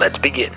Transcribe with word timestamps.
Let's 0.00 0.16
begin. 0.22 0.56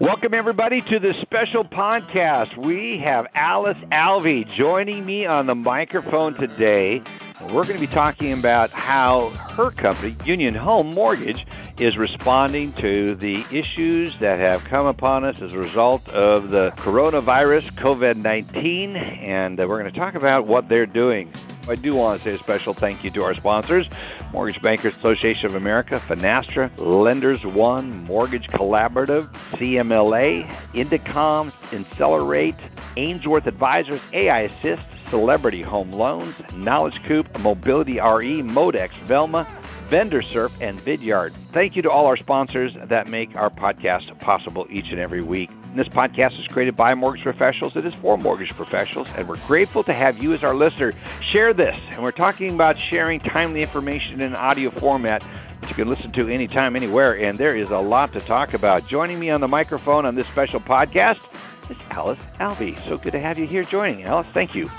Welcome, 0.00 0.34
everybody, 0.34 0.82
to 0.90 0.98
this 0.98 1.14
special 1.22 1.62
podcast. 1.64 2.56
We 2.58 3.00
have 3.04 3.26
Alice 3.36 3.76
Alvey 3.92 4.44
joining 4.56 5.06
me 5.06 5.26
on 5.26 5.46
the 5.46 5.54
microphone 5.54 6.34
today. 6.34 7.00
We're 7.40 7.62
going 7.62 7.80
to 7.80 7.86
be 7.86 7.94
talking 7.94 8.32
about 8.32 8.70
how 8.70 9.30
her 9.56 9.70
company, 9.70 10.16
Union 10.24 10.56
Home 10.56 10.92
Mortgage, 10.92 11.46
is 11.78 11.96
responding 11.96 12.74
to 12.80 13.14
the 13.14 13.44
issues 13.52 14.12
that 14.20 14.40
have 14.40 14.62
come 14.68 14.86
upon 14.86 15.24
us 15.24 15.36
as 15.40 15.52
a 15.52 15.58
result 15.58 16.02
of 16.08 16.50
the 16.50 16.72
coronavirus, 16.78 17.78
COVID 17.78 18.16
19, 18.16 18.96
and 18.96 19.60
uh, 19.60 19.66
we're 19.68 19.80
going 19.80 19.92
to 19.92 19.96
talk 19.96 20.16
about 20.16 20.48
what 20.48 20.68
they're 20.68 20.84
doing. 20.84 21.32
I 21.68 21.76
do 21.76 21.94
want 21.94 22.22
to 22.22 22.28
say 22.28 22.34
a 22.34 22.38
special 22.40 22.74
thank 22.74 23.04
you 23.04 23.10
to 23.12 23.22
our 23.22 23.34
sponsors 23.34 23.86
Mortgage 24.32 24.60
Bankers 24.62 24.94
Association 24.98 25.46
of 25.46 25.54
America, 25.54 26.02
Finastra, 26.08 26.70
Lenders 26.78 27.44
One, 27.44 28.04
Mortgage 28.04 28.46
Collaborative, 28.48 29.32
CMLA, 29.54 30.46
Indecomm, 30.74 31.52
Incelerate, 31.72 32.56
Ainsworth 32.96 33.46
Advisors, 33.46 34.00
AI 34.12 34.40
Assist, 34.42 34.82
Celebrity 35.10 35.62
Home 35.62 35.92
Loans, 35.92 36.34
Knowledge 36.54 37.00
Coop, 37.06 37.26
Mobility 37.38 37.94
RE, 37.94 38.42
Modex, 38.42 38.90
Velma, 39.06 39.46
VendorSurf, 39.90 40.50
and 40.60 40.80
Vidyard. 40.80 41.32
Thank 41.52 41.76
you 41.76 41.82
to 41.82 41.90
all 41.90 42.06
our 42.06 42.16
sponsors 42.16 42.72
that 42.88 43.06
make 43.06 43.34
our 43.36 43.50
podcast 43.50 44.18
possible 44.20 44.66
each 44.70 44.86
and 44.90 44.98
every 44.98 45.22
week. 45.22 45.50
This 45.76 45.88
podcast 45.88 46.40
is 46.40 46.46
created 46.46 46.74
by 46.74 46.94
mortgage 46.94 47.22
professionals. 47.22 47.74
It 47.76 47.84
is 47.84 47.92
for 48.00 48.16
mortgage 48.16 48.48
professionals, 48.56 49.06
and 49.14 49.28
we're 49.28 49.46
grateful 49.46 49.84
to 49.84 49.92
have 49.92 50.16
you 50.16 50.32
as 50.32 50.42
our 50.42 50.54
listener. 50.54 50.94
Share 51.32 51.52
this, 51.52 51.74
and 51.90 52.02
we're 52.02 52.12
talking 52.12 52.54
about 52.54 52.76
sharing 52.88 53.20
timely 53.20 53.62
information 53.62 54.22
in 54.22 54.34
audio 54.34 54.70
format 54.80 55.20
that 55.60 55.68
you 55.68 55.74
can 55.74 55.90
listen 55.90 56.12
to 56.12 56.28
anytime, 56.28 56.76
anywhere, 56.76 57.12
and 57.12 57.38
there 57.38 57.54
is 57.54 57.68
a 57.68 57.78
lot 57.78 58.10
to 58.14 58.26
talk 58.26 58.54
about. 58.54 58.88
Joining 58.88 59.20
me 59.20 59.28
on 59.28 59.42
the 59.42 59.48
microphone 59.48 60.06
on 60.06 60.14
this 60.14 60.26
special 60.28 60.60
podcast 60.60 61.20
is 61.68 61.76
Alice 61.90 62.18
Alvey. 62.40 62.82
So 62.88 62.96
good 62.96 63.12
to 63.12 63.20
have 63.20 63.36
you 63.36 63.46
here 63.46 63.64
joining, 63.70 64.04
Alice. 64.04 64.26
Thank 64.32 64.54
you. 64.54 64.70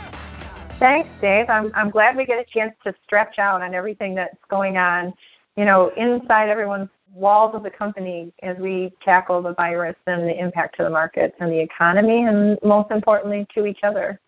Thanks, 0.80 1.10
Dave. 1.22 1.48
I'm 1.48 1.72
I'm 1.76 1.92
glad 1.92 2.18
we 2.18 2.26
get 2.26 2.40
a 2.40 2.46
chance 2.52 2.74
to 2.86 2.96
stretch 3.06 3.38
out 3.38 3.62
on 3.62 3.76
everything 3.76 4.16
that's 4.16 4.38
going 4.50 4.78
on, 4.78 5.14
you 5.58 5.66
know, 5.66 5.92
inside 5.96 6.50
everyone's 6.50 6.90
walls 7.18 7.56
of 7.56 7.64
the 7.64 7.70
company 7.70 8.32
as 8.44 8.56
we 8.58 8.92
tackle 9.04 9.42
the 9.42 9.54
virus 9.56 9.96
and 10.06 10.24
the 10.24 10.40
impact 10.40 10.78
to 10.78 10.84
the 10.84 10.90
markets 10.90 11.36
and 11.40 11.52
the 11.52 11.60
economy 11.60 12.24
and 12.26 12.58
most 12.64 12.92
importantly 12.92 13.46
to 13.56 13.66
each 13.66 13.80
other. 13.84 14.20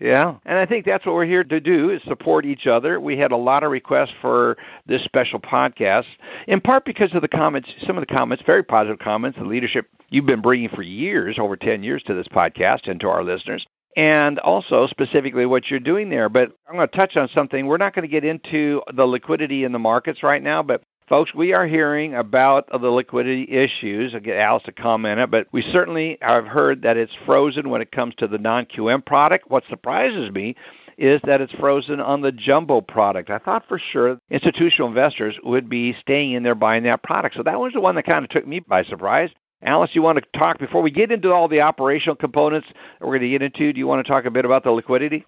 Yeah, 0.00 0.34
and 0.44 0.58
I 0.58 0.64
think 0.64 0.84
that's 0.84 1.04
what 1.04 1.16
we're 1.16 1.26
here 1.26 1.42
to 1.42 1.58
do 1.58 1.90
is 1.90 2.00
support 2.06 2.46
each 2.46 2.68
other. 2.68 3.00
We 3.00 3.18
had 3.18 3.32
a 3.32 3.36
lot 3.36 3.64
of 3.64 3.72
requests 3.72 4.12
for 4.20 4.56
this 4.86 5.02
special 5.02 5.40
podcast, 5.40 6.04
in 6.46 6.60
part 6.60 6.84
because 6.84 7.12
of 7.14 7.22
the 7.22 7.28
comments, 7.28 7.68
some 7.84 7.98
of 7.98 8.06
the 8.06 8.14
comments, 8.14 8.44
very 8.46 8.62
positive 8.62 9.00
comments, 9.00 9.38
the 9.40 9.44
leadership 9.44 9.86
you've 10.10 10.26
been 10.26 10.40
bringing 10.40 10.68
for 10.68 10.82
years, 10.82 11.36
over 11.40 11.56
10 11.56 11.82
years 11.82 12.00
to 12.06 12.14
this 12.14 12.28
podcast 12.28 12.88
and 12.88 13.00
to 13.00 13.08
our 13.08 13.24
listeners 13.24 13.66
and 13.96 14.38
also 14.38 14.86
specifically 14.86 15.44
what 15.44 15.64
you're 15.68 15.80
doing 15.80 16.08
there. 16.08 16.28
But 16.28 16.52
I'm 16.68 16.76
going 16.76 16.88
to 16.88 16.96
touch 16.96 17.16
on 17.16 17.28
something. 17.34 17.66
We're 17.66 17.78
not 17.78 17.96
going 17.96 18.04
to 18.04 18.08
get 18.08 18.24
into 18.24 18.80
the 18.94 19.04
liquidity 19.04 19.64
in 19.64 19.72
the 19.72 19.80
markets 19.80 20.22
right 20.22 20.42
now, 20.42 20.62
but 20.62 20.82
folks, 21.08 21.34
we 21.34 21.52
are 21.52 21.66
hearing 21.66 22.14
about 22.14 22.68
the 22.70 22.88
liquidity 22.88 23.46
issues. 23.50 24.12
I'll 24.14 24.20
get 24.20 24.36
Alice 24.36 24.62
to 24.66 24.72
comment 24.72 25.20
it, 25.20 25.30
but 25.30 25.46
we 25.52 25.64
certainly 25.72 26.18
have 26.20 26.46
heard 26.46 26.82
that 26.82 26.96
it's 26.96 27.12
frozen 27.24 27.70
when 27.70 27.80
it 27.80 27.92
comes 27.92 28.14
to 28.18 28.28
the 28.28 28.38
non 28.38 28.66
QM 28.66 29.04
product. 29.04 29.50
What 29.50 29.64
surprises 29.68 30.30
me 30.32 30.54
is 30.98 31.20
that 31.24 31.40
it's 31.40 31.52
frozen 31.54 32.00
on 32.00 32.20
the 32.20 32.32
jumbo 32.32 32.80
product. 32.80 33.30
I 33.30 33.38
thought 33.38 33.64
for 33.68 33.80
sure 33.92 34.18
institutional 34.30 34.88
investors 34.88 35.36
would 35.44 35.68
be 35.68 35.94
staying 36.00 36.32
in 36.32 36.42
there 36.42 36.56
buying 36.56 36.82
that 36.84 37.02
product. 37.02 37.36
So 37.36 37.42
that 37.44 37.58
was 37.58 37.72
the 37.72 37.80
one 37.80 37.94
that 37.94 38.06
kind 38.06 38.24
of 38.24 38.30
took 38.30 38.46
me 38.46 38.60
by 38.60 38.84
surprise. 38.84 39.30
Alice, 39.62 39.90
you 39.92 40.02
want 40.02 40.18
to 40.18 40.38
talk 40.38 40.58
before 40.58 40.82
we 40.82 40.90
get 40.90 41.10
into 41.10 41.32
all 41.32 41.48
the 41.48 41.60
operational 41.60 42.16
components 42.16 42.68
that 42.70 43.06
we're 43.06 43.18
going 43.18 43.30
to 43.30 43.38
get 43.38 43.42
into? 43.42 43.72
Do 43.72 43.78
you 43.78 43.86
want 43.86 44.04
to 44.04 44.10
talk 44.10 44.24
a 44.24 44.30
bit 44.30 44.44
about 44.44 44.64
the 44.64 44.70
liquidity? 44.70 45.24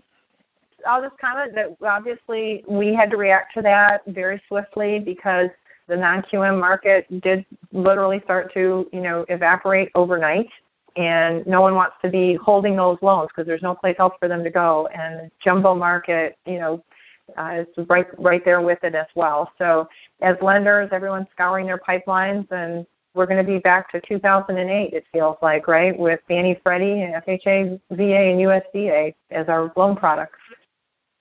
I'll 0.88 1.02
just 1.02 1.18
comment 1.20 1.54
that 1.54 1.76
obviously 1.86 2.64
we 2.68 2.94
had 2.94 3.10
to 3.10 3.16
react 3.16 3.54
to 3.54 3.62
that 3.62 3.98
very 4.06 4.40
swiftly 4.48 4.98
because 4.98 5.50
the 5.90 5.96
non-QM 5.96 6.58
market 6.58 7.04
did 7.20 7.44
literally 7.72 8.20
start 8.24 8.54
to, 8.54 8.88
you 8.92 9.00
know, 9.00 9.26
evaporate 9.28 9.90
overnight, 9.94 10.48
and 10.96 11.46
no 11.46 11.60
one 11.60 11.74
wants 11.74 11.96
to 12.02 12.08
be 12.08 12.38
holding 12.42 12.76
those 12.76 12.96
loans 13.02 13.28
because 13.28 13.46
there's 13.46 13.62
no 13.62 13.74
place 13.74 13.96
else 13.98 14.14
for 14.18 14.28
them 14.28 14.42
to 14.44 14.50
go. 14.50 14.88
And 14.94 15.30
jumbo 15.44 15.74
market, 15.74 16.38
you 16.46 16.58
know, 16.58 16.84
uh, 17.36 17.64
is 17.76 17.86
right 17.88 18.06
right 18.18 18.44
there 18.44 18.60
with 18.60 18.82
it 18.82 18.94
as 18.94 19.06
well. 19.14 19.52
So 19.58 19.88
as 20.22 20.36
lenders, 20.40 20.88
everyone's 20.92 21.28
scouring 21.32 21.66
their 21.66 21.78
pipelines 21.78 22.50
and 22.50 22.86
we're 23.14 23.26
going 23.26 23.44
to 23.44 23.52
be 23.52 23.58
back 23.58 23.90
to 23.90 24.00
2008, 24.08 24.92
it 24.92 25.04
feels 25.12 25.36
like, 25.42 25.66
right, 25.66 25.98
with 25.98 26.20
Fannie, 26.28 26.58
Freddie, 26.62 27.02
and 27.02 27.14
FHA, 27.14 27.80
VA, 27.90 28.02
and 28.02 28.40
USDA 28.40 29.14
as 29.32 29.48
our 29.48 29.72
loan 29.76 29.96
products. 29.96 30.38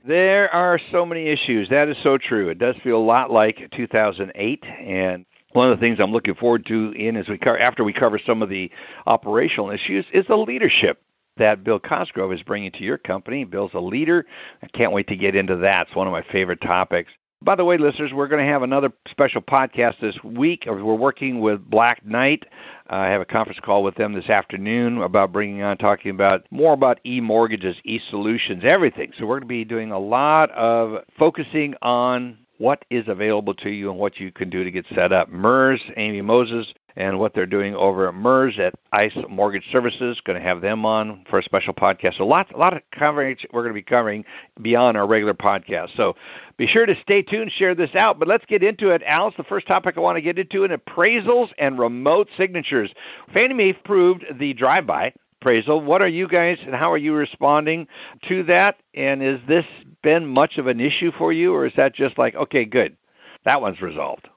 There 0.07 0.49
are 0.53 0.79
so 0.91 1.05
many 1.05 1.27
issues. 1.27 1.67
That 1.69 1.89
is 1.89 1.97
so 2.03 2.17
true. 2.17 2.49
It 2.49 2.57
does 2.57 2.75
feel 2.83 2.97
a 2.97 3.03
lot 3.03 3.31
like 3.31 3.57
2008, 3.75 4.63
and 4.63 5.25
one 5.51 5.69
of 5.69 5.77
the 5.77 5.81
things 5.81 5.99
I'm 6.01 6.11
looking 6.11 6.35
forward 6.35 6.65
to 6.67 6.91
in 6.91 7.17
as 7.17 7.27
we 7.27 7.37
co- 7.37 7.57
after 7.57 7.83
we 7.83 7.91
cover 7.91 8.19
some 8.25 8.41
of 8.41 8.49
the 8.49 8.71
operational 9.07 9.71
issues 9.71 10.05
is 10.13 10.25
the 10.27 10.37
leadership 10.37 11.01
that 11.37 11.63
Bill 11.63 11.79
Cosgrove 11.79 12.31
is 12.31 12.41
bringing 12.43 12.71
to 12.73 12.83
your 12.83 12.97
company. 12.97 13.43
Bill's 13.43 13.71
a 13.73 13.79
leader. 13.79 14.25
I 14.63 14.67
can't 14.67 14.93
wait 14.93 15.07
to 15.07 15.15
get 15.15 15.35
into 15.35 15.57
that. 15.57 15.87
It's 15.87 15.95
one 15.95 16.07
of 16.07 16.13
my 16.13 16.23
favorite 16.31 16.61
topics. 16.61 17.11
By 17.41 17.55
the 17.55 17.63
way, 17.63 17.77
listeners, 17.77 18.11
we're 18.13 18.27
going 18.27 18.45
to 18.45 18.51
have 18.51 18.63
another 18.63 18.91
special 19.09 19.39
podcast 19.41 20.01
this 20.01 20.15
week. 20.25 20.63
We're 20.67 20.83
working 20.93 21.39
with 21.39 21.69
Black 21.69 22.05
Knight. 22.05 22.43
I 22.89 23.05
have 23.05 23.21
a 23.21 23.25
conference 23.25 23.61
call 23.63 23.81
with 23.81 23.95
them 23.95 24.13
this 24.13 24.29
afternoon 24.29 25.01
about 25.01 25.31
bringing 25.31 25.61
on 25.61 25.77
talking 25.77 26.11
about 26.11 26.45
more 26.51 26.73
about 26.73 26.99
e-mortgages, 27.05 27.77
e-solutions, 27.85 28.63
everything. 28.65 29.13
So 29.17 29.25
we're 29.25 29.39
going 29.39 29.47
to 29.47 29.47
be 29.47 29.63
doing 29.63 29.91
a 29.91 29.99
lot 29.99 30.51
of 30.51 31.01
focusing 31.17 31.75
on 31.81 32.39
what 32.57 32.83
is 32.89 33.05
available 33.07 33.53
to 33.53 33.69
you 33.69 33.89
and 33.89 33.97
what 33.97 34.19
you 34.19 34.33
can 34.33 34.49
do 34.49 34.65
to 34.65 34.71
get 34.71 34.85
set 34.93 35.13
up. 35.13 35.29
MERS, 35.29 35.79
Amy 35.95 36.21
Moses, 36.21 36.67
and 36.95 37.19
what 37.19 37.33
they're 37.33 37.45
doing 37.45 37.75
over 37.75 38.07
at 38.07 38.13
MERS 38.13 38.59
at 38.59 38.73
ICE 38.91 39.11
Mortgage 39.29 39.63
Services. 39.71 40.17
Going 40.25 40.41
to 40.41 40.47
have 40.47 40.61
them 40.61 40.85
on 40.85 41.25
for 41.29 41.39
a 41.39 41.43
special 41.43 41.73
podcast. 41.73 42.17
So 42.17 42.25
lots, 42.25 42.51
a 42.53 42.57
lot 42.57 42.75
of 42.75 42.81
coverage 42.97 43.45
we're 43.53 43.63
going 43.63 43.73
to 43.73 43.79
be 43.79 43.83
covering 43.83 44.25
beyond 44.61 44.97
our 44.97 45.07
regular 45.07 45.33
podcast. 45.33 45.89
So 45.95 46.15
be 46.57 46.67
sure 46.67 46.85
to 46.85 46.95
stay 47.01 47.21
tuned, 47.21 47.51
share 47.57 47.75
this 47.75 47.95
out. 47.95 48.19
But 48.19 48.27
let's 48.27 48.45
get 48.45 48.63
into 48.63 48.89
it. 48.89 49.01
Alice, 49.05 49.33
the 49.37 49.43
first 49.43 49.67
topic 49.67 49.95
I 49.97 50.01
want 50.01 50.17
to 50.17 50.21
get 50.21 50.37
into 50.37 50.65
is 50.65 50.71
appraisals 50.71 51.49
and 51.57 51.79
remote 51.79 52.27
signatures. 52.37 52.91
Fannie 53.33 53.53
Mae 53.53 53.69
approved 53.71 54.25
the 54.39 54.53
drive-by 54.53 55.13
appraisal. 55.41 55.79
What 55.79 56.01
are 56.01 56.07
you 56.07 56.27
guys 56.27 56.57
and 56.65 56.75
how 56.75 56.91
are 56.91 56.97
you 56.97 57.13
responding 57.13 57.87
to 58.27 58.43
that? 58.43 58.75
And 58.93 59.23
is 59.23 59.39
this 59.47 59.65
been 60.03 60.25
much 60.25 60.57
of 60.57 60.67
an 60.67 60.79
issue 60.79 61.11
for 61.17 61.31
you, 61.31 61.53
or 61.53 61.65
is 61.65 61.73
that 61.77 61.95
just 61.95 62.17
like, 62.17 62.35
okay, 62.35 62.65
good, 62.65 62.97
that 63.45 63.61
one's 63.61 63.81
resolved? 63.81 64.27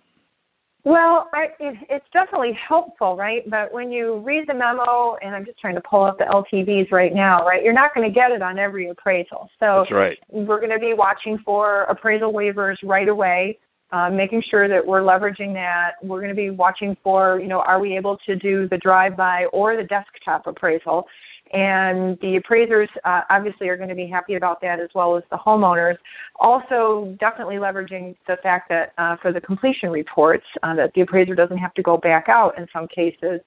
Well, 0.85 1.29
I, 1.33 1.47
it, 1.61 1.77
it's 1.89 2.05
definitely 2.13 2.59
helpful, 2.69 3.17
right? 3.17 3.49
But 3.49 3.73
when 3.73 3.93
you 3.93 4.19
read 4.19 4.49
the 4.49 4.55
memo, 4.55 5.17
and 5.23 5.35
I'm 5.35 5.45
just 5.45 5.61
trying 5.61 5.77
to 5.77 5.81
pull 5.81 6.03
up 6.03 6.19
the 6.19 6.25
LTVs 6.25 6.91
right 6.91 7.15
now, 7.15 7.47
right? 7.47 7.63
You're 7.63 7.73
not 7.73 7.95
going 7.95 8.09
to 8.09 8.13
get 8.13 8.33
it 8.33 8.43
on 8.43 8.59
every 8.59 8.89
appraisal. 8.89 9.49
So 9.61 9.85
That's 9.85 9.93
right. 9.93 10.19
we're 10.29 10.59
going 10.59 10.73
to 10.73 10.81
be 10.81 10.93
watching 10.93 11.39
for 11.45 11.85
appraisal 11.85 12.33
waivers 12.33 12.77
right 12.83 13.09
away, 13.09 13.61
uh, 13.93 14.11
making 14.11 14.43
sure 14.51 14.67
that 14.69 14.85
we're 14.85 15.03
leveraging 15.03 15.53
that. 15.55 15.93
We're 16.03 16.21
going 16.21 16.31
to 16.31 16.35
be 16.35 16.51
watching 16.51 16.97
for, 17.05 17.39
you 17.39 17.47
know, 17.47 17.61
are 17.61 17.79
we 17.79 17.97
able 17.97 18.19
to 18.27 18.35
do 18.35 18.69
the 18.69 18.79
drive-by 18.79 19.47
or 19.53 19.77
the 19.77 19.85
desktop 19.85 20.49
appraisal? 20.49 21.07
And 21.53 22.19
the 22.23 22.37
appraisers 22.37 22.89
uh, 23.05 23.23
obviously 23.29 23.69
are 23.69 23.77
going 23.77 23.89
to 23.91 23.95
be 23.95 24.07
happy 24.07 24.35
about 24.35 24.61
that 24.63 24.81
as 24.81 24.89
well 24.95 25.17
as 25.17 25.23
the 25.31 25.37
homeowners. 25.37 25.97
Also, 26.41 27.15
definitely 27.21 27.57
leveraging 27.57 28.17
the 28.27 28.37
fact 28.43 28.71
that 28.71 28.95
uh, 28.97 29.17
for 29.21 29.33
the 29.33 29.41
completion 29.41 29.91
reports, 29.91 30.45
uh, 30.63 30.75
that 30.75 30.93
the 30.95 31.03
appraiser 31.03 31.35
doesn't 31.35 31.59
have 31.59 31.75
to 31.75 31.83
go 31.83 31.99
back 31.99 32.29
out 32.29 32.57
in 32.59 32.67
some 32.73 32.89
cases. 32.89 33.41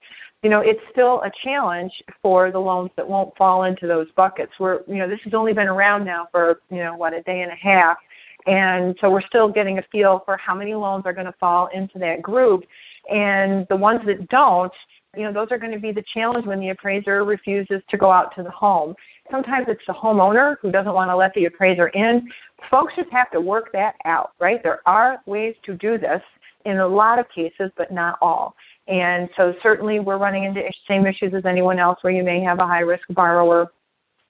You 0.44 0.52
know, 0.52 0.60
it's 0.60 0.81
still 0.92 1.24
a 1.24 1.31
challenge 1.44 1.92
for 2.22 2.52
the 2.52 2.60
loans 2.60 2.92
that 2.98 3.07
won't 3.07 3.36
fall 3.36 3.63
into 3.63 3.88
those 3.88 4.07
buckets. 4.16 4.52
We're, 4.60 4.81
you 4.88 4.98
know, 4.98 5.10
this 5.10 5.19
has 5.24 5.34
only 5.34 5.54
been 5.54 5.68
around 5.68 6.06
now 6.06 6.28
for, 6.31 6.60
you 6.69 6.84
know, 6.84 6.96
what, 6.96 7.13
a 7.13 7.24
day 7.24 7.42
and 7.42 7.52
a 7.52 7.56
half. 7.56 7.98
And 8.46 8.96
so 9.02 9.10
we're 9.10 9.25
still 9.25 9.48
getting 9.50 9.80
a 9.80 9.84
feel 9.92 10.22
for 10.24 10.38
how 10.38 10.54
many 10.54 10.75
loans 10.75 11.04
are 11.07 11.13
going 11.13 11.25
to 11.25 11.34
fall 11.40 11.69
into 11.74 11.98
that 12.00 12.22
group. 12.22 12.63
And 13.10 13.66
the 13.69 13.75
ones 13.75 14.02
that 14.06 14.28
don't, 14.30 14.72
you 15.17 15.23
know, 15.23 15.33
those 15.33 15.47
are 15.51 15.57
going 15.57 15.71
to 15.71 15.79
be 15.79 15.91
the 15.91 16.03
challenge 16.13 16.45
when 16.45 16.59
the 16.59 16.69
appraiser 16.69 17.23
refuses 17.23 17.81
to 17.89 17.97
go 17.97 18.12
out 18.12 18.35
to 18.35 18.44
the 18.44 18.51
home. 18.51 18.95
Sometimes 19.31 19.65
it's 19.69 19.81
the 19.88 19.94
homeowner 19.94 20.56
who 20.62 20.71
doesn't 20.71 20.94
want 20.94 21.09
to 21.09 21.15
let 21.15 21.33
the 21.33 21.45
appraiser 21.45 21.88
in. 21.89 22.29
Folks 22.69 22.94
just 22.95 23.09
have 23.12 23.31
to 23.31 23.41
work 23.41 23.71
that 23.73 23.95
out, 24.06 24.31
right? 24.39 24.62
There 24.62 24.81
are 24.85 25.21
ways 25.25 25.56
to 25.65 25.75
do 25.75 25.97
this 25.97 26.21
in 26.65 26.79
a 26.79 26.88
lot 26.88 27.19
of 27.19 27.25
cases, 27.33 27.71
but 27.77 27.91
not 27.91 28.17
all. 28.21 28.56
And 28.88 29.29
so 29.35 29.53
certainly 29.63 30.00
we're 30.00 30.17
running 30.17 30.44
into 30.44 30.62
the 30.62 30.73
same 30.88 31.07
issues 31.07 31.33
as 31.33 31.45
anyone 31.45 31.79
else 31.79 31.97
where 32.01 32.13
you 32.13 32.23
may 32.23 32.41
have 32.41 32.59
a 32.59 32.68
high 32.68 32.81
risk 32.81 33.03
borrower, 33.09 33.71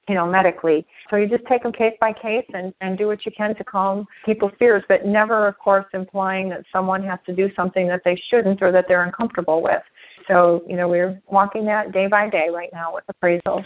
you 0.08 0.16
know, 0.16 0.26
medically. 0.26 0.86
So 1.10 1.18
you 1.18 1.28
just 1.28 1.46
take 1.46 1.64
them 1.64 1.74
case 1.74 1.94
by 2.00 2.14
case 2.14 2.46
and, 2.54 2.74
and 2.80 2.98
do 2.98 3.08
what 3.08 3.26
you 3.26 3.32
can 3.36 3.56
to 3.56 3.64
calm 3.64 4.06
people's 4.26 4.54
fears, 4.60 4.84
but 4.88 5.06
never, 5.06 5.48
of 5.48 5.58
course, 5.58 5.86
implying 5.94 6.50
that 6.50 6.64
someone 6.72 7.04
has 7.04 7.20
to 7.26 7.36
do 7.36 7.50
something 7.56 7.88
that 7.88 8.02
they 8.06 8.22
shouldn't 8.30 8.62
or 8.62 8.72
that 8.72 8.86
they're 8.88 9.04
uncomfortable 9.04 9.62
with. 9.62 9.82
So, 10.28 10.64
you 10.68 10.76
know, 10.76 10.88
we're 10.88 11.22
walking 11.28 11.66
that 11.66 11.92
day 11.92 12.08
by 12.08 12.30
day 12.30 12.50
right 12.54 12.70
now 12.74 12.94
with 12.94 13.04
appraisals. 13.08 13.66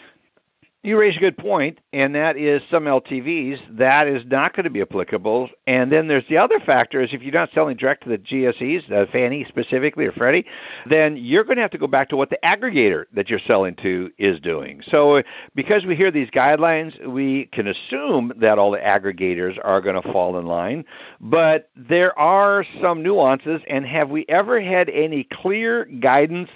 You 0.81 0.97
raise 0.97 1.17
a 1.17 1.19
good 1.19 1.35
point, 1.35 1.77
and 1.91 2.15
that 2.15 2.37
is 2.37 2.61
some 2.71 2.85
LTVs 2.85 3.77
that 3.77 4.07
is 4.07 4.21
not 4.27 4.55
going 4.55 4.63
to 4.63 4.69
be 4.69 4.79
applicable. 4.79 5.49
And 5.67 5.91
then 5.91 6.07
there's 6.07 6.23
the 6.29 6.37
other 6.37 6.57
factor 6.65 7.01
is 7.01 7.09
if 7.11 7.21
you're 7.21 7.33
not 7.33 7.49
selling 7.53 7.75
direct 7.75 8.05
to 8.05 8.09
the 8.09 8.17
GSEs, 8.17 8.89
uh, 8.89 9.05
Fannie 9.11 9.45
specifically 9.49 10.05
or 10.05 10.13
Freddie, 10.13 10.45
then 10.89 11.17
you're 11.17 11.43
going 11.43 11.57
to 11.57 11.61
have 11.61 11.71
to 11.71 11.77
go 11.77 11.85
back 11.85 12.07
to 12.09 12.15
what 12.15 12.29
the 12.29 12.39
aggregator 12.45 13.07
that 13.13 13.27
you're 13.27 13.41
selling 13.45 13.75
to 13.81 14.09
is 14.19 14.39
doing. 14.39 14.81
So 14.89 15.21
because 15.53 15.85
we 15.85 15.97
hear 15.97 16.11
these 16.11 16.29
guidelines, 16.29 17.05
we 17.05 17.49
can 17.51 17.67
assume 17.67 18.31
that 18.39 18.57
all 18.57 18.71
the 18.71 18.77
aggregators 18.77 19.57
are 19.61 19.81
going 19.81 20.01
to 20.01 20.13
fall 20.13 20.39
in 20.39 20.45
line, 20.45 20.85
but 21.19 21.71
there 21.75 22.17
are 22.17 22.65
some 22.81 23.03
nuances. 23.03 23.59
And 23.69 23.85
have 23.85 24.09
we 24.09 24.25
ever 24.29 24.61
had 24.61 24.87
any 24.87 25.27
clear 25.29 25.83
guidance? 25.99 26.49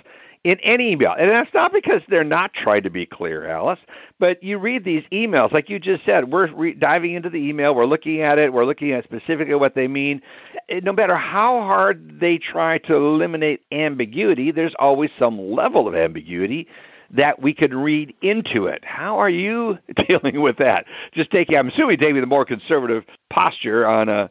in 0.43 0.59
any 0.59 0.91
email. 0.91 1.13
And 1.17 1.29
that's 1.29 1.53
not 1.53 1.71
because 1.71 2.01
they're 2.09 2.23
not 2.23 2.51
trying 2.53 2.83
to 2.83 2.89
be 2.89 3.05
clear, 3.05 3.49
Alice, 3.49 3.79
but 4.23 4.41
you 4.41 4.57
read 4.57 4.85
these 4.85 5.03
emails, 5.11 5.51
like 5.51 5.69
you 5.69 5.77
just 5.77 6.05
said, 6.05 6.31
we're 6.31 6.49
re- 6.55 6.73
diving 6.73 7.13
into 7.13 7.29
the 7.29 7.35
email, 7.35 7.75
we're 7.75 7.85
looking 7.85 8.21
at 8.21 8.37
it, 8.39 8.53
we're 8.53 8.63
looking 8.63 8.93
at 8.93 9.03
specifically 9.03 9.53
what 9.55 9.75
they 9.75 9.85
mean. 9.85 10.21
Eh, 10.69 10.79
no 10.81 10.93
matter 10.93 11.17
how 11.17 11.59
hard 11.59 12.21
they 12.21 12.37
try 12.37 12.77
to 12.77 12.95
eliminate 12.95 13.63
ambiguity, 13.73 14.49
there's 14.49 14.73
always 14.79 15.09
some 15.19 15.51
level 15.51 15.89
of 15.89 15.93
ambiguity 15.95 16.69
that 17.11 17.41
we 17.41 17.53
could 17.53 17.73
read 17.73 18.13
into 18.21 18.67
it. 18.67 18.81
How 18.85 19.19
are 19.19 19.29
you 19.29 19.77
dealing 20.07 20.39
with 20.39 20.55
that? 20.57 20.85
Just 21.13 21.29
taking, 21.29 21.57
I'm 21.57 21.67
assuming 21.67 21.97
taking 21.97 22.21
the 22.21 22.25
more 22.25 22.45
conservative 22.45 23.03
posture 23.29 23.85
on 23.85 24.07
a, 24.07 24.29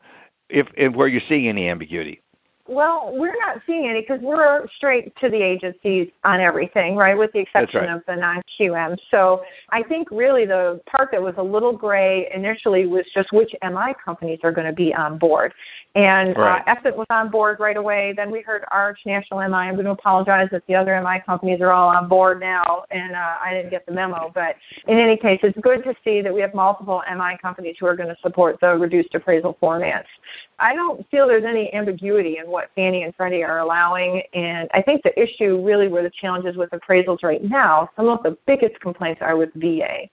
if, 0.48 0.68
if 0.74 0.94
where 0.94 1.06
you're 1.06 1.20
seeing 1.28 1.50
any 1.50 1.68
ambiguity. 1.68 2.22
Well, 2.68 3.10
we're 3.12 3.36
not 3.38 3.60
seeing 3.66 3.88
any 3.90 4.02
because 4.02 4.20
we're 4.22 4.66
straight 4.76 5.12
to 5.20 5.28
the 5.28 5.42
agencies 5.42 6.08
on 6.22 6.40
everything, 6.40 6.94
right? 6.94 7.18
With 7.18 7.32
the 7.32 7.40
exception 7.40 7.80
right. 7.80 7.96
of 7.96 8.02
the 8.06 8.14
non-QM. 8.14 8.96
So 9.10 9.42
I 9.70 9.82
think 9.82 10.08
really 10.12 10.46
the 10.46 10.80
part 10.88 11.08
that 11.10 11.20
was 11.20 11.34
a 11.38 11.42
little 11.42 11.76
gray 11.76 12.30
initially 12.32 12.86
was 12.86 13.04
just 13.14 13.32
which 13.32 13.50
MI 13.64 13.94
companies 14.04 14.38
are 14.44 14.52
going 14.52 14.68
to 14.68 14.72
be 14.72 14.94
on 14.94 15.18
board. 15.18 15.52
And 15.94 16.34
right. 16.36 16.62
uh, 16.66 16.74
Essent 16.74 16.96
was 16.96 17.06
on 17.10 17.30
board 17.30 17.60
right 17.60 17.76
away. 17.76 18.14
Then 18.16 18.30
we 18.30 18.40
heard 18.40 18.64
Arch, 18.70 19.00
National 19.04 19.46
MI. 19.46 19.56
I'm 19.56 19.74
going 19.74 19.84
to 19.84 19.90
apologize 19.90 20.48
that 20.50 20.62
the 20.66 20.74
other 20.74 20.98
MI 21.02 21.20
companies 21.26 21.60
are 21.60 21.70
all 21.70 21.90
on 21.90 22.08
board 22.08 22.40
now, 22.40 22.84
and 22.90 23.14
uh, 23.14 23.34
I 23.44 23.52
didn't 23.52 23.70
get 23.70 23.84
the 23.84 23.92
memo. 23.92 24.32
But 24.34 24.56
in 24.88 24.98
any 24.98 25.18
case, 25.18 25.40
it's 25.42 25.58
good 25.60 25.84
to 25.84 25.94
see 26.02 26.22
that 26.22 26.32
we 26.32 26.40
have 26.40 26.54
multiple 26.54 27.02
MI 27.14 27.36
companies 27.42 27.76
who 27.78 27.86
are 27.86 27.96
going 27.96 28.08
to 28.08 28.16
support 28.22 28.56
the 28.62 28.68
reduced 28.68 29.14
appraisal 29.14 29.58
formats. 29.62 30.06
I 30.58 30.74
don't 30.74 31.06
feel 31.10 31.26
there's 31.26 31.44
any 31.44 31.72
ambiguity 31.74 32.38
in 32.42 32.50
what 32.50 32.70
Fannie 32.74 33.02
and 33.02 33.14
Freddie 33.14 33.42
are 33.42 33.58
allowing, 33.58 34.22
and 34.32 34.70
I 34.72 34.80
think 34.80 35.02
the 35.02 35.12
issue 35.20 35.62
really 35.62 35.88
where 35.88 36.02
the 36.02 36.12
challenges 36.20 36.56
with 36.56 36.70
appraisals 36.70 37.22
right 37.22 37.42
now, 37.42 37.90
some 37.96 38.08
of 38.08 38.22
the 38.22 38.38
biggest 38.46 38.80
complaints 38.80 39.20
are 39.22 39.36
with 39.36 39.50
VA 39.56 40.08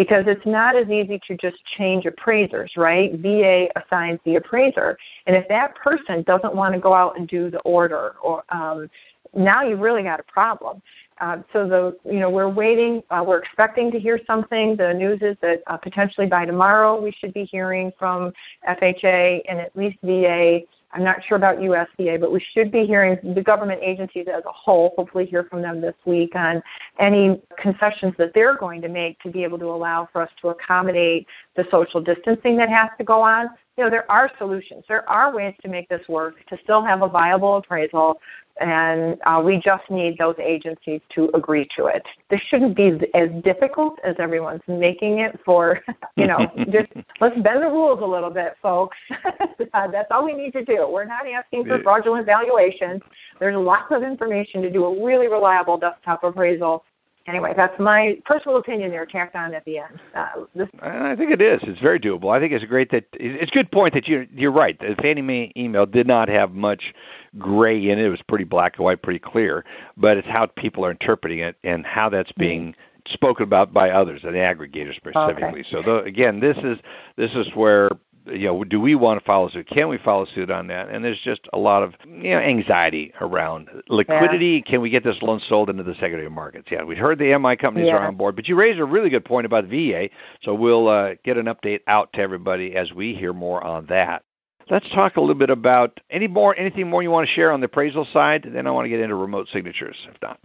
because 0.00 0.24
it's 0.26 0.46
not 0.46 0.74
as 0.74 0.88
easy 0.88 1.20
to 1.28 1.36
just 1.36 1.58
change 1.76 2.06
appraisers, 2.06 2.72
right? 2.74 3.12
VA 3.18 3.66
assigns 3.76 4.18
the 4.24 4.36
appraiser, 4.36 4.96
and 5.26 5.36
if 5.36 5.46
that 5.48 5.74
person 5.74 6.22
doesn't 6.22 6.54
want 6.54 6.72
to 6.72 6.80
go 6.80 6.94
out 6.94 7.18
and 7.18 7.28
do 7.28 7.50
the 7.50 7.58
order, 7.60 8.14
or 8.22 8.42
um, 8.48 8.88
now 9.34 9.62
you've 9.62 9.80
really 9.80 10.02
got 10.02 10.18
a 10.18 10.22
problem. 10.22 10.80
Uh, 11.20 11.42
so 11.52 11.68
the 11.68 11.94
you 12.10 12.18
know 12.18 12.30
we're 12.30 12.48
waiting. 12.48 13.02
Uh, 13.10 13.22
we're 13.26 13.40
expecting 13.40 13.90
to 13.90 14.00
hear 14.00 14.18
something. 14.26 14.74
The 14.74 14.94
news 14.94 15.18
is 15.20 15.36
that 15.42 15.62
uh, 15.66 15.76
potentially 15.76 16.26
by 16.26 16.46
tomorrow 16.46 16.98
we 16.98 17.12
should 17.20 17.34
be 17.34 17.44
hearing 17.44 17.92
from 17.98 18.32
FHA 18.66 19.42
and 19.50 19.58
at 19.60 19.76
least 19.76 19.98
VA 20.02 20.60
I'm 20.92 21.04
not 21.04 21.18
sure 21.28 21.36
about 21.36 21.58
USDA, 21.58 22.20
but 22.20 22.32
we 22.32 22.44
should 22.54 22.72
be 22.72 22.84
hearing 22.84 23.16
the 23.34 23.42
government 23.42 23.80
agencies 23.82 24.26
as 24.28 24.42
a 24.44 24.52
whole, 24.52 24.92
hopefully 24.96 25.26
hear 25.26 25.44
from 25.44 25.62
them 25.62 25.80
this 25.80 25.94
week 26.04 26.34
on 26.34 26.62
any 26.98 27.40
concessions 27.62 28.14
that 28.18 28.32
they're 28.34 28.56
going 28.56 28.82
to 28.82 28.88
make 28.88 29.18
to 29.20 29.30
be 29.30 29.44
able 29.44 29.58
to 29.58 29.66
allow 29.66 30.08
for 30.12 30.22
us 30.22 30.30
to 30.42 30.48
accommodate 30.48 31.26
the 31.56 31.64
social 31.70 32.00
distancing 32.00 32.56
that 32.56 32.68
has 32.68 32.88
to 32.98 33.04
go 33.04 33.22
on. 33.22 33.48
You 33.80 33.86
know, 33.86 33.90
there 33.90 34.10
are 34.12 34.30
solutions. 34.36 34.84
There 34.88 35.08
are 35.08 35.34
ways 35.34 35.54
to 35.62 35.68
make 35.68 35.88
this 35.88 36.06
work 36.06 36.34
to 36.48 36.58
still 36.62 36.84
have 36.84 37.00
a 37.00 37.08
viable 37.08 37.56
appraisal 37.56 38.20
and 38.60 39.16
uh, 39.24 39.40
we 39.42 39.56
just 39.56 39.84
need 39.88 40.18
those 40.18 40.34
agencies 40.38 41.00
to 41.14 41.30
agree 41.32 41.66
to 41.78 41.86
it. 41.86 42.02
This 42.28 42.40
shouldn't 42.50 42.76
be 42.76 42.90
as 43.14 43.30
difficult 43.42 43.98
as 44.04 44.16
everyone's 44.18 44.60
making 44.68 45.20
it 45.20 45.40
for, 45.46 45.80
you 46.16 46.26
know, 46.26 46.40
just 46.66 46.92
let's 47.22 47.34
bend 47.36 47.62
the 47.62 47.68
rules 47.68 48.00
a 48.02 48.06
little 48.06 48.28
bit, 48.28 48.56
folks. 48.60 48.98
uh, 49.72 49.88
that's 49.90 50.08
all 50.10 50.26
we 50.26 50.34
need 50.34 50.52
to 50.52 50.62
do. 50.62 50.86
We're 50.86 51.06
not 51.06 51.26
asking 51.26 51.64
for 51.64 51.82
fraudulent 51.82 52.26
valuations. 52.26 53.00
There's 53.38 53.56
lots 53.56 53.90
of 53.92 54.02
information 54.02 54.60
to 54.60 54.70
do 54.70 54.84
a 54.84 55.06
really 55.06 55.28
reliable 55.28 55.78
desktop 55.78 56.22
appraisal 56.22 56.84
anyway, 57.26 57.52
that's 57.56 57.78
my 57.78 58.16
personal 58.24 58.56
opinion 58.58 58.90
there 58.90 59.06
tacked 59.06 59.36
on 59.36 59.54
at 59.54 59.64
the 59.64 59.78
end. 59.78 60.00
Uh, 60.14 60.26
this- 60.54 60.68
I 60.82 61.14
think 61.16 61.30
it 61.30 61.40
is. 61.40 61.60
It's 61.64 61.80
very 61.80 62.00
doable. 62.00 62.34
I 62.34 62.40
think 62.40 62.52
it's 62.52 62.64
a 62.64 62.66
great 62.66 62.90
that 62.90 63.04
it's 63.14 63.50
a 63.50 63.54
good 63.54 63.70
point 63.70 63.94
that 63.94 64.08
you 64.08 64.26
you're 64.34 64.52
right. 64.52 64.78
The 64.78 64.94
Fannie 65.00 65.22
Mae 65.22 65.52
email 65.56 65.86
did 65.86 66.06
not 66.06 66.28
have 66.28 66.52
much 66.52 66.92
gray 67.38 67.90
in 67.90 67.98
it. 67.98 68.04
It 68.04 68.10
was 68.10 68.20
pretty 68.28 68.44
black 68.44 68.76
and 68.76 68.84
white, 68.84 69.02
pretty 69.02 69.20
clear. 69.20 69.64
But 69.96 70.16
it's 70.16 70.28
how 70.28 70.46
people 70.56 70.84
are 70.84 70.90
interpreting 70.90 71.40
it 71.40 71.56
and 71.64 71.86
how 71.86 72.08
that's 72.08 72.32
being 72.32 72.74
spoken 73.08 73.44
about 73.44 73.72
by 73.72 73.90
others, 73.90 74.20
and 74.24 74.34
the 74.34 74.38
aggregators 74.38 74.96
specifically. 74.96 75.60
Okay. 75.60 75.64
So 75.70 75.82
the, 75.82 76.02
again, 76.04 76.40
this 76.40 76.56
is 76.58 76.78
this 77.16 77.30
is 77.32 77.46
where 77.54 77.90
you 78.26 78.46
know, 78.46 78.64
do 78.64 78.80
we 78.80 78.94
want 78.94 79.20
to 79.20 79.24
follow 79.24 79.48
suit? 79.50 79.68
Can 79.68 79.88
we 79.88 79.98
follow 80.04 80.26
suit 80.34 80.50
on 80.50 80.66
that? 80.68 80.88
And 80.88 81.04
there's 81.04 81.20
just 81.24 81.40
a 81.52 81.58
lot 81.58 81.82
of 81.82 81.94
you 82.06 82.30
know 82.30 82.38
anxiety 82.38 83.12
around 83.20 83.68
liquidity. 83.88 84.62
Yeah. 84.64 84.70
Can 84.70 84.80
we 84.80 84.90
get 84.90 85.04
this 85.04 85.16
loan 85.22 85.40
sold 85.48 85.70
into 85.70 85.82
the 85.82 85.94
secondary 85.94 86.30
markets? 86.30 86.68
Yeah, 86.70 86.84
we 86.84 86.96
heard 86.96 87.18
the 87.18 87.36
MI 87.38 87.56
companies 87.56 87.88
yeah. 87.88 87.96
are 87.96 88.06
on 88.06 88.16
board, 88.16 88.36
but 88.36 88.48
you 88.48 88.56
raised 88.56 88.78
a 88.78 88.84
really 88.84 89.10
good 89.10 89.24
point 89.24 89.46
about 89.46 89.64
VA. 89.64 90.08
So 90.42 90.54
we'll 90.54 90.88
uh, 90.88 91.10
get 91.24 91.36
an 91.36 91.46
update 91.46 91.80
out 91.86 92.12
to 92.14 92.20
everybody 92.20 92.76
as 92.76 92.92
we 92.92 93.14
hear 93.14 93.32
more 93.32 93.62
on 93.62 93.86
that. 93.86 94.22
Let's 94.70 94.88
talk 94.94 95.16
a 95.16 95.20
little 95.20 95.34
bit 95.34 95.50
about 95.50 95.98
any 96.10 96.28
more 96.28 96.56
anything 96.56 96.88
more 96.88 97.02
you 97.02 97.10
want 97.10 97.28
to 97.28 97.34
share 97.34 97.50
on 97.50 97.60
the 97.60 97.66
appraisal 97.66 98.06
side. 98.12 98.46
Then 98.52 98.66
I 98.66 98.70
want 98.70 98.84
to 98.84 98.90
get 98.90 99.00
into 99.00 99.14
remote 99.14 99.48
signatures, 99.52 99.96
if 100.08 100.20
not. 100.22 100.38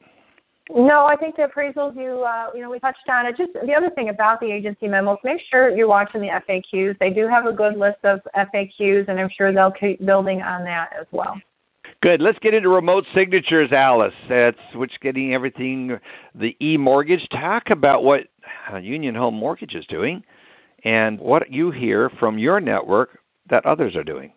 No, 0.74 1.06
I 1.06 1.16
think 1.16 1.36
the 1.36 1.44
appraisals 1.44 1.96
you 1.96 2.24
uh, 2.24 2.50
you 2.56 2.62
know 2.62 2.72
we 2.72 2.80
touched 2.80 3.08
on 3.08 3.28
it. 3.28 3.38
Just 3.38 3.54
the 3.54 3.74
other 3.74 3.92
thing 3.92 4.10
about 4.10 4.40
the 4.40 4.52
agency 4.52 4.88
memos, 4.88 5.20
make 5.24 5.40
sure 5.52 5.76
you're 5.76 5.88
watching 5.88 6.22
the 6.22 6.30
FAQs. 6.50 6.98
They 7.00 7.12
do 7.12 7.28
have 7.28 7.46
a 7.46 7.54
good 7.54 7.78
list 7.78 8.00
of 8.04 8.20
FAQs, 8.36 9.08
and 9.08 9.20
I'm 9.20 9.30
sure 9.36 9.54
they'll 9.54 9.72
keep 9.72 10.04
building 10.04 10.42
on 10.42 10.64
that 10.64 10.90
as 11.00 11.06
well. 11.12 11.40
Good. 12.02 12.20
Let's 12.20 12.40
get 12.40 12.54
into 12.54 12.70
remote 12.70 13.06
signatures, 13.14 13.72
Alice. 13.72 14.14
That's 14.28 14.58
which 14.74 14.94
getting 15.02 15.34
everything 15.34 15.98
the 16.34 16.56
e-mortgage. 16.60 17.28
Talk 17.32 17.70
about 17.70 18.04
what 18.04 18.22
Union 18.82 19.16
Home 19.16 19.36
Mortgage 19.36 19.76
is 19.76 19.86
doing, 19.86 20.24
and 20.84 21.20
what 21.20 21.52
you 21.52 21.72
hear 21.72 22.10
from 22.20 22.40
your 22.40 22.60
network 22.60 23.20
that 23.50 23.66
others 23.66 23.96
are 23.96 24.04
doing. 24.04 24.34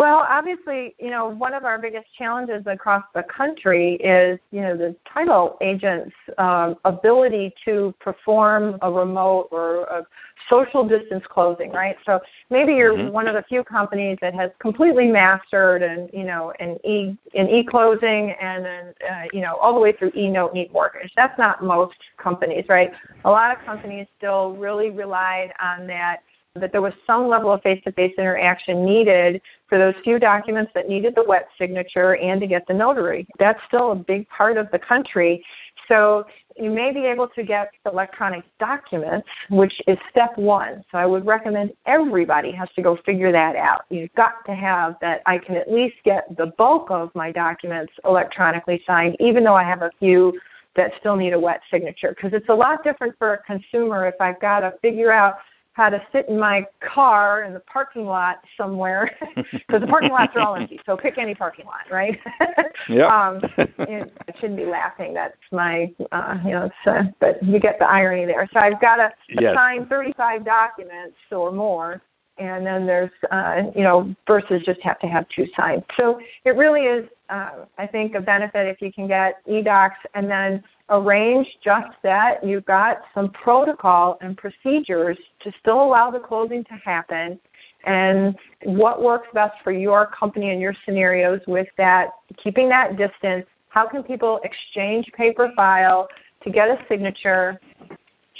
Well, 0.00 0.24
obviously, 0.26 0.94
you 0.98 1.10
know, 1.10 1.28
one 1.28 1.52
of 1.52 1.66
our 1.66 1.78
biggest 1.78 2.06
challenges 2.16 2.62
across 2.66 3.04
the 3.14 3.22
country 3.24 3.96
is, 3.96 4.40
you 4.50 4.62
know, 4.62 4.74
the 4.74 4.96
title 5.12 5.58
agent's 5.60 6.16
um, 6.38 6.76
ability 6.86 7.52
to 7.66 7.94
perform 8.00 8.78
a 8.80 8.90
remote 8.90 9.48
or 9.50 9.82
a 9.82 10.06
social 10.48 10.88
distance 10.88 11.22
closing, 11.28 11.70
right? 11.70 11.96
So 12.06 12.18
maybe 12.48 12.72
you're 12.72 12.94
mm-hmm. 12.94 13.12
one 13.12 13.28
of 13.28 13.34
the 13.34 13.42
few 13.46 13.62
companies 13.62 14.16
that 14.22 14.32
has 14.32 14.50
completely 14.58 15.08
mastered 15.08 15.82
and, 15.82 16.08
you 16.14 16.24
know, 16.24 16.54
an 16.60 16.78
e 16.82 17.14
an 17.34 17.50
e 17.50 17.62
closing 17.62 18.34
and 18.40 18.64
then, 18.64 18.94
uh, 19.06 19.24
you 19.34 19.42
know, 19.42 19.56
all 19.56 19.74
the 19.74 19.80
way 19.80 19.92
through 19.92 20.12
e 20.16 20.30
note, 20.30 20.56
e 20.56 20.70
mortgage. 20.72 21.12
That's 21.14 21.38
not 21.38 21.62
most 21.62 21.98
companies, 22.16 22.64
right? 22.70 22.90
A 23.26 23.28
lot 23.28 23.54
of 23.54 23.62
companies 23.66 24.06
still 24.16 24.52
really 24.52 24.88
relied 24.88 25.52
on 25.60 25.86
that 25.88 26.20
that 26.56 26.72
there 26.72 26.82
was 26.82 26.92
some 27.06 27.28
level 27.28 27.52
of 27.52 27.62
face-to-face 27.62 28.14
interaction 28.18 28.84
needed 28.84 29.40
for 29.70 29.78
those 29.78 29.94
few 30.04 30.18
documents 30.18 30.70
that 30.74 30.88
needed 30.88 31.14
the 31.14 31.24
wet 31.26 31.48
signature 31.58 32.16
and 32.16 32.40
to 32.42 32.46
get 32.46 32.66
the 32.66 32.74
notary. 32.74 33.26
That's 33.38 33.58
still 33.68 33.92
a 33.92 33.94
big 33.94 34.28
part 34.28 34.58
of 34.58 34.70
the 34.72 34.78
country. 34.78 35.42
So 35.88 36.24
you 36.56 36.70
may 36.70 36.92
be 36.92 37.06
able 37.06 37.28
to 37.28 37.42
get 37.42 37.70
electronic 37.86 38.44
documents, 38.58 39.26
which 39.48 39.72
is 39.86 39.96
step 40.10 40.36
one. 40.36 40.84
So 40.92 40.98
I 40.98 41.06
would 41.06 41.24
recommend 41.24 41.70
everybody 41.86 42.52
has 42.52 42.68
to 42.76 42.82
go 42.82 42.98
figure 43.06 43.32
that 43.32 43.56
out. 43.56 43.82
You've 43.88 44.14
got 44.14 44.44
to 44.46 44.54
have 44.54 44.96
that 45.00 45.22
I 45.24 45.38
can 45.38 45.56
at 45.56 45.70
least 45.70 45.96
get 46.04 46.24
the 46.36 46.52
bulk 46.58 46.90
of 46.90 47.10
my 47.14 47.32
documents 47.32 47.92
electronically 48.04 48.82
signed, 48.86 49.16
even 49.20 49.42
though 49.44 49.56
I 49.56 49.64
have 49.64 49.82
a 49.82 49.90
few 49.98 50.38
that 50.76 50.92
still 51.00 51.16
need 51.16 51.32
a 51.32 51.40
wet 51.40 51.60
signature. 51.70 52.14
Because 52.14 52.32
it's 52.32 52.48
a 52.48 52.54
lot 52.54 52.84
different 52.84 53.14
for 53.18 53.34
a 53.34 53.42
consumer 53.44 54.06
if 54.06 54.14
I've 54.20 54.40
got 54.40 54.60
to 54.60 54.74
figure 54.82 55.12
out 55.12 55.36
how 55.72 55.88
to 55.88 55.98
sit 56.12 56.28
in 56.28 56.38
my 56.38 56.64
car 56.94 57.44
in 57.44 57.54
the 57.54 57.60
parking 57.60 58.04
lot 58.04 58.36
somewhere 58.56 59.10
because 59.36 59.80
the 59.80 59.86
parking 59.86 60.10
lots 60.10 60.32
are 60.34 60.40
all 60.40 60.56
empty. 60.56 60.80
So 60.84 60.96
pick 60.96 61.16
any 61.16 61.34
parking 61.34 61.64
lot, 61.66 61.90
right? 61.90 62.18
yeah. 62.88 63.06
um, 63.06 63.40
I 63.78 64.32
shouldn't 64.40 64.58
be 64.58 64.66
laughing. 64.66 65.14
That's 65.14 65.36
my, 65.52 65.92
uh, 66.12 66.34
you 66.44 66.50
know, 66.50 66.66
it's, 66.66 66.74
uh, 66.86 67.10
but 67.20 67.42
you 67.42 67.60
get 67.60 67.78
the 67.78 67.86
irony 67.86 68.26
there. 68.26 68.48
So 68.52 68.58
I've 68.58 68.80
got 68.80 68.96
to 68.96 69.10
yes. 69.28 69.54
sign 69.54 69.86
35 69.86 70.44
documents 70.44 71.16
or 71.30 71.52
more, 71.52 72.02
and 72.40 72.66
then 72.66 72.86
there's, 72.86 73.10
uh, 73.30 73.62
you 73.76 73.82
know, 73.82 74.14
versus 74.26 74.62
just 74.64 74.80
have 74.82 74.98
to 75.00 75.06
have 75.06 75.26
two 75.34 75.46
signed. 75.56 75.84
So 75.98 76.18
it 76.44 76.56
really 76.56 76.82
is, 76.82 77.08
uh, 77.28 77.66
I 77.78 77.86
think, 77.86 78.14
a 78.14 78.20
benefit 78.20 78.66
if 78.66 78.80
you 78.80 78.92
can 78.92 79.06
get 79.06 79.42
e-docs 79.46 79.98
and 80.14 80.28
then 80.28 80.62
arrange 80.88 81.46
just 81.62 81.88
that. 82.02 82.44
You've 82.44 82.64
got 82.64 83.02
some 83.14 83.30
protocol 83.30 84.18
and 84.22 84.36
procedures 84.36 85.18
to 85.42 85.52
still 85.60 85.82
allow 85.82 86.10
the 86.10 86.18
closing 86.18 86.64
to 86.64 86.74
happen 86.84 87.38
and 87.84 88.34
what 88.64 89.02
works 89.02 89.28
best 89.32 89.54
for 89.62 89.72
your 89.72 90.10
company 90.18 90.50
and 90.50 90.60
your 90.60 90.74
scenarios 90.84 91.40
with 91.46 91.68
that, 91.76 92.08
keeping 92.42 92.68
that 92.68 92.96
distance. 92.96 93.46
How 93.68 93.88
can 93.88 94.02
people 94.02 94.40
exchange 94.42 95.06
paper 95.16 95.50
file 95.54 96.08
to 96.44 96.50
get 96.50 96.68
a 96.68 96.78
signature? 96.88 97.60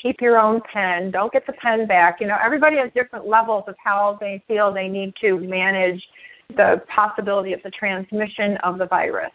Keep 0.02 0.20
your 0.20 0.38
own 0.38 0.60
pen. 0.72 1.10
Don't 1.10 1.32
get 1.32 1.46
the 1.46 1.52
pen 1.54 1.86
back. 1.86 2.20
You 2.20 2.26
know, 2.26 2.36
everybody 2.42 2.76
has 2.78 2.90
different 2.94 3.26
levels 3.26 3.64
of 3.66 3.74
how 3.82 4.16
they 4.20 4.42
feel 4.48 4.72
they 4.72 4.88
need 4.88 5.14
to 5.20 5.38
manage 5.38 6.02
the 6.56 6.82
possibility 6.94 7.52
of 7.52 7.62
the 7.62 7.70
transmission 7.70 8.56
of 8.64 8.78
the 8.78 8.86
virus. 8.86 9.30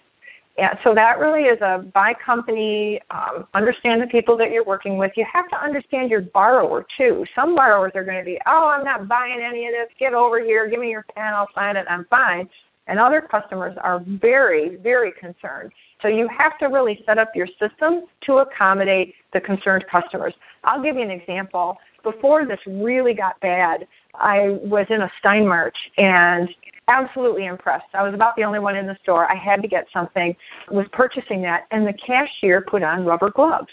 Yeah, 0.57 0.74
so 0.86 0.95
that 0.95 1.19
really 1.19 1.43
is 1.43 1.60
a 1.62 1.84
by 1.93 2.13
company, 2.25 3.01
um, 3.12 3.45
understand 3.53 4.01
the 4.01 4.07
people 4.07 4.38
that 4.38 4.51
you're 4.51 4.63
working 4.63 4.98
with. 4.98 5.12
You 5.17 5.25
have 5.31 5.50
to 5.50 5.57
understand 5.57 6.10
your 6.10 6.22
borrower 6.22 6.86
too. 6.98 7.25
Some 7.36 7.55
borrowers 7.55 7.91
are 7.93 8.05
going 8.05 8.19
to 8.19 8.24
be, 8.24 8.39
oh, 8.48 8.67
I'm 8.74 8.86
not 8.86 9.10
buying 9.10 9.41
any 9.45 9.65
of 9.67 9.74
this. 9.74 9.89
Get 10.00 10.13
over 10.13 10.41
here. 10.41 10.69
Give 10.69 10.79
me 10.79 10.89
your 10.89 11.05
pen. 11.13 11.34
I'll 11.34 11.50
sign 11.53 11.75
it. 11.75 11.86
I'm 11.89 12.05
fine. 12.10 12.48
And 12.88 13.00
other 13.00 13.19
customers 13.19 13.75
are 13.81 14.01
very, 14.07 14.77
very 14.77 15.12
concerned. 15.19 15.72
So 16.02 16.08
you 16.08 16.28
have 16.38 16.58
to 16.60 16.68
really 16.68 17.02
set 17.06 17.18
up 17.18 17.32
your 17.36 17.48
system 17.60 18.04
to 18.25 18.38
accommodate 18.40 19.16
the 19.34 19.42
concerned 19.42 19.86
customers. 19.92 20.34
I'll 20.64 20.82
give 20.82 20.96
you 20.96 21.02
an 21.02 21.12
example. 21.12 21.78
Before 22.04 22.46
this 22.46 22.60
really 22.68 23.14
got 23.14 23.40
bad, 23.40 23.88
I 24.14 24.60
was 24.62 24.86
in 24.90 25.02
a 25.02 25.12
Stein 25.20 25.48
Mart 25.48 25.74
and 25.98 26.50
absolutely 26.88 27.46
impressed. 27.46 27.86
I 27.94 28.04
was 28.04 28.14
about 28.14 28.36
the 28.36 28.44
only 28.44 28.60
one 28.60 28.75
in 28.75 28.86
the 28.86 28.98
store. 29.02 29.30
I 29.32 29.36
had 29.36 29.62
to 29.62 29.68
get 29.68 29.88
something, 29.92 30.36
was 30.70 30.86
purchasing 30.92 31.42
that, 31.44 31.66
and 31.72 31.88
the 31.88 31.94
cashier 31.94 32.62
put 32.62 32.84
on 32.84 33.06
rubber 33.06 33.32
gloves 33.32 33.72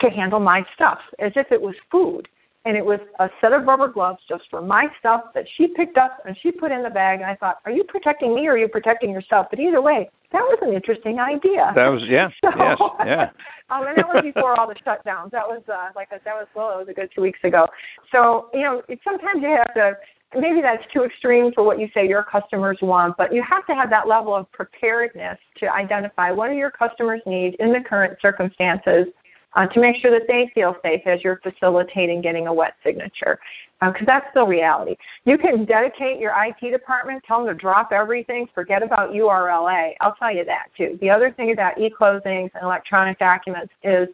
to 0.00 0.10
handle 0.10 0.40
my 0.40 0.64
stuff 0.74 0.98
as 1.18 1.32
if 1.36 1.50
it 1.50 1.60
was 1.60 1.74
food. 1.90 2.28
And 2.66 2.76
it 2.76 2.84
was 2.84 3.00
a 3.18 3.30
set 3.40 3.54
of 3.54 3.64
rubber 3.64 3.88
gloves 3.88 4.18
just 4.28 4.44
for 4.50 4.60
my 4.60 4.88
stuff 4.98 5.24
that 5.34 5.46
she 5.56 5.68
picked 5.68 5.96
up 5.96 6.18
and 6.26 6.36
she 6.42 6.52
put 6.52 6.70
in 6.70 6.82
the 6.82 6.90
bag. 6.90 7.20
And 7.20 7.30
I 7.30 7.34
thought, 7.34 7.56
are 7.64 7.72
you 7.72 7.84
protecting 7.84 8.34
me 8.34 8.46
or 8.46 8.52
are 8.52 8.58
you 8.58 8.68
protecting 8.68 9.10
yourself? 9.10 9.46
But 9.48 9.60
either 9.60 9.80
way, 9.80 10.10
that 10.32 10.42
was 10.42 10.58
an 10.62 10.72
interesting 10.72 11.18
idea. 11.18 11.72
That 11.74 11.88
was 11.88 12.02
yeah, 12.08 12.28
so, 12.44 12.50
yes, 12.56 12.78
yeah. 13.04 13.30
um, 13.70 13.86
and 13.86 13.96
that 13.96 14.06
was 14.06 14.22
before 14.22 14.58
all 14.58 14.68
the 14.68 14.74
shutdowns. 14.74 15.30
That 15.32 15.46
was 15.46 15.62
uh, 15.68 15.88
like 15.96 16.10
that 16.10 16.24
was 16.24 16.46
well, 16.54 16.70
that 16.70 16.78
was 16.78 16.88
a 16.88 16.94
good 16.94 17.10
two 17.14 17.22
weeks 17.22 17.40
ago. 17.42 17.66
So 18.12 18.48
you 18.54 18.62
know, 18.62 18.82
it, 18.88 19.00
sometimes 19.04 19.42
you 19.42 19.56
have 19.56 19.74
to 19.74 19.96
maybe 20.38 20.60
that's 20.62 20.84
too 20.92 21.02
extreme 21.02 21.52
for 21.52 21.64
what 21.64 21.80
you 21.80 21.88
say 21.92 22.06
your 22.06 22.22
customers 22.22 22.78
want, 22.82 23.16
but 23.16 23.34
you 23.34 23.42
have 23.48 23.66
to 23.66 23.74
have 23.74 23.90
that 23.90 24.06
level 24.06 24.34
of 24.34 24.50
preparedness 24.52 25.38
to 25.58 25.72
identify 25.72 26.30
what 26.30 26.48
do 26.48 26.54
your 26.54 26.70
customers 26.70 27.20
need 27.26 27.56
in 27.58 27.72
the 27.72 27.80
current 27.80 28.16
circumstances 28.22 29.06
uh, 29.54 29.66
to 29.66 29.80
make 29.80 29.96
sure 30.00 30.10
that 30.10 30.26
they 30.28 30.50
feel 30.54 30.76
safe 30.82 31.02
as 31.06 31.20
you're 31.22 31.40
facilitating 31.42 32.20
getting 32.20 32.46
a 32.46 32.52
wet 32.52 32.74
signature. 32.84 33.38
Because 33.80 34.02
uh, 34.02 34.06
that's 34.06 34.26
the 34.34 34.44
reality. 34.44 34.94
You 35.24 35.38
can 35.38 35.64
dedicate 35.64 36.20
your 36.20 36.34
IT 36.36 36.70
department, 36.70 37.22
tell 37.26 37.44
them 37.44 37.54
to 37.54 37.60
drop 37.60 37.92
everything, 37.92 38.46
forget 38.54 38.82
about 38.82 39.12
URLA. 39.12 39.92
I'll 40.00 40.14
tell 40.16 40.34
you 40.34 40.44
that 40.44 40.66
too. 40.76 40.98
The 41.00 41.08
other 41.08 41.32
thing 41.32 41.52
about 41.52 41.80
e-closings 41.80 42.50
and 42.54 42.62
electronic 42.62 43.18
documents 43.18 43.72
is 43.82 44.08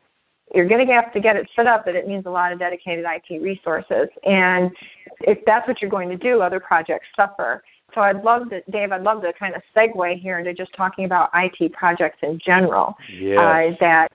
you're 0.55 0.69
going 0.69 0.87
to 0.87 0.93
have 0.93 1.13
to 1.13 1.21
get 1.21 1.35
it 1.35 1.49
set 1.57 1.67
up, 1.67 1.85
but 1.85 1.97
it 1.97 2.07
means 2.07 2.27
a 2.27 2.31
lot 2.31 2.53
of 2.53 2.61
dedicated 2.61 3.05
IT 3.05 3.43
resources. 3.43 4.09
And 4.25 4.71
if 5.23 5.39
that's 5.45 5.67
what 5.67 5.83
you're 5.83 5.91
going 5.91 6.09
to 6.11 6.17
do, 6.17 6.41
other 6.41 6.61
projects 6.61 7.07
suffer. 7.17 7.65
So 7.95 8.01
I'd 8.03 8.23
love 8.23 8.51
to, 8.51 8.61
Dave, 8.71 8.93
I'd 8.93 9.03
love 9.03 9.23
to 9.23 9.33
kind 9.33 9.55
of 9.55 9.63
segue 9.75 10.21
here 10.21 10.39
into 10.39 10.55
just 10.55 10.71
talking 10.77 11.05
about 11.05 11.31
IT 11.35 11.73
projects 11.73 12.19
in 12.23 12.39
general. 12.45 12.95
Yes. 13.13 13.39
Uh, 13.39 13.77
that 13.81 14.09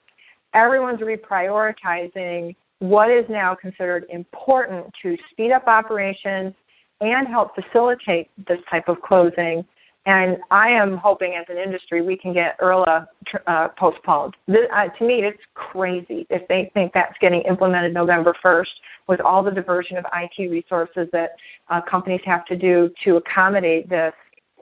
everyone's 0.54 1.02
reprioritizing 1.02 2.56
what 2.80 3.12
is 3.12 3.26
now 3.30 3.56
considered 3.56 4.06
important 4.10 4.86
to 5.02 5.16
speed 5.32 5.52
up 5.52 5.68
operations 5.68 6.54
and 7.00 7.28
help 7.28 7.54
facilitate 7.56 8.30
this 8.48 8.60
type 8.70 8.88
of 8.88 9.02
closing 9.02 9.66
and 10.06 10.38
I 10.50 10.70
am 10.70 10.98
hoping 10.98 11.36
as 11.40 11.46
an 11.48 11.58
industry 11.58 12.02
we 12.02 12.18
can 12.18 12.34
get 12.34 12.60
URLA 12.60 13.06
uh, 13.46 13.68
postponed. 13.78 14.36
This, 14.48 14.68
uh, 14.74 14.88
to 14.88 15.06
me, 15.06 15.24
it's 15.24 15.42
crazy 15.54 16.26
if 16.32 16.48
they 16.48 16.72
think 16.74 16.94
that's 16.94 17.16
getting 17.22 17.42
implemented 17.42 17.94
November 17.94 18.36
1st 18.44 18.66
with 19.08 19.22
all 19.22 19.44
the 19.44 19.52
diversion 19.52 19.98
of 19.98 20.06
IT 20.14 20.50
resources 20.50 21.08
that 21.12 21.36
uh, 21.70 21.82
companies 21.82 22.22
have 22.26 22.46
to 22.46 22.56
do 22.56 22.90
to 23.04 23.18
accommodate 23.18 23.90
this 23.90 24.14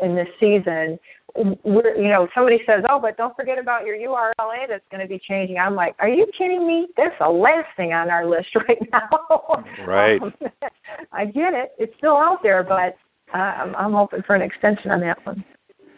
in 0.01 0.13
this 0.13 0.27
season. 0.39 0.99
We're, 1.35 1.95
you 1.95 2.09
know, 2.09 2.27
somebody 2.33 2.59
says, 2.65 2.83
"Oh, 2.89 2.99
but 2.99 3.17
don't 3.17 3.35
forget 3.35 3.57
about 3.57 3.85
your 3.85 3.95
URLA 3.95 4.67
that's 4.67 4.83
going 4.91 5.01
to 5.01 5.07
be 5.07 5.19
changing." 5.19 5.57
I'm 5.57 5.75
like, 5.75 5.95
"Are 5.99 6.09
you 6.09 6.25
kidding 6.37 6.65
me? 6.65 6.87
That's 6.97 7.15
the 7.19 7.29
last 7.29 7.67
thing 7.75 7.93
on 7.93 8.09
our 8.09 8.25
list 8.25 8.47
right 8.55 8.77
now." 8.91 9.63
Right. 9.85 10.21
um, 10.21 10.33
I 11.11 11.25
get 11.25 11.53
it; 11.53 11.71
it's 11.77 11.93
still 11.97 12.17
out 12.17 12.39
there, 12.43 12.63
but 12.63 12.95
I'm, 13.33 13.75
I'm 13.75 13.93
hoping 13.93 14.23
for 14.23 14.35
an 14.35 14.41
extension 14.41 14.91
on 14.91 15.01
that 15.01 15.25
one. 15.25 15.43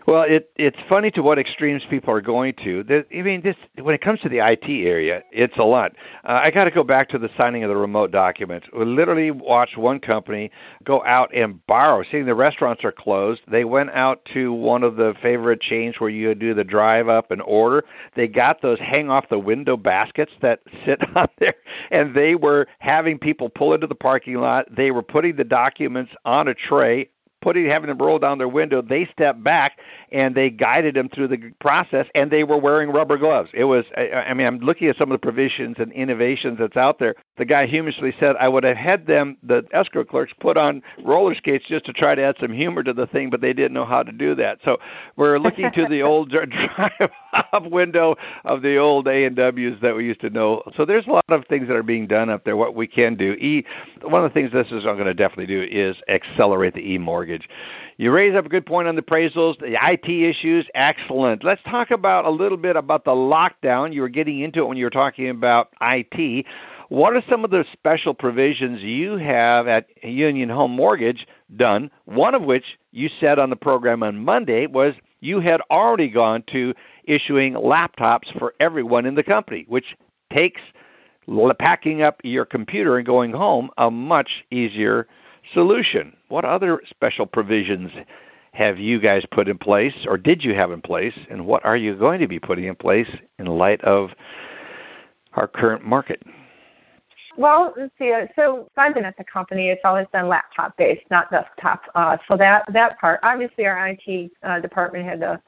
Well, 0.08 0.24
it 0.28 0.52
it's 0.56 0.78
funny 0.90 1.12
to 1.12 1.22
what 1.22 1.38
extremes 1.38 1.84
people 1.90 2.14
are 2.14 2.22
going 2.22 2.56
to. 2.64 2.84
The, 2.84 3.06
I 3.16 3.22
mean, 3.22 3.42
this 3.44 3.56
when 3.82 3.94
it 3.94 4.02
comes 4.02 4.20
to 4.22 4.30
the 4.30 4.40
IT 4.40 4.68
area, 4.68 5.22
it's 5.32 5.54
a 5.60 5.64
lot. 5.64 5.92
Uh, 6.28 6.40
I 6.44 6.50
got 6.52 6.64
to 6.64 6.72
go 6.72 6.84
back 6.84 7.10
to 7.10 7.20
the 7.20 7.30
signing 7.38 7.64
of 7.64 7.70
the 7.70 7.76
remote 7.76 8.12
documents. 8.12 8.68
We 8.78 8.86
literally 8.86 9.32
watched 9.32 9.78
one 9.78 10.00
company 10.00 10.50
go 10.84 11.04
out 11.06 11.34
and 11.36 11.66
borrow. 11.68 12.04
Seeing 12.12 12.26
the 12.26 12.36
restaurants 12.36 12.84
are 12.84 12.92
closed, 12.92 13.42
they 13.50 13.64
went 13.64 13.92
out 13.92 14.22
to 14.34 14.52
one 14.54 14.84
of 14.84 14.96
the 14.96 15.14
favorite 15.22 15.62
chains 15.62 15.96
where 16.00 16.10
you 16.10 16.34
do 16.34 16.54
the 16.54 16.64
drive 16.64 17.08
up 17.08 17.30
and 17.30 17.42
order. 17.42 17.84
They 18.16 18.28
got 18.28 18.62
those 18.62 18.80
hang 18.80 19.10
off 19.10 19.26
the 19.30 19.40
window 19.40 19.78
baskets 19.78 20.32
that 20.42 20.62
sit 20.86 21.00
on 21.16 21.28
there, 21.40 21.56
and 21.92 22.16
they 22.16 22.36
were 22.36 22.68
having 22.80 23.20
people 23.20 23.50
pull 23.50 23.74
into 23.74 23.88
the 23.88 23.96
parking 23.96 24.36
lot. 24.36 24.66
They 24.76 24.90
were 24.92 25.04
putting 25.04 25.36
the 25.36 25.44
documents 25.44 26.12
on 26.26 26.48
a 26.48 26.56
tray 26.56 27.10
putting 27.42 27.68
having 27.68 27.88
them 27.88 27.98
roll 27.98 28.20
down 28.20 28.38
their 28.38 28.48
window, 28.48 28.82
they 28.82 29.08
stepped 29.12 29.44
back 29.44 29.78
and 30.12 30.36
they 30.36 30.50
guided 30.50 30.96
them 30.96 31.10
through 31.14 31.30
the 31.30 31.38
process, 31.60 32.06
and 32.14 32.30
they 32.30 32.44
were 32.44 32.58
wearing 32.58 32.90
rubber 32.90 33.18
gloves. 33.18 33.50
It 33.54 33.64
was, 33.64 33.86
I, 33.96 34.12
I 34.12 34.34
mean, 34.34 34.46
I'm 34.46 34.60
looking 34.60 34.90
at 34.90 34.98
some 34.98 35.12
of 35.12 35.16
the 35.20 35.24
provisions 35.24 35.78
and 35.80 35.92
innovations 35.94 36.58
that's 36.60 36.76
out 36.76 37.00
there. 37.00 37.16
The 37.38 37.46
guy 37.46 37.66
humorously 37.66 38.14
said, 38.20 38.36
I 38.40 38.50
would 38.50 38.64
have 38.64 38.76
had 38.76 39.08
them, 39.08 39.38
the 39.42 39.64
escrow 39.74 40.04
clerks, 40.04 40.34
put 40.40 40.58
on 40.58 40.82
roller 41.06 41.34
skates 41.36 41.66
just 41.68 41.86
to 41.86 41.94
try 41.94 42.14
to 42.16 42.22
add 42.22 42.36
some 42.42 42.52
humor 42.52 42.84
to 42.84 42.94
the 42.94 43.08
thing, 43.08 43.30
but 43.30 43.42
they 43.42 43.54
didn't 43.54 43.74
know 43.74 43.86
how 43.86 44.04
to 44.04 44.12
do 44.12 44.36
that. 44.36 44.60
So 44.66 44.78
we're 45.16 45.40
looking 45.40 45.72
to 45.76 45.88
the 45.90 46.02
old 46.04 46.30
drive-up 46.30 47.12
window 47.64 48.16
of 48.46 48.62
the 48.62 48.78
old 48.78 49.08
A 49.08 49.26
and 49.26 49.36
W's 49.36 49.80
that 49.82 49.96
we 49.96 50.06
used 50.06 50.22
to 50.22 50.30
know. 50.30 50.64
So 50.78 50.86
there's 50.86 51.08
a 51.08 51.12
lot 51.12 51.24
of 51.30 51.44
things 51.48 51.68
that 51.68 51.76
are 51.76 51.84
being 51.84 52.08
done 52.08 52.30
up 52.30 52.44
there. 52.44 52.58
What 52.58 52.76
we 52.76 52.88
can 52.88 53.16
do, 53.16 53.34
e, 53.34 53.66
one 54.04 54.24
of 54.24 54.32
the 54.32 54.34
things 54.34 54.52
this 54.52 54.68
is 54.68 54.86
I'm 54.86 54.96
going 54.96 55.06
to 55.06 55.14
definitely 55.14 55.48
do 55.48 55.64
is 55.64 55.96
accelerate 56.10 56.74
the 56.74 56.82
e-mortgage. 56.82 57.44
You 57.98 58.12
raise 58.12 58.36
up 58.36 58.46
a 58.46 58.50
good 58.50 58.66
point 58.66 58.88
on 58.88 58.96
the 58.96 59.02
appraisals, 59.02 59.60
the 59.60 59.78
IT 59.82 60.10
issues, 60.10 60.68
excellent. 60.74 61.44
Let's 61.44 61.62
talk 61.70 61.92
about 61.92 62.26
a 62.26 62.32
little 62.32 62.58
bit 62.58 62.76
about 62.76 63.06
the 63.06 63.12
lockdown. 63.12 63.94
You 63.94 64.02
were 64.02 64.10
getting 64.10 64.42
into 64.42 64.62
it 64.62 64.66
when 64.66 64.78
you 64.78 64.86
were 64.86 64.90
talking 64.90 65.30
about 65.30 65.70
IT. 65.82 66.46
What 66.90 67.16
are 67.16 67.24
some 67.30 67.46
of 67.46 67.52
the 67.52 67.64
special 67.72 68.14
provisions 68.14 68.82
you 68.82 69.18
have 69.18 69.66
at 69.68 69.86
Union 70.04 70.50
Home 70.50 70.72
Mortgage 70.72 71.26
done? 71.56 71.90
One 72.04 72.36
of 72.36 72.42
which 72.42 72.66
you 72.92 73.08
said 73.20 73.40
on 73.40 73.50
the 73.50 73.56
program 73.56 74.04
on 74.04 74.26
Monday 74.26 74.68
was 74.68 74.94
you 75.22 75.40
had 75.40 75.62
already 75.72 76.10
gone 76.10 76.44
to 76.52 76.74
issuing 77.06 77.54
laptops 77.54 78.38
for 78.38 78.54
everyone 78.60 79.06
in 79.06 79.16
the 79.16 79.24
company, 79.24 79.66
which 79.68 79.96
takes 80.34 80.62
packing 81.60 82.02
up 82.02 82.20
your 82.24 82.46
computer 82.46 82.98
and 82.98 83.06
going 83.06 83.32
home 83.32 83.70
a 83.78 83.90
much 83.90 84.30
easier 84.52 85.08
solution. 85.54 86.14
What 86.30 86.46
other 86.46 86.82
special 86.90 87.26
provisions 87.26 87.92
have 88.54 88.80
you 88.80 89.00
guys 89.00 89.24
put 89.32 89.48
in 89.48 89.58
place, 89.58 89.94
or 90.08 90.18
did 90.18 90.44
you 90.44 90.54
have 90.54 90.72
in 90.72 90.82
place, 90.82 91.14
and 91.30 91.46
what 91.46 91.64
are 91.64 91.78
you 91.78 91.96
going 91.96 92.20
to 92.20 92.28
be 92.28 92.40
putting 92.40 92.66
in 92.66 92.76
place 92.76 93.08
in 93.40 93.46
light 93.46 93.82
of 93.84 94.10
our 95.34 95.48
current 95.48 95.86
market? 95.86 96.22
Well, 97.38 97.74
let's 97.78 97.94
see. 97.98 98.12
Uh, 98.12 98.28
so 98.36 98.70
been 98.76 99.06
at 99.06 99.18
the 99.18 99.24
company. 99.24 99.70
It's 99.70 99.82
always 99.86 100.06
been 100.12 100.28
laptop 100.28 100.76
based, 100.78 101.02
not 101.10 101.32
desktop. 101.32 101.84
Uh, 101.96 102.18
so 102.28 102.36
that 102.38 102.66
that 102.74 103.00
part, 103.00 103.22
obviously, 103.24 103.66
our 103.66 103.88
IT 103.88 104.32
uh, 104.44 104.60
department 104.60 105.06
had 105.06 105.22
to 105.22 105.42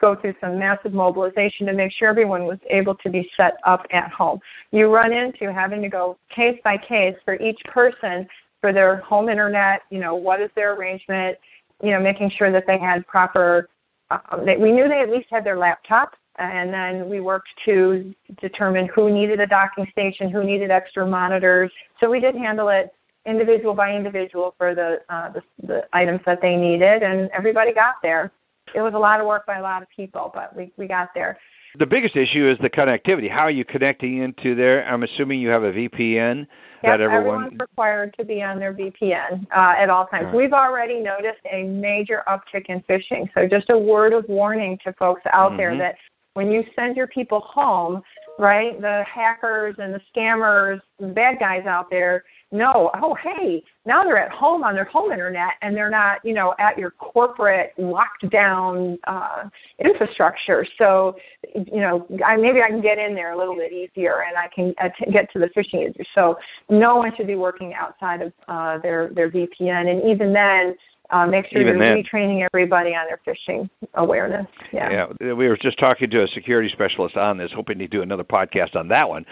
go 0.00 0.16
through 0.16 0.34
some 0.40 0.58
massive 0.58 0.92
mobilization 0.92 1.66
to 1.66 1.72
make 1.72 1.92
sure 1.92 2.08
everyone 2.08 2.44
was 2.44 2.58
able 2.68 2.94
to 2.96 3.10
be 3.10 3.30
set 3.36 3.54
up 3.66 3.86
at 3.92 4.10
home. 4.10 4.40
You 4.72 4.92
run 4.92 5.12
into 5.12 5.52
having 5.52 5.82
to 5.82 5.88
go 5.88 6.18
case 6.34 6.58
by 6.64 6.76
case 6.76 7.14
for 7.24 7.34
each 7.40 7.60
person 7.66 8.26
for 8.60 8.72
their 8.72 8.96
home 8.96 9.28
internet. 9.28 9.82
You 9.90 10.00
know, 10.00 10.14
what 10.14 10.40
is 10.40 10.50
their 10.56 10.74
arrangement? 10.74 11.38
You 11.82 11.92
know, 11.92 12.00
making 12.00 12.32
sure 12.36 12.50
that 12.52 12.64
they 12.66 12.78
had 12.78 13.06
proper. 13.06 13.68
Uh, 14.10 14.44
that 14.44 14.58
we 14.58 14.72
knew 14.72 14.88
they 14.88 15.00
at 15.00 15.08
least 15.08 15.28
had 15.30 15.44
their 15.44 15.56
laptop 15.56 16.14
and 16.40 16.72
then 16.72 17.08
we 17.08 17.20
worked 17.20 17.48
to 17.66 18.14
determine 18.40 18.88
who 18.94 19.12
needed 19.12 19.40
a 19.40 19.46
docking 19.46 19.86
station, 19.92 20.30
who 20.30 20.42
needed 20.42 20.70
extra 20.70 21.06
monitors. 21.06 21.70
So 22.00 22.08
we 22.08 22.18
did 22.18 22.34
handle 22.34 22.70
it 22.70 22.92
individual 23.26 23.74
by 23.74 23.94
individual 23.94 24.54
for 24.56 24.74
the, 24.74 24.98
uh, 25.14 25.32
the, 25.32 25.42
the 25.66 25.82
items 25.92 26.20
that 26.24 26.40
they 26.40 26.56
needed, 26.56 27.02
and 27.02 27.30
everybody 27.36 27.74
got 27.74 27.96
there. 28.02 28.32
It 28.74 28.80
was 28.80 28.94
a 28.94 28.98
lot 28.98 29.20
of 29.20 29.26
work 29.26 29.46
by 29.46 29.58
a 29.58 29.62
lot 29.62 29.82
of 29.82 29.88
people, 29.94 30.30
but 30.34 30.54
we, 30.56 30.72
we 30.76 30.86
got 30.86 31.08
there. 31.14 31.38
The 31.78 31.86
biggest 31.86 32.16
issue 32.16 32.50
is 32.50 32.58
the 32.60 32.70
connectivity. 32.70 33.30
How 33.30 33.40
are 33.40 33.50
you 33.50 33.64
connecting 33.64 34.22
into 34.22 34.56
there? 34.56 34.84
I'm 34.88 35.04
assuming 35.04 35.40
you 35.40 35.50
have 35.50 35.62
a 35.62 35.72
VPN 35.72 36.38
yep, 36.38 36.46
that 36.82 37.00
everyone. 37.00 37.44
Everyone's 37.44 37.60
required 37.60 38.14
to 38.18 38.24
be 38.24 38.42
on 38.42 38.58
their 38.58 38.74
VPN 38.74 39.46
uh, 39.56 39.74
at 39.78 39.88
all 39.88 40.06
times. 40.06 40.26
Right. 40.26 40.34
We've 40.34 40.52
already 40.52 41.00
noticed 41.00 41.40
a 41.52 41.62
major 41.64 42.24
uptick 42.28 42.66
in 42.68 42.80
phishing. 42.88 43.28
So 43.34 43.46
just 43.46 43.70
a 43.70 43.78
word 43.78 44.12
of 44.12 44.24
warning 44.28 44.78
to 44.84 44.92
folks 44.94 45.22
out 45.32 45.50
mm-hmm. 45.50 45.56
there 45.58 45.78
that 45.78 45.94
when 46.34 46.50
you 46.50 46.64
send 46.74 46.96
your 46.96 47.06
people 47.06 47.40
home, 47.40 48.02
right, 48.40 48.80
the 48.80 49.04
hackers 49.12 49.76
and 49.78 49.94
the 49.94 50.00
scammers, 50.14 50.80
the 50.98 51.08
bad 51.08 51.38
guys 51.38 51.66
out 51.66 51.90
there 51.90 52.24
know, 52.52 52.90
oh, 53.00 53.16
hey, 53.22 53.62
now 53.86 54.02
they're 54.02 54.18
at 54.18 54.32
home 54.32 54.64
on 54.64 54.74
their 54.74 54.84
home 54.84 55.12
internet 55.12 55.52
and 55.62 55.76
they're 55.76 55.90
not, 55.90 56.18
you 56.24 56.34
know, 56.34 56.54
at 56.58 56.76
your 56.76 56.90
corporate 56.90 57.72
locked 57.78 58.28
down 58.30 58.98
uh, 59.06 59.48
infrastructure. 59.78 60.66
So, 60.76 61.16
you 61.54 61.80
know, 61.80 62.06
I, 62.26 62.36
maybe 62.36 62.60
I 62.60 62.68
can 62.68 62.82
get 62.82 62.98
in 62.98 63.14
there 63.14 63.32
a 63.32 63.38
little 63.38 63.54
bit 63.54 63.72
easier 63.72 64.24
and 64.26 64.36
I 64.36 64.48
can 64.52 64.74
get 65.12 65.32
to 65.32 65.38
the 65.38 65.46
phishing 65.56 65.82
user. 65.82 66.04
So, 66.14 66.36
no 66.68 66.96
one 66.96 67.12
should 67.16 67.28
be 67.28 67.36
working 67.36 67.74
outside 67.74 68.20
of 68.22 68.32
uh, 68.48 68.78
their 68.78 69.10
their 69.14 69.30
VPN, 69.30 69.88
and 69.88 70.10
even 70.10 70.32
then, 70.32 70.74
uh, 71.12 71.26
make 71.26 71.46
sure 71.50 71.60
Even 71.60 71.76
you're 71.76 71.84
then. 71.84 72.02
retraining 72.04 72.46
everybody 72.52 72.90
on 72.90 73.06
their 73.06 73.20
phishing 73.26 73.68
awareness. 73.94 74.46
Yeah. 74.72 75.06
yeah. 75.20 75.32
We 75.32 75.48
were 75.48 75.56
just 75.56 75.78
talking 75.78 76.10
to 76.10 76.22
a 76.22 76.28
security 76.28 76.70
specialist 76.72 77.16
on 77.16 77.38
this, 77.38 77.50
hoping 77.54 77.78
to 77.78 77.88
do 77.88 78.02
another 78.02 78.24
podcast 78.24 78.76
on 78.76 78.88
that 78.88 79.08
one, 79.08 79.24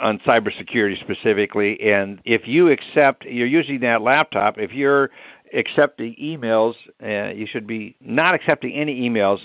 on 0.00 0.18
cybersecurity 0.26 1.00
specifically. 1.00 1.78
And 1.80 2.20
if 2.24 2.42
you 2.46 2.70
accept, 2.70 3.24
you're 3.24 3.46
using 3.46 3.80
that 3.80 4.02
laptop, 4.02 4.58
if 4.58 4.72
you're 4.72 5.10
accepting 5.54 6.14
emails, 6.20 6.74
uh, 7.02 7.32
you 7.32 7.46
should 7.50 7.66
be 7.66 7.96
not 8.00 8.34
accepting 8.34 8.72
any 8.72 9.08
emails 9.08 9.38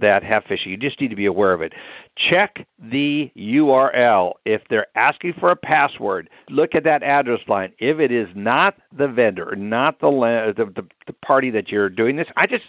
that 0.00 0.22
have 0.22 0.44
phishing. 0.44 0.66
You 0.66 0.76
just 0.76 1.00
need 1.00 1.08
to 1.08 1.16
be 1.16 1.26
aware 1.26 1.52
of 1.52 1.62
it. 1.62 1.72
Check 2.16 2.66
the 2.78 3.30
URL. 3.36 4.32
If 4.44 4.62
they're 4.68 4.86
asking 4.96 5.34
for 5.38 5.50
a 5.50 5.56
password, 5.56 6.28
look 6.50 6.74
at 6.74 6.84
that 6.84 7.02
address 7.02 7.40
line. 7.48 7.72
If 7.78 7.98
it 7.98 8.12
is 8.12 8.28
not 8.34 8.76
the 8.96 9.08
vendor, 9.08 9.54
not 9.56 10.00
the, 10.00 10.54
the, 10.56 10.64
the, 10.64 10.86
the 11.06 11.12
party 11.24 11.50
that 11.50 11.68
you're 11.68 11.88
doing 11.88 12.16
this, 12.16 12.28
I 12.36 12.46
just 12.46 12.64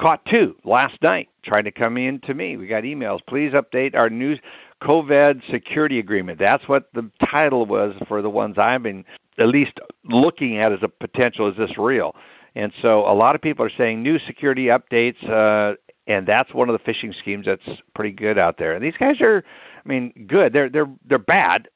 caught 0.00 0.24
two 0.26 0.56
last 0.64 1.00
night 1.02 1.28
trying 1.44 1.64
to 1.64 1.70
come 1.70 1.96
in 1.96 2.20
to 2.20 2.34
me. 2.34 2.56
We 2.56 2.66
got 2.66 2.82
emails. 2.82 3.20
Please 3.28 3.52
update 3.52 3.94
our 3.94 4.10
news. 4.10 4.38
COVID 4.82 5.42
security 5.50 5.98
agreement. 5.98 6.38
That's 6.38 6.68
what 6.68 6.88
the 6.94 7.10
title 7.28 7.66
was 7.66 7.94
for 8.06 8.22
the 8.22 8.30
ones 8.30 8.58
I've 8.58 8.84
been 8.84 9.04
at 9.38 9.48
least 9.48 9.72
looking 10.04 10.58
at 10.58 10.72
as 10.72 10.80
a 10.82 10.88
potential. 10.88 11.48
Is 11.48 11.56
this 11.56 11.76
real? 11.78 12.14
And 12.58 12.72
so 12.82 13.08
a 13.08 13.14
lot 13.14 13.36
of 13.36 13.40
people 13.40 13.64
are 13.64 13.70
saying 13.78 14.02
new 14.02 14.18
security 14.26 14.66
updates, 14.66 15.22
uh, 15.30 15.76
and 16.08 16.26
that's 16.26 16.52
one 16.52 16.68
of 16.68 16.76
the 16.76 16.92
phishing 16.92 17.16
schemes 17.16 17.46
that's 17.46 17.80
pretty 17.94 18.10
good 18.10 18.36
out 18.36 18.58
there. 18.58 18.72
And 18.74 18.84
these 18.84 18.96
guys 18.98 19.20
are, 19.20 19.44
I 19.84 19.88
mean, 19.88 20.26
good. 20.26 20.52
They're 20.52 20.68
they're 20.68 20.90
they're 21.08 21.18
bad, 21.18 21.68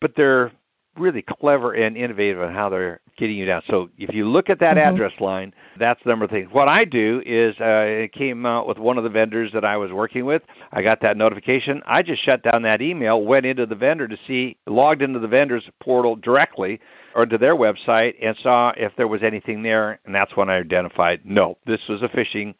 but 0.00 0.12
they're 0.16 0.50
really 0.96 1.22
clever 1.22 1.74
and 1.74 1.98
innovative 1.98 2.40
on 2.40 2.54
how 2.54 2.70
they're 2.70 3.00
getting 3.18 3.36
you 3.36 3.44
down. 3.44 3.60
So 3.68 3.90
if 3.98 4.14
you 4.14 4.26
look 4.26 4.48
at 4.48 4.58
that 4.60 4.78
mm-hmm. 4.78 4.94
address 4.94 5.12
line, 5.20 5.52
that's 5.78 6.00
the 6.02 6.08
number 6.08 6.24
of 6.24 6.30
things. 6.30 6.48
What 6.50 6.68
I 6.68 6.86
do 6.86 7.22
is 7.26 7.54
uh, 7.60 7.84
it 7.84 8.14
came 8.14 8.46
out 8.46 8.66
with 8.66 8.78
one 8.78 8.96
of 8.96 9.04
the 9.04 9.10
vendors 9.10 9.50
that 9.52 9.66
I 9.66 9.76
was 9.76 9.90
working 9.90 10.24
with. 10.24 10.40
I 10.72 10.80
got 10.80 11.02
that 11.02 11.18
notification. 11.18 11.82
I 11.86 12.00
just 12.00 12.24
shut 12.24 12.42
down 12.42 12.62
that 12.62 12.80
email, 12.80 13.22
went 13.22 13.44
into 13.44 13.66
the 13.66 13.74
vendor 13.74 14.08
to 14.08 14.16
see, 14.26 14.56
logged 14.66 15.02
into 15.02 15.18
the 15.18 15.28
vendor's 15.28 15.64
portal 15.82 16.16
directly 16.16 16.80
or 17.14 17.26
to 17.26 17.38
their 17.38 17.56
website 17.56 18.14
and 18.22 18.36
saw 18.42 18.72
if 18.76 18.92
there 18.96 19.08
was 19.08 19.22
anything 19.22 19.62
there, 19.62 20.00
and 20.04 20.14
that's 20.14 20.36
when 20.36 20.50
I 20.50 20.56
identified 20.56 21.20
no, 21.24 21.58
this 21.66 21.80
was 21.88 22.02
a 22.02 22.08
phishing. 22.08 22.54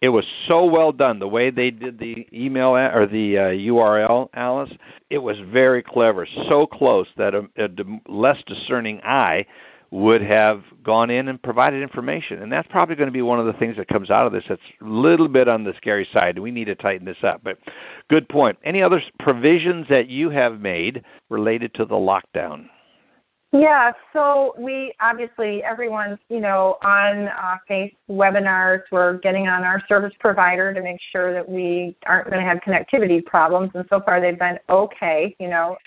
It 0.00 0.10
was 0.10 0.24
so 0.46 0.64
well 0.64 0.92
done 0.92 1.18
the 1.18 1.26
way 1.26 1.50
they 1.50 1.70
did 1.70 1.98
the 1.98 2.26
email 2.32 2.68
or 2.68 3.06
the 3.06 3.38
uh, 3.38 3.42
URL, 3.72 4.28
Alice. 4.34 4.70
It 5.10 5.18
was 5.18 5.36
very 5.52 5.82
clever, 5.82 6.26
so 6.48 6.66
close 6.66 7.08
that 7.16 7.34
a, 7.34 7.48
a 7.58 7.68
less 8.06 8.36
discerning 8.46 9.00
eye 9.02 9.44
would 9.90 10.20
have 10.20 10.62
gone 10.84 11.10
in 11.10 11.28
and 11.28 11.42
provided 11.42 11.82
information. 11.82 12.42
And 12.42 12.52
that's 12.52 12.68
probably 12.68 12.94
going 12.94 13.08
to 13.08 13.12
be 13.12 13.22
one 13.22 13.40
of 13.40 13.46
the 13.46 13.54
things 13.54 13.76
that 13.78 13.88
comes 13.88 14.10
out 14.10 14.26
of 14.26 14.32
this 14.32 14.44
that's 14.48 14.60
a 14.82 14.84
little 14.84 15.28
bit 15.28 15.48
on 15.48 15.64
the 15.64 15.72
scary 15.78 16.06
side. 16.12 16.38
We 16.38 16.50
need 16.50 16.66
to 16.66 16.74
tighten 16.74 17.06
this 17.06 17.16
up. 17.22 17.40
But 17.42 17.58
good 18.10 18.28
point. 18.28 18.58
Any 18.64 18.82
other 18.82 19.02
provisions 19.18 19.86
that 19.88 20.08
you 20.08 20.28
have 20.30 20.60
made 20.60 21.02
related 21.30 21.74
to 21.74 21.86
the 21.86 21.94
lockdown? 21.94 22.66
Yeah, 23.50 23.92
so 24.12 24.52
we 24.58 24.92
obviously 25.00 25.62
everyone's 25.62 26.18
you 26.28 26.40
know 26.40 26.76
on 26.82 27.28
uh, 27.28 27.56
face 27.66 27.94
webinars. 28.10 28.80
We're 28.92 29.14
getting 29.18 29.48
on 29.48 29.64
our 29.64 29.82
service 29.88 30.12
provider 30.20 30.74
to 30.74 30.82
make 30.82 30.98
sure 31.12 31.32
that 31.32 31.48
we 31.48 31.96
aren't 32.04 32.30
going 32.30 32.44
to 32.44 32.46
have 32.46 32.58
connectivity 32.58 33.24
problems, 33.24 33.70
and 33.74 33.86
so 33.88 34.02
far 34.04 34.20
they've 34.20 34.38
been 34.38 34.58
okay. 34.68 35.34
You 35.40 35.48
know, 35.48 35.78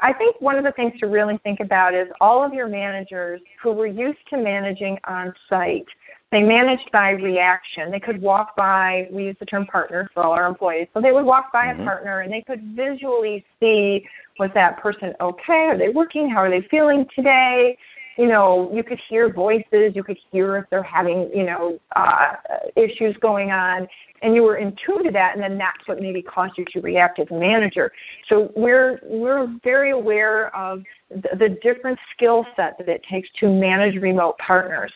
I 0.00 0.14
think 0.14 0.40
one 0.40 0.56
of 0.56 0.64
the 0.64 0.72
things 0.72 0.94
to 1.00 1.08
really 1.08 1.38
think 1.42 1.60
about 1.60 1.92
is 1.94 2.08
all 2.22 2.42
of 2.42 2.54
your 2.54 2.68
managers 2.68 3.42
who 3.62 3.72
were 3.72 3.86
used 3.86 4.20
to 4.30 4.38
managing 4.38 4.96
on 5.06 5.34
site. 5.50 5.84
They 6.32 6.42
managed 6.42 6.90
by 6.92 7.10
reaction. 7.10 7.90
They 7.90 7.98
could 7.98 8.22
walk 8.22 8.54
by, 8.56 9.08
we 9.10 9.24
use 9.24 9.36
the 9.40 9.46
term 9.46 9.66
partner 9.66 10.08
for 10.14 10.22
all 10.22 10.32
our 10.32 10.46
employees. 10.46 10.86
So 10.94 11.00
they 11.00 11.10
would 11.12 11.24
walk 11.24 11.52
by 11.52 11.66
mm-hmm. 11.66 11.82
a 11.82 11.84
partner 11.84 12.20
and 12.20 12.32
they 12.32 12.42
could 12.46 12.62
visually 12.76 13.44
see 13.58 14.06
was 14.38 14.50
that 14.54 14.78
person 14.78 15.12
okay? 15.20 15.68
Are 15.68 15.78
they 15.78 15.90
working? 15.90 16.30
How 16.30 16.38
are 16.38 16.50
they 16.50 16.66
feeling 16.70 17.04
today? 17.14 17.76
You 18.16 18.26
know, 18.26 18.70
you 18.72 18.82
could 18.82 18.98
hear 19.08 19.32
voices, 19.32 19.92
you 19.94 20.02
could 20.02 20.18
hear 20.30 20.56
if 20.56 20.64
they're 20.70 20.82
having, 20.82 21.30
you 21.34 21.44
know, 21.44 21.78
uh, 21.96 22.32
issues 22.76 23.16
going 23.20 23.50
on, 23.50 23.86
and 24.22 24.34
you 24.34 24.42
were 24.42 24.56
in 24.56 24.74
tune 24.84 25.04
to 25.04 25.10
that, 25.12 25.34
and 25.34 25.42
then 25.42 25.56
that's 25.56 25.86
what 25.86 26.00
maybe 26.00 26.22
caused 26.22 26.54
you 26.58 26.64
to 26.72 26.80
react 26.80 27.18
as 27.18 27.26
a 27.30 27.34
manager. 27.34 27.92
So 28.28 28.52
we're 28.56 29.00
we're 29.04 29.48
very 29.62 29.92
aware 29.92 30.54
of 30.54 30.82
the, 31.10 31.36
the 31.38 31.58
different 31.62 31.98
skill 32.14 32.44
set 32.56 32.76
that 32.78 32.88
it 32.88 33.02
takes 33.10 33.28
to 33.40 33.48
manage 33.48 33.94
remote 34.00 34.36
partners. 34.38 34.92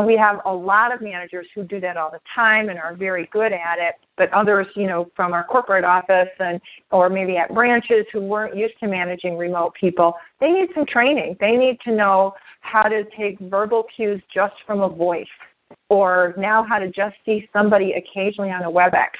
We 0.00 0.16
have 0.16 0.40
a 0.46 0.52
lot 0.52 0.94
of 0.94 1.02
managers 1.02 1.46
who 1.54 1.64
do 1.64 1.78
that 1.80 1.98
all 1.98 2.10
the 2.10 2.20
time 2.34 2.70
and 2.70 2.78
are 2.78 2.94
very 2.94 3.28
good 3.30 3.52
at 3.52 3.78
it, 3.78 3.96
but 4.16 4.32
others, 4.32 4.66
you 4.74 4.86
know, 4.86 5.10
from 5.14 5.34
our 5.34 5.44
corporate 5.44 5.84
office 5.84 6.30
and 6.38 6.60
or 6.90 7.10
maybe 7.10 7.36
at 7.36 7.52
branches 7.52 8.06
who 8.10 8.22
weren't 8.22 8.56
used 8.56 8.74
to 8.80 8.88
managing 8.88 9.36
remote 9.36 9.74
people, 9.78 10.14
they 10.40 10.50
need 10.50 10.70
some 10.74 10.86
training. 10.86 11.36
They 11.40 11.56
need 11.56 11.78
to 11.84 11.92
know 11.92 12.32
how 12.62 12.84
to 12.84 13.04
take 13.16 13.38
verbal 13.38 13.84
cues 13.94 14.22
just 14.34 14.54
from 14.66 14.80
a 14.80 14.88
voice 14.88 15.26
or 15.90 16.34
now 16.38 16.64
how 16.66 16.78
to 16.78 16.90
just 16.90 17.16
see 17.26 17.48
somebody 17.52 17.92
occasionally 17.92 18.50
on 18.50 18.62
a 18.62 18.70
WebEx. 18.70 19.10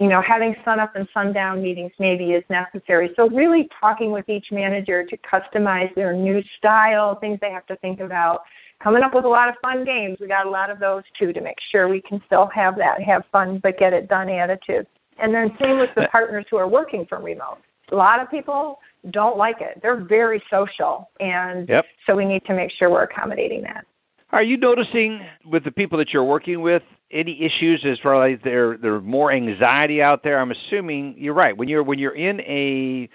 You 0.00 0.08
know, 0.08 0.22
having 0.22 0.54
sun 0.64 0.80
up 0.80 0.94
and 0.96 1.08
sundown 1.14 1.62
meetings 1.62 1.92
maybe 1.98 2.32
is 2.32 2.44
necessary. 2.50 3.10
So 3.14 3.28
really 3.30 3.68
talking 3.80 4.10
with 4.10 4.28
each 4.28 4.46
manager 4.50 5.04
to 5.04 5.16
customize 5.18 5.92
their 5.94 6.12
new 6.12 6.42
style, 6.56 7.16
things 7.16 7.38
they 7.40 7.50
have 7.50 7.66
to 7.66 7.76
think 7.76 8.00
about 8.00 8.42
coming 8.82 9.02
up 9.02 9.14
with 9.14 9.24
a 9.24 9.28
lot 9.28 9.48
of 9.48 9.54
fun 9.60 9.84
games. 9.84 10.18
We 10.20 10.28
got 10.28 10.46
a 10.46 10.50
lot 10.50 10.70
of 10.70 10.78
those 10.78 11.02
too 11.18 11.32
to 11.32 11.40
make 11.40 11.56
sure 11.70 11.88
we 11.88 12.00
can 12.00 12.20
still 12.26 12.48
have 12.54 12.76
that 12.76 13.02
have 13.02 13.22
fun 13.32 13.60
but 13.62 13.78
get 13.78 13.92
it 13.92 14.08
done 14.08 14.28
attitude. 14.28 14.86
And 15.20 15.34
then 15.34 15.50
same 15.60 15.78
with 15.78 15.90
the 15.96 16.06
partners 16.12 16.46
who 16.50 16.56
are 16.56 16.68
working 16.68 17.04
from 17.08 17.24
remote. 17.24 17.58
A 17.90 17.96
lot 17.96 18.20
of 18.20 18.30
people 18.30 18.78
don't 19.10 19.36
like 19.36 19.56
it. 19.60 19.80
They're 19.82 20.04
very 20.04 20.42
social, 20.50 21.08
and 21.20 21.68
yep. 21.68 21.86
so 22.06 22.14
we 22.14 22.24
need 22.24 22.44
to 22.44 22.54
make 22.54 22.70
sure 22.78 22.90
we're 22.90 23.04
accommodating 23.04 23.62
that. 23.62 23.86
Are 24.30 24.42
you 24.42 24.58
noticing 24.58 25.20
with 25.46 25.64
the 25.64 25.70
people 25.70 25.96
that 25.98 26.12
you're 26.12 26.24
working 26.24 26.60
with 26.60 26.82
any 27.10 27.42
issues 27.42 27.84
as 27.90 27.98
far 28.02 28.26
as 28.28 28.38
there 28.44 28.76
there's 28.76 29.02
more 29.02 29.32
anxiety 29.32 30.02
out 30.02 30.22
there? 30.22 30.40
I'm 30.40 30.50
assuming 30.50 31.14
you're 31.16 31.34
right. 31.34 31.56
When 31.56 31.68
you're 31.68 31.82
when 31.82 31.98
you're 31.98 32.16
in 32.16 32.40
a 32.42 33.08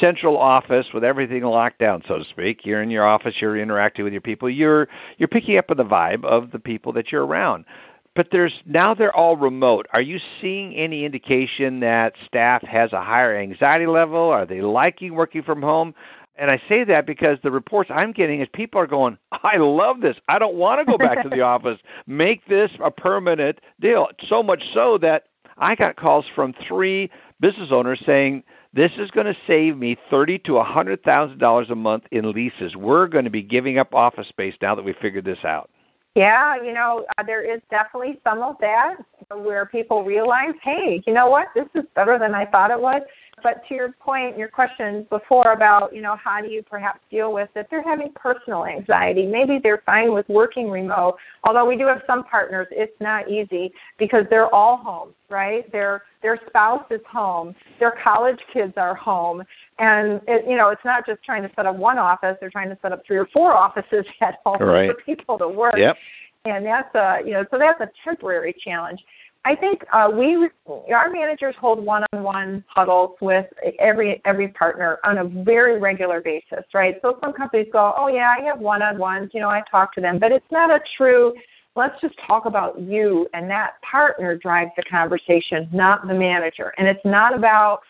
central 0.00 0.36
office 0.38 0.86
with 0.94 1.04
everything 1.04 1.42
locked 1.42 1.78
down, 1.78 2.02
so 2.06 2.18
to 2.18 2.24
speak, 2.30 2.60
you're 2.64 2.82
in 2.82 2.90
your 2.90 3.06
office, 3.06 3.34
you're 3.40 3.58
interacting 3.58 4.04
with 4.04 4.12
your 4.12 4.22
people, 4.22 4.48
you're 4.48 4.88
you're 5.18 5.28
picking 5.28 5.58
up 5.58 5.66
on 5.70 5.76
the 5.76 5.84
vibe 5.84 6.24
of 6.24 6.52
the 6.52 6.58
people 6.58 6.92
that 6.92 7.10
you're 7.10 7.26
around. 7.26 7.64
but 8.16 8.28
there's 8.32 8.52
now 8.66 8.94
they're 8.94 9.14
all 9.14 9.36
remote. 9.36 9.86
Are 9.92 10.00
you 10.02 10.18
seeing 10.40 10.74
any 10.74 11.04
indication 11.04 11.80
that 11.80 12.12
staff 12.26 12.62
has 12.62 12.92
a 12.92 13.02
higher 13.02 13.36
anxiety 13.38 13.86
level? 13.86 14.18
Are 14.18 14.46
they 14.46 14.60
liking 14.60 15.14
working 15.14 15.42
from 15.42 15.62
home? 15.62 15.94
And 16.40 16.50
I 16.50 16.60
say 16.70 16.84
that 16.84 17.06
because 17.06 17.36
the 17.42 17.50
reports 17.50 17.90
I'm 17.92 18.12
getting 18.12 18.40
is 18.40 18.48
people 18.54 18.80
are 18.80 18.86
going, 18.86 19.18
I 19.30 19.58
love 19.58 20.00
this. 20.00 20.16
I 20.26 20.38
don't 20.38 20.54
want 20.54 20.80
to 20.80 20.90
go 20.90 20.96
back 20.96 21.22
to 21.22 21.28
the 21.28 21.40
office. 21.42 21.78
Make 22.06 22.46
this 22.46 22.70
a 22.82 22.90
permanent 22.90 23.58
deal. 23.78 24.06
So 24.26 24.42
much 24.42 24.62
so 24.72 24.96
that 25.02 25.24
I 25.58 25.74
got 25.74 25.96
calls 25.96 26.24
from 26.34 26.54
three 26.66 27.10
business 27.40 27.68
owners 27.70 28.00
saying 28.06 28.42
this 28.72 28.90
is 28.98 29.10
going 29.10 29.26
to 29.26 29.36
save 29.46 29.76
me 29.76 29.98
thirty 30.10 30.38
to 30.46 30.56
a 30.56 30.64
hundred 30.64 31.02
thousand 31.02 31.38
dollars 31.38 31.68
a 31.68 31.74
month 31.74 32.04
in 32.10 32.32
leases. 32.32 32.74
We're 32.74 33.06
going 33.06 33.24
to 33.24 33.30
be 33.30 33.42
giving 33.42 33.78
up 33.78 33.94
office 33.94 34.28
space 34.28 34.54
now 34.62 34.74
that 34.74 34.82
we 34.82 34.94
figured 34.94 35.26
this 35.26 35.44
out. 35.44 35.68
Yeah, 36.14 36.56
you 36.62 36.72
know, 36.72 37.04
uh, 37.18 37.22
there 37.22 37.42
is 37.42 37.60
definitely 37.70 38.18
some 38.24 38.42
of 38.42 38.56
that 38.60 38.96
where 39.36 39.66
people 39.66 40.04
realize, 40.04 40.54
hey, 40.62 41.02
you 41.06 41.12
know 41.12 41.28
what, 41.28 41.48
this 41.54 41.66
is 41.74 41.84
better 41.94 42.18
than 42.18 42.34
I 42.34 42.46
thought 42.46 42.70
it 42.70 42.80
was. 42.80 43.02
But 43.42 43.62
to 43.68 43.74
your 43.74 43.92
point, 43.92 44.36
your 44.36 44.48
question 44.48 45.06
before 45.08 45.52
about, 45.52 45.94
you 45.94 46.02
know, 46.02 46.16
how 46.22 46.40
do 46.40 46.48
you 46.48 46.62
perhaps 46.62 47.00
deal 47.10 47.32
with 47.32 47.48
it? 47.54 47.66
They're 47.70 47.82
having 47.82 48.12
personal 48.14 48.66
anxiety. 48.66 49.26
Maybe 49.26 49.58
they're 49.62 49.82
fine 49.86 50.12
with 50.12 50.28
working 50.28 50.70
remote, 50.70 51.16
although 51.44 51.66
we 51.66 51.76
do 51.76 51.86
have 51.86 52.02
some 52.06 52.24
partners, 52.24 52.66
it's 52.70 52.92
not 53.00 53.30
easy 53.30 53.72
because 53.98 54.24
they're 54.30 54.52
all 54.54 54.76
home, 54.76 55.14
right? 55.28 55.70
Their 55.72 56.02
their 56.22 56.38
spouse 56.48 56.84
is 56.90 57.00
home, 57.10 57.54
their 57.78 57.94
college 58.04 58.38
kids 58.52 58.74
are 58.76 58.94
home, 58.94 59.42
and 59.78 60.20
it, 60.28 60.44
you 60.46 60.56
know, 60.56 60.68
it's 60.68 60.84
not 60.84 61.06
just 61.06 61.24
trying 61.24 61.42
to 61.42 61.50
set 61.56 61.64
up 61.64 61.76
one 61.76 61.98
office; 61.98 62.36
they're 62.40 62.50
trying 62.50 62.68
to 62.68 62.78
set 62.82 62.92
up 62.92 63.02
three 63.06 63.16
or 63.16 63.26
four 63.32 63.56
offices 63.56 64.04
at 64.20 64.34
home 64.44 64.60
right. 64.60 64.90
for 64.90 65.02
people 65.02 65.38
to 65.38 65.48
work. 65.48 65.76
Yep. 65.78 65.96
And 66.46 66.64
that's 66.64 66.94
a, 66.94 67.18
you 67.24 67.32
know, 67.32 67.44
so 67.50 67.58
that's 67.58 67.80
a 67.80 67.90
temporary 68.02 68.54
challenge. 68.64 69.00
I 69.44 69.56
think 69.56 69.82
uh, 69.92 70.10
we 70.12 70.50
our 70.92 71.10
managers 71.10 71.54
hold 71.58 71.82
one-on-one 71.84 72.62
huddles 72.68 73.16
with 73.22 73.46
every 73.78 74.20
every 74.26 74.48
partner 74.48 74.98
on 75.02 75.18
a 75.18 75.24
very 75.24 75.80
regular 75.80 76.20
basis, 76.20 76.64
right? 76.74 76.96
So 77.00 77.16
some 77.22 77.32
companies 77.32 77.68
go, 77.72 77.94
oh 77.96 78.08
yeah, 78.08 78.34
I 78.38 78.44
have 78.44 78.58
one-on-ones, 78.58 79.30
you 79.32 79.40
know, 79.40 79.48
I 79.48 79.62
talk 79.70 79.94
to 79.94 80.00
them, 80.00 80.18
but 80.18 80.30
it's 80.30 80.50
not 80.50 80.70
a 80.70 80.80
true. 80.96 81.32
Let's 81.74 81.98
just 82.02 82.14
talk 82.26 82.44
about 82.44 82.80
you, 82.80 83.28
and 83.32 83.48
that 83.48 83.80
partner 83.88 84.36
drives 84.36 84.72
the 84.76 84.82
conversation, 84.82 85.68
not 85.72 86.06
the 86.06 86.14
manager. 86.14 86.74
And 86.76 86.86
it's 86.86 87.04
not 87.04 87.34
about 87.34 87.80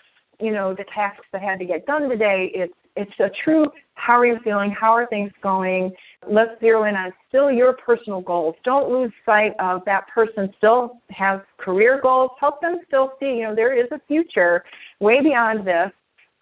you 0.40 0.52
know 0.52 0.72
the 0.72 0.84
tasks 0.94 1.26
that 1.32 1.42
had 1.42 1.58
to 1.58 1.64
get 1.64 1.84
done 1.86 2.08
today. 2.08 2.52
It's 2.54 2.72
it's 2.96 3.12
a 3.20 3.30
true 3.44 3.70
how 4.00 4.18
are 4.18 4.26
you 4.26 4.38
feeling? 4.42 4.70
How 4.70 4.92
are 4.92 5.06
things 5.06 5.30
going? 5.42 5.92
Let's 6.26 6.58
zero 6.60 6.84
in 6.84 6.96
on 6.96 7.12
still 7.28 7.50
your 7.50 7.74
personal 7.74 8.22
goals. 8.22 8.56
Don't 8.64 8.90
lose 8.90 9.12
sight 9.26 9.52
of 9.60 9.82
that 9.84 10.08
person 10.08 10.52
still 10.56 11.00
has 11.10 11.40
career 11.58 12.00
goals. 12.02 12.30
Help 12.40 12.62
them 12.62 12.78
still 12.86 13.12
see, 13.20 13.26
you 13.26 13.42
know, 13.42 13.54
there 13.54 13.78
is 13.78 13.86
a 13.92 14.00
future 14.08 14.64
way 15.00 15.22
beyond 15.22 15.66
this. 15.66 15.90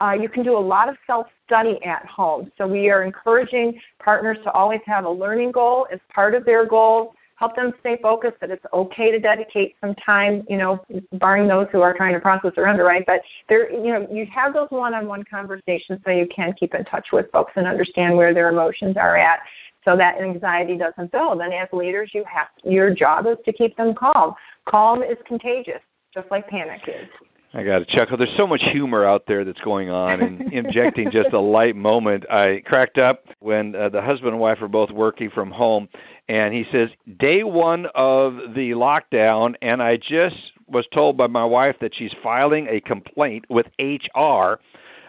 Uh, 0.00 0.12
you 0.12 0.28
can 0.28 0.44
do 0.44 0.56
a 0.56 0.58
lot 0.58 0.88
of 0.88 0.96
self 1.04 1.26
study 1.44 1.80
at 1.84 2.06
home. 2.06 2.52
So 2.56 2.68
we 2.68 2.90
are 2.90 3.02
encouraging 3.02 3.80
partners 3.98 4.38
to 4.44 4.52
always 4.52 4.80
have 4.86 5.04
a 5.04 5.10
learning 5.10 5.50
goal 5.50 5.88
as 5.92 5.98
part 6.14 6.36
of 6.36 6.44
their 6.44 6.64
goals 6.64 7.12
help 7.38 7.54
them 7.54 7.72
stay 7.80 7.96
focused 8.02 8.36
that 8.40 8.50
it's 8.50 8.64
okay 8.72 9.12
to 9.12 9.18
dedicate 9.18 9.76
some 9.80 9.94
time, 9.94 10.44
you 10.48 10.56
know, 10.56 10.84
barring 11.12 11.46
those 11.46 11.66
who 11.70 11.80
are 11.80 11.94
trying 11.94 12.12
to 12.14 12.20
process 12.20 12.50
their 12.56 12.66
underwrite. 12.66 13.06
But 13.06 13.20
there, 13.48 13.70
you 13.70 13.92
know, 13.92 14.08
you 14.10 14.26
have 14.34 14.52
those 14.52 14.68
one-on-one 14.70 15.24
conversations 15.30 16.00
so 16.04 16.10
you 16.10 16.26
can 16.34 16.52
keep 16.58 16.74
in 16.74 16.84
touch 16.84 17.08
with 17.12 17.30
folks 17.30 17.52
and 17.54 17.66
understand 17.66 18.16
where 18.16 18.34
their 18.34 18.48
emotions 18.48 18.96
are 18.96 19.16
at 19.16 19.38
so 19.84 19.96
that 19.96 20.20
anxiety 20.20 20.76
doesn't 20.76 21.12
build. 21.12 21.40
And 21.40 21.54
as 21.54 21.68
leaders, 21.72 22.10
you 22.12 22.24
have 22.32 22.48
your 22.64 22.92
job 22.92 23.26
is 23.26 23.36
to 23.44 23.52
keep 23.52 23.76
them 23.76 23.94
calm. 23.94 24.34
Calm 24.68 25.02
is 25.02 25.16
contagious, 25.26 25.80
just 26.12 26.26
like 26.32 26.48
panic 26.48 26.80
is. 26.88 27.08
I 27.54 27.62
got 27.62 27.78
to 27.78 27.86
chuckle. 27.86 28.18
There's 28.18 28.28
so 28.36 28.46
much 28.46 28.62
humor 28.72 29.06
out 29.06 29.24
there 29.26 29.44
that's 29.44 29.60
going 29.60 29.90
on, 29.90 30.20
and 30.20 30.52
injecting 30.52 31.10
just 31.10 31.32
a 31.32 31.40
light 31.40 31.76
moment. 31.76 32.30
I 32.30 32.62
cracked 32.66 32.98
up 32.98 33.24
when 33.40 33.74
uh, 33.74 33.88
the 33.88 34.02
husband 34.02 34.32
and 34.32 34.38
wife 34.38 34.58
are 34.60 34.68
both 34.68 34.90
working 34.90 35.30
from 35.30 35.50
home, 35.50 35.88
and 36.28 36.52
he 36.52 36.64
says, 36.70 36.88
"Day 37.18 37.42
one 37.42 37.86
of 37.94 38.34
the 38.54 38.72
lockdown, 38.72 39.54
and 39.62 39.82
I 39.82 39.96
just 39.96 40.36
was 40.66 40.84
told 40.92 41.16
by 41.16 41.26
my 41.26 41.44
wife 41.44 41.76
that 41.80 41.92
she's 41.96 42.12
filing 42.22 42.66
a 42.68 42.80
complaint 42.80 43.46
with 43.48 43.66
HR." 43.78 44.60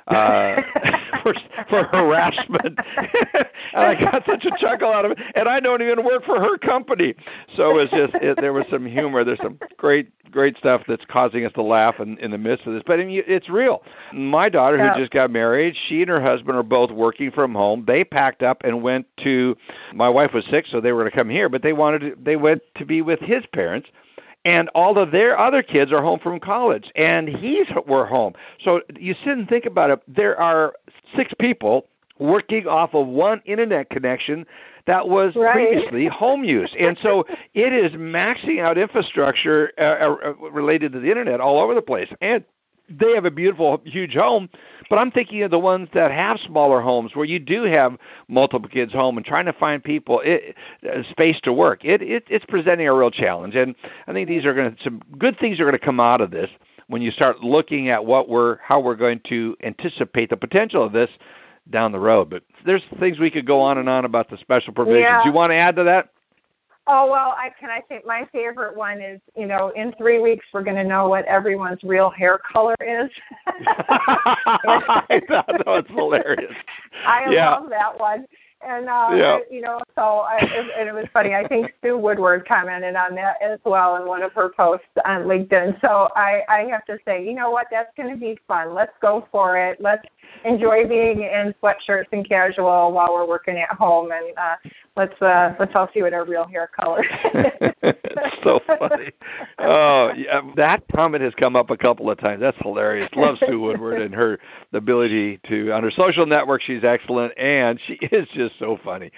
Uh, 0.10 0.56
for 1.24 1.34
for 1.70 1.84
harassment. 1.86 2.78
and 3.74 3.86
I 3.86 3.96
got 3.96 4.24
such 4.26 4.46
a 4.46 4.52
chuckle 4.60 4.92
out 4.92 5.06
of 5.06 5.12
it. 5.12 5.18
And 5.36 5.48
I 5.48 5.60
don't 5.60 5.82
even 5.82 6.04
work 6.04 6.26
for 6.26 6.40
her 6.40 6.58
company, 6.58 7.14
so 7.56 7.78
it's 7.80 7.92
just 7.92 8.14
it, 8.16 8.38
there 8.42 8.54
was 8.54 8.66
some 8.72 8.86
humor. 8.86 9.24
There's 9.24 9.40
some 9.42 9.60
great 9.78 10.10
great 10.32 10.58
stuff 10.58 10.82
that's 10.88 11.04
causing 11.10 11.46
us 11.46 11.52
to 11.54 11.62
laugh 11.64 11.96
in, 12.00 12.18
in 12.20 12.32
the 12.32 12.38
midst 12.38 12.68
of 12.68 12.74
this. 12.74 12.84
But 12.86 13.00
I 13.00 13.06
mean, 13.06 13.24
it's 13.28 13.50
real. 13.50 13.82
My 14.14 14.50
daughter, 14.50 14.78
yeah. 14.78 14.94
who 14.94 15.00
just 15.00 15.12
got 15.12 15.32
married, 15.32 15.76
she 15.88 16.02
and 16.02 16.10
her 16.10 16.22
husband 16.22 16.56
are 16.58 16.64
both 16.64 16.92
working 16.92 17.32
from 17.32 17.54
home. 17.54 17.84
They 17.88 18.04
packed 18.04 18.44
up 18.44 18.62
and 18.64 18.84
went 18.84 19.08
to. 19.24 19.56
My 19.94 20.10
wife 20.10 20.32
was 20.34 20.44
sick, 20.52 20.66
so 20.72 20.82
they 20.82 20.92
were 20.92 21.02
going 21.02 21.12
to 21.12 21.18
come 21.18 21.30
here, 21.30 21.50
but 21.50 21.64
they 21.64 21.74
wanted 21.74 22.00
to, 22.00 22.12
they 22.24 22.36
went 22.36 22.62
to 22.78 22.86
be 22.86 23.02
with 23.02 23.20
his 23.20 23.44
parents 23.54 23.90
and 24.46 24.70
all 24.70 24.98
of 24.98 25.12
their 25.12 25.38
other 25.38 25.62
kids 25.62 25.92
are 25.92 26.02
home 26.02 26.20
from 26.22 26.40
college 26.40 26.86
and 26.96 27.28
he's 27.28 27.68
were 27.88 28.06
home 28.06 28.34
so 28.64 28.82
you 28.98 29.14
sit 29.24 29.38
and 29.38 29.48
think 29.48 29.66
about 29.66 29.90
it 29.90 30.00
there 30.08 30.40
are 30.40 30.74
six 31.16 31.32
people 31.40 31.86
working 32.20 32.68
off 32.68 32.94
of 32.94 33.08
one 33.08 33.42
internet 33.46 33.90
connection 33.90 34.46
that 34.90 35.08
was 35.08 35.34
right. 35.36 35.54
previously 35.54 36.08
home 36.08 36.44
use. 36.44 36.76
And 36.80 36.98
so 37.04 37.24
it 37.54 37.74
is 37.74 37.92
maxing 37.92 38.60
out 38.60 38.78
infrastructure 38.78 39.72
uh, 39.78 40.30
uh, 40.30 40.34
related 40.50 40.94
to 40.94 41.00
the 41.00 41.10
internet 41.10 41.40
all 41.40 41.62
over 41.62 41.76
the 41.76 41.82
place. 41.82 42.08
And 42.22 42.44
they 42.90 43.12
have 43.14 43.26
a 43.26 43.32
beautiful, 43.32 43.82
huge 43.86 44.14
home, 44.14 44.50
but 44.90 44.98
I'm 44.98 45.12
thinking 45.12 45.44
of 45.44 45.52
the 45.52 45.60
ones 45.60 45.88
that 45.94 46.12
have 46.12 46.38
smaller 46.46 46.82
homes 46.82 47.12
where 47.14 47.26
you 47.26 47.40
do 47.40 47.64
have 47.64 47.98
multiple 48.28 48.70
kids 48.70 48.92
home 48.92 49.18
and 49.18 49.26
trying 49.26 49.46
to 49.46 49.54
find 49.54 49.84
people 49.84 50.22
it, 50.24 50.56
uh, 50.84 51.04
space 51.10 51.38
to 51.44 51.54
work. 51.54 51.84
It, 51.84 52.02
it 52.02 52.24
it's 52.30 52.46
presenting 52.46 52.88
a 52.88 52.94
real 52.94 53.12
challenge, 53.12 53.56
and 53.56 53.76
I 54.08 54.14
think 54.14 54.28
these 54.28 54.46
are 54.46 54.54
going 54.54 54.76
to 54.76 54.84
some 54.84 55.02
good 55.18 55.38
things 55.40 55.60
are 55.60 55.64
going 55.64 55.80
to 55.80 55.86
come 55.86 56.00
out 56.00 56.22
of 56.22 56.32
this 56.32 56.50
when 56.88 57.02
you 57.02 57.12
start 57.12 57.42
looking 57.42 57.90
at 57.90 58.06
what 58.06 58.30
we're 58.30 58.58
how 58.58 58.80
we're 58.80 58.96
going 58.96 59.22
to 59.30 59.56
anticipate 59.64 60.30
the 60.30 60.38
potential 60.38 60.84
of 60.84 60.92
this 60.92 61.10
down 61.72 61.92
the 61.92 62.00
road. 62.00 62.30
But 62.30 62.44
there's 62.66 62.84
things 63.00 63.20
we 63.20 63.30
could 63.30 63.46
go 63.46 63.62
on 63.62 63.78
and 63.78 63.88
on 63.88 64.06
about 64.06 64.30
the 64.30 64.38
special 64.42 64.74
provisions. 64.74 65.04
Yeah. 65.04 65.26
You 65.26 65.32
want 65.32 65.52
to 65.52 65.56
add 65.56 65.76
to 65.76 65.84
that? 65.84 66.10
Oh 66.92 67.08
well, 67.08 67.36
I 67.38 67.50
can 67.60 67.70
I 67.70 67.82
think 67.82 68.04
my 68.04 68.28
favorite 68.32 68.76
one 68.76 69.00
is 69.00 69.22
you 69.38 69.46
know 69.46 69.72
in 69.76 69.94
three 69.96 70.20
weeks 70.20 70.44
we're 70.52 70.64
going 70.64 70.76
to 70.76 70.84
know 70.84 71.08
what 71.08 71.24
everyone's 71.26 71.78
real 71.84 72.10
hair 72.10 72.40
color 72.52 72.76
is. 72.82 73.12
I 73.48 75.22
thought 75.28 75.46
that 75.48 75.68
was 75.68 75.86
hilarious. 75.90 76.52
I 77.08 77.32
yeah. 77.32 77.52
love 77.52 77.70
that 77.70 78.00
one. 78.00 78.26
And 78.62 78.90
uh, 78.90 79.10
yeah. 79.16 79.38
you 79.50 79.62
know, 79.62 79.80
so 79.96 80.02
I, 80.02 80.40
it, 80.42 80.66
and 80.80 80.90
it 80.90 80.94
was 80.94 81.06
funny. 81.14 81.34
I 81.34 81.48
think 81.48 81.68
Sue 81.82 81.98
Woodward 81.98 82.46
commented 82.48 82.96
on 82.96 83.16
that 83.16 83.36
as 83.42 83.60
well 83.66 83.96
in 83.96 84.06
one 84.06 84.22
of 84.22 84.34
her 84.34 84.50
posts 84.50 84.86
on 85.06 85.22
LinkedIn. 85.22 85.80
So 85.80 86.10
I, 86.16 86.42
I 86.50 86.68
have 86.70 86.84
to 86.86 86.98
say, 87.06 87.24
you 87.24 87.34
know 87.34 87.52
what? 87.52 87.68
That's 87.72 87.90
going 87.96 88.14
to 88.14 88.20
be 88.20 88.38
fun. 88.50 88.74
Let's 88.74 88.92
go 89.02 89.26
for 89.32 89.58
it. 89.58 89.80
Let's 89.80 90.04
enjoy 90.44 90.86
being 90.88 91.22
in 91.22 91.54
sweatshirts 91.64 92.12
and 92.12 92.28
casual 92.28 92.92
while 92.92 93.14
we're 93.14 93.28
working 93.28 93.58
at 93.58 93.78
home, 93.78 94.10
and 94.12 94.38
uh, 94.38 94.56
let's 94.96 95.22
uh, 95.22 95.54
let's 95.60 95.72
all 95.76 95.88
see 95.94 96.02
what 96.02 96.14
our 96.14 96.26
real 96.26 96.48
hair 96.48 96.70
color. 96.80 97.04
it's 97.82 98.36
so 98.44 98.60
funny. 98.68 99.12
Oh, 99.60 100.10
yeah, 100.18 100.42
that 100.56 100.84
comment 100.94 101.24
has 101.24 101.34
come 101.40 101.56
up 101.56 101.70
a 101.70 101.78
couple 101.78 102.10
of 102.10 102.20
times. 102.20 102.42
That's 102.42 102.58
hilarious. 102.62 103.10
Love 103.16 103.36
Sue 103.48 103.60
Woodward 103.60 104.02
and 104.02 104.14
her 104.14 104.40
ability 104.74 105.40
to 105.50 105.72
on 105.72 105.84
her 105.84 105.92
social 105.92 106.26
network. 106.26 106.62
She's 106.66 106.84
excellent, 106.84 107.38
and 107.38 107.80
she 107.88 107.94
is 108.12 108.28
just 108.34 108.56
so 108.60 108.78
funny. 108.84 109.12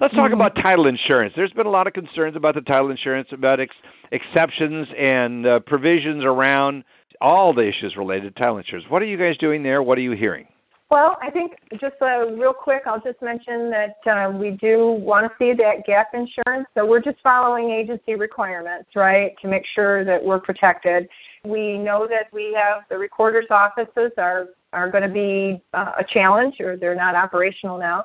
Let's 0.00 0.14
talk 0.14 0.30
mm-hmm. 0.30 0.34
about 0.34 0.56
title 0.56 0.86
insurance. 0.86 1.32
There's 1.36 1.52
been 1.52 1.66
a 1.66 1.70
lot 1.70 1.86
of 1.86 1.92
concerns 1.92 2.34
about 2.34 2.54
the 2.54 2.60
title 2.62 2.90
insurance, 2.90 3.28
about 3.30 3.60
ex- 3.60 3.74
exceptions 4.10 4.88
and 4.98 5.46
uh, 5.46 5.60
provisions 5.60 6.24
around 6.24 6.84
all 7.20 7.54
the 7.54 7.62
issues 7.62 7.94
related 7.96 8.34
to 8.34 8.40
title 8.40 8.58
insurance. 8.58 8.86
What 8.88 9.00
are 9.02 9.06
you 9.06 9.16
guys 9.16 9.36
doing 9.38 9.62
there? 9.62 9.82
What 9.82 9.98
are 9.98 10.00
you 10.00 10.12
hearing? 10.12 10.46
Well, 10.92 11.16
I 11.22 11.30
think 11.30 11.52
just 11.80 11.94
uh, 12.02 12.32
real 12.32 12.52
quick, 12.52 12.82
I'll 12.84 13.00
just 13.00 13.22
mention 13.22 13.70
that 13.70 13.96
uh, 14.06 14.30
we 14.30 14.50
do 14.50 14.88
want 15.00 15.26
to 15.26 15.32
see 15.38 15.54
that 15.56 15.86
gap 15.86 16.08
insurance. 16.12 16.68
So 16.74 16.84
we're 16.84 17.00
just 17.00 17.16
following 17.22 17.70
agency 17.70 18.14
requirements, 18.14 18.90
right, 18.94 19.32
to 19.40 19.48
make 19.48 19.62
sure 19.74 20.04
that 20.04 20.22
we're 20.22 20.38
protected. 20.38 21.08
We 21.44 21.78
know 21.78 22.06
that 22.10 22.30
we 22.30 22.54
have 22.60 22.82
the 22.90 22.98
recorder's 22.98 23.46
offices 23.48 24.12
are 24.18 24.48
are 24.74 24.90
going 24.90 25.02
to 25.02 25.08
be 25.08 25.62
uh, 25.72 25.92
a 25.98 26.04
challenge, 26.12 26.56
or 26.60 26.76
they're 26.76 26.94
not 26.94 27.14
operational 27.14 27.78
now. 27.78 28.04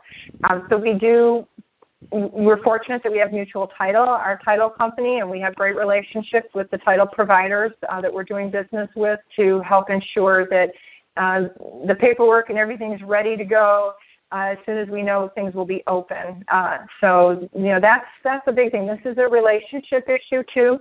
Um, 0.50 0.66
so 0.70 0.78
we 0.78 0.94
do. 0.94 1.46
We're 2.14 2.64
fortunate 2.64 3.02
that 3.04 3.12
we 3.12 3.18
have 3.18 3.34
Mutual 3.34 3.70
Title, 3.78 4.04
our 4.04 4.40
title 4.46 4.70
company, 4.70 5.20
and 5.20 5.30
we 5.30 5.42
have 5.42 5.56
great 5.56 5.76
relationships 5.76 6.48
with 6.56 6.72
the 6.72 6.78
title 6.78 7.06
providers 7.06 7.74
uh, 7.90 8.00
that 8.00 8.14
we're 8.14 8.24
doing 8.24 8.50
business 8.50 8.88
with 8.96 9.20
to 9.36 9.60
help 9.68 9.90
ensure 9.90 10.48
that 10.50 10.70
uh, 11.18 11.42
the 11.86 11.96
paperwork 11.96 12.50
and 12.50 12.58
everything 12.58 12.94
is 12.94 13.02
ready 13.04 13.36
to 13.38 13.44
go. 13.46 13.94
uh, 14.32 14.50
as 14.52 14.58
soon 14.66 14.78
as 14.78 14.88
we 14.90 15.02
know 15.02 15.32
things 15.36 15.54
will 15.54 15.66
be 15.66 15.84
open. 15.88 16.44
Uh, 16.52 16.80
so 17.00 17.50
you 17.56 17.70
know 17.70 17.80
that's 17.80 18.06
that's 18.24 18.46
the 18.46 18.52
big 18.52 18.72
thing. 18.72 18.86
This 18.86 19.00
is 19.06 19.18
a 19.18 19.28
relationship 19.28 20.08
issue 20.10 20.44
too. 20.54 20.80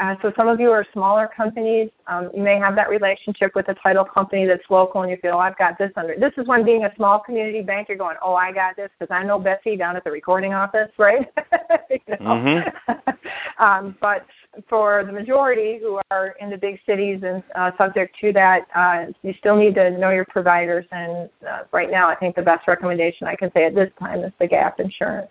Uh, 0.00 0.16
so 0.22 0.32
some 0.36 0.48
of 0.48 0.58
you 0.58 0.70
are 0.72 0.84
smaller 0.92 1.30
companies. 1.36 1.88
Um, 2.08 2.28
you 2.34 2.42
may 2.42 2.58
have 2.58 2.74
that 2.74 2.88
relationship 2.88 3.52
with 3.54 3.68
a 3.68 3.74
title 3.74 4.04
company 4.04 4.44
that's 4.44 4.64
local, 4.68 5.02
and 5.02 5.10
you 5.10 5.16
feel, 5.22 5.34
oh, 5.34 5.38
I've 5.38 5.56
got 5.56 5.78
this 5.78 5.92
under. 5.96 6.16
This 6.18 6.32
is 6.36 6.48
when 6.48 6.64
being 6.64 6.84
a 6.84 6.92
small 6.96 7.20
community 7.20 7.62
bank, 7.62 7.88
you're 7.88 7.96
going, 7.96 8.16
oh, 8.20 8.34
I 8.34 8.50
got 8.50 8.74
this 8.74 8.90
because 8.98 9.14
I 9.14 9.22
know 9.22 9.38
Betsy 9.38 9.76
down 9.76 9.94
at 9.94 10.02
the 10.02 10.10
recording 10.10 10.52
office, 10.52 10.90
right? 10.98 11.28
you 11.90 11.98
know? 12.08 12.16
mm-hmm. 12.26 12.92
um, 13.62 13.96
but 14.00 14.26
for 14.74 15.04
the 15.06 15.12
majority 15.12 15.78
who 15.80 16.00
are 16.10 16.34
in 16.40 16.50
the 16.50 16.56
big 16.56 16.80
cities 16.84 17.20
and 17.22 17.44
uh, 17.54 17.70
subject 17.78 18.16
to 18.20 18.32
that, 18.32 18.62
uh, 18.74 19.12
you 19.22 19.32
still 19.38 19.54
need 19.54 19.72
to 19.76 19.96
know 19.98 20.10
your 20.10 20.24
providers. 20.24 20.84
And 20.90 21.30
uh, 21.48 21.60
right 21.70 21.92
now, 21.92 22.10
I 22.10 22.16
think 22.16 22.34
the 22.34 22.42
best 22.42 22.66
recommendation 22.66 23.28
I 23.28 23.36
can 23.36 23.52
say 23.54 23.66
at 23.66 23.76
this 23.76 23.90
time 24.00 24.24
is 24.24 24.32
the 24.40 24.48
gap 24.48 24.80
insurance. 24.80 25.28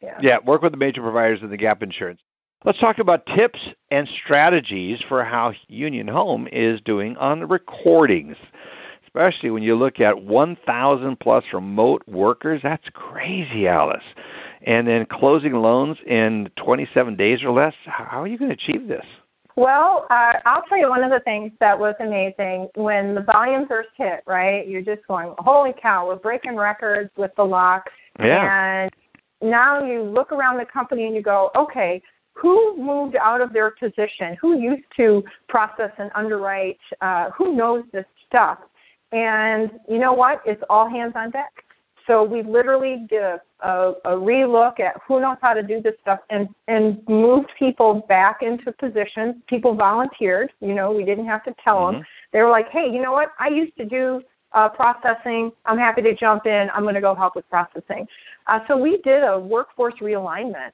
Yeah. 0.00 0.16
yeah, 0.22 0.36
work 0.46 0.62
with 0.62 0.70
the 0.70 0.78
major 0.78 1.02
providers 1.02 1.40
and 1.42 1.50
the 1.50 1.56
gap 1.56 1.82
insurance. 1.82 2.20
Let's 2.64 2.78
talk 2.78 3.00
about 3.00 3.26
tips 3.36 3.58
and 3.90 4.08
strategies 4.24 4.98
for 5.08 5.24
how 5.24 5.54
Union 5.66 6.06
Home 6.06 6.46
is 6.52 6.80
doing 6.84 7.16
on 7.16 7.40
the 7.40 7.46
recordings, 7.46 8.36
especially 9.04 9.50
when 9.50 9.64
you 9.64 9.74
look 9.74 9.98
at 9.98 10.22
1,000 10.22 11.18
plus 11.18 11.42
remote 11.52 12.04
workers. 12.06 12.60
That's 12.62 12.86
crazy, 12.92 13.66
Alice. 13.66 14.04
And 14.66 14.86
then 14.86 15.06
closing 15.10 15.54
loans 15.54 15.96
in 16.06 16.48
27 16.62 17.16
days 17.16 17.40
or 17.44 17.50
less. 17.50 17.74
How 17.86 18.22
are 18.22 18.26
you 18.26 18.38
going 18.38 18.50
to 18.50 18.56
achieve 18.56 18.88
this? 18.88 19.04
Well, 19.56 20.06
uh, 20.10 20.34
I'll 20.46 20.62
tell 20.68 20.78
you 20.78 20.88
one 20.88 21.02
of 21.02 21.10
the 21.10 21.18
things 21.20 21.50
that 21.58 21.76
was 21.76 21.96
amazing 21.98 22.68
when 22.76 23.16
the 23.16 23.22
volume 23.22 23.66
first 23.66 23.88
hit, 23.96 24.22
right? 24.24 24.66
You're 24.68 24.82
just 24.82 25.04
going, 25.08 25.34
holy 25.38 25.72
cow, 25.82 26.06
we're 26.06 26.14
breaking 26.14 26.54
records 26.54 27.10
with 27.16 27.32
the 27.36 27.42
locks. 27.42 27.90
Yeah. 28.20 28.84
And 28.84 28.90
now 29.42 29.84
you 29.84 30.02
look 30.02 30.30
around 30.30 30.58
the 30.58 30.64
company 30.64 31.06
and 31.06 31.14
you 31.14 31.22
go, 31.22 31.50
okay, 31.56 32.00
who 32.34 32.76
moved 32.76 33.16
out 33.16 33.40
of 33.40 33.52
their 33.52 33.72
position, 33.72 34.36
who 34.40 34.60
used 34.60 34.84
to 34.96 35.24
process 35.48 35.90
and 35.98 36.10
underwrite, 36.14 36.78
uh, 37.00 37.30
who 37.36 37.56
knows 37.56 37.82
this 37.92 38.04
stuff. 38.28 38.58
And 39.10 39.70
you 39.88 39.98
know 39.98 40.12
what? 40.12 40.40
It's 40.46 40.62
all 40.70 40.88
hands 40.88 41.14
on 41.16 41.30
deck. 41.30 41.52
So 42.08 42.24
we 42.24 42.42
literally 42.42 43.06
did 43.08 43.22
a, 43.22 43.40
a, 43.60 43.92
a 44.04 44.10
relook 44.16 44.80
at 44.80 44.94
who 45.06 45.20
knows 45.20 45.36
how 45.42 45.52
to 45.52 45.62
do 45.62 45.80
this 45.80 45.92
stuff 46.00 46.20
and, 46.30 46.48
and 46.66 47.06
moved 47.06 47.50
people 47.58 48.02
back 48.08 48.38
into 48.40 48.72
positions. 48.72 49.36
People 49.46 49.74
volunteered. 49.74 50.50
You 50.60 50.74
know, 50.74 50.90
we 50.90 51.04
didn't 51.04 51.26
have 51.26 51.44
to 51.44 51.54
tell 51.62 51.76
mm-hmm. 51.76 51.98
them. 51.98 52.06
They 52.32 52.40
were 52.40 52.50
like, 52.50 52.70
hey, 52.70 52.86
you 52.90 53.02
know 53.02 53.12
what? 53.12 53.32
I 53.38 53.48
used 53.48 53.76
to 53.76 53.84
do 53.84 54.22
uh, 54.52 54.70
processing. 54.70 55.52
I'm 55.66 55.78
happy 55.78 56.00
to 56.02 56.14
jump 56.14 56.46
in. 56.46 56.68
I'm 56.74 56.82
going 56.82 56.94
to 56.94 57.02
go 57.02 57.14
help 57.14 57.36
with 57.36 57.48
processing. 57.50 58.06
Uh, 58.46 58.60
so 58.66 58.76
we 58.76 59.02
did 59.04 59.22
a 59.22 59.38
workforce 59.38 59.94
realignment 60.00 60.72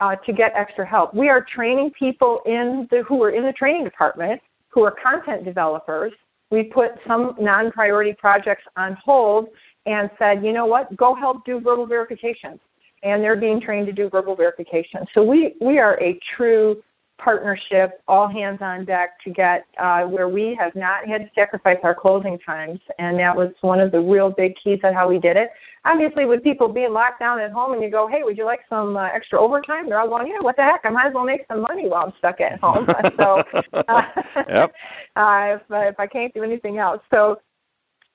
uh, 0.00 0.16
to 0.16 0.32
get 0.34 0.52
extra 0.54 0.86
help. 0.86 1.14
We 1.14 1.30
are 1.30 1.44
training 1.54 1.92
people 1.98 2.40
in 2.44 2.86
the, 2.90 3.02
who 3.08 3.22
are 3.22 3.30
in 3.30 3.42
the 3.42 3.52
training 3.52 3.84
department 3.84 4.40
who 4.68 4.82
are 4.82 4.94
content 5.02 5.44
developers. 5.44 6.12
We 6.50 6.64
put 6.64 6.90
some 7.06 7.36
non-priority 7.40 8.14
projects 8.14 8.64
on 8.76 8.98
hold 9.02 9.48
and 9.86 10.10
said, 10.18 10.44
you 10.44 10.52
know 10.52 10.66
what, 10.66 10.94
go 10.96 11.14
help 11.14 11.44
do 11.44 11.60
verbal 11.60 11.86
verifications. 11.86 12.58
And 13.02 13.22
they're 13.22 13.36
being 13.36 13.60
trained 13.60 13.86
to 13.86 13.92
do 13.92 14.08
verbal 14.08 14.34
verification. 14.34 15.04
So 15.14 15.22
we, 15.22 15.54
we 15.60 15.78
are 15.78 16.00
a 16.02 16.18
true 16.36 16.82
partnership, 17.18 18.02
all 18.08 18.28
hands 18.28 18.58
on 18.60 18.84
deck 18.86 19.20
to 19.24 19.30
get 19.30 19.66
uh, 19.78 20.02
where 20.02 20.28
we 20.28 20.56
have 20.58 20.74
not 20.74 21.06
had 21.06 21.18
to 21.18 21.30
sacrifice 21.34 21.78
our 21.82 21.94
closing 21.94 22.38
times. 22.38 22.80
And 22.98 23.18
that 23.18 23.36
was 23.36 23.52
one 23.60 23.78
of 23.78 23.92
the 23.92 24.00
real 24.00 24.30
big 24.30 24.54
keys 24.62 24.80
on 24.84 24.94
how 24.94 25.08
we 25.08 25.18
did 25.18 25.36
it 25.36 25.50
obviously 25.84 26.24
with 26.24 26.42
people 26.42 26.68
being 26.68 26.92
locked 26.92 27.20
down 27.20 27.40
at 27.40 27.52
home 27.52 27.72
and 27.72 27.82
you 27.82 27.90
go, 27.90 28.08
hey, 28.08 28.22
would 28.22 28.36
you 28.36 28.44
like 28.44 28.60
some 28.68 28.96
uh, 28.96 29.08
extra 29.14 29.40
overtime? 29.40 29.88
They're 29.88 30.00
all 30.00 30.08
going, 30.08 30.26
yeah, 30.28 30.40
what 30.40 30.56
the 30.56 30.62
heck? 30.62 30.80
I 30.84 30.90
might 30.90 31.08
as 31.08 31.14
well 31.14 31.24
make 31.24 31.42
some 31.48 31.60
money 31.60 31.88
while 31.88 32.06
I'm 32.06 32.12
stuck 32.18 32.40
at 32.40 32.58
home. 32.60 32.86
so, 33.18 33.42
uh, 33.88 34.02
yep. 34.48 34.72
uh, 35.16 35.56
if, 35.56 35.62
uh, 35.70 35.88
if 35.88 36.00
I 36.00 36.06
can't 36.06 36.32
do 36.34 36.42
anything 36.42 36.78
else. 36.78 37.00
So, 37.12 37.36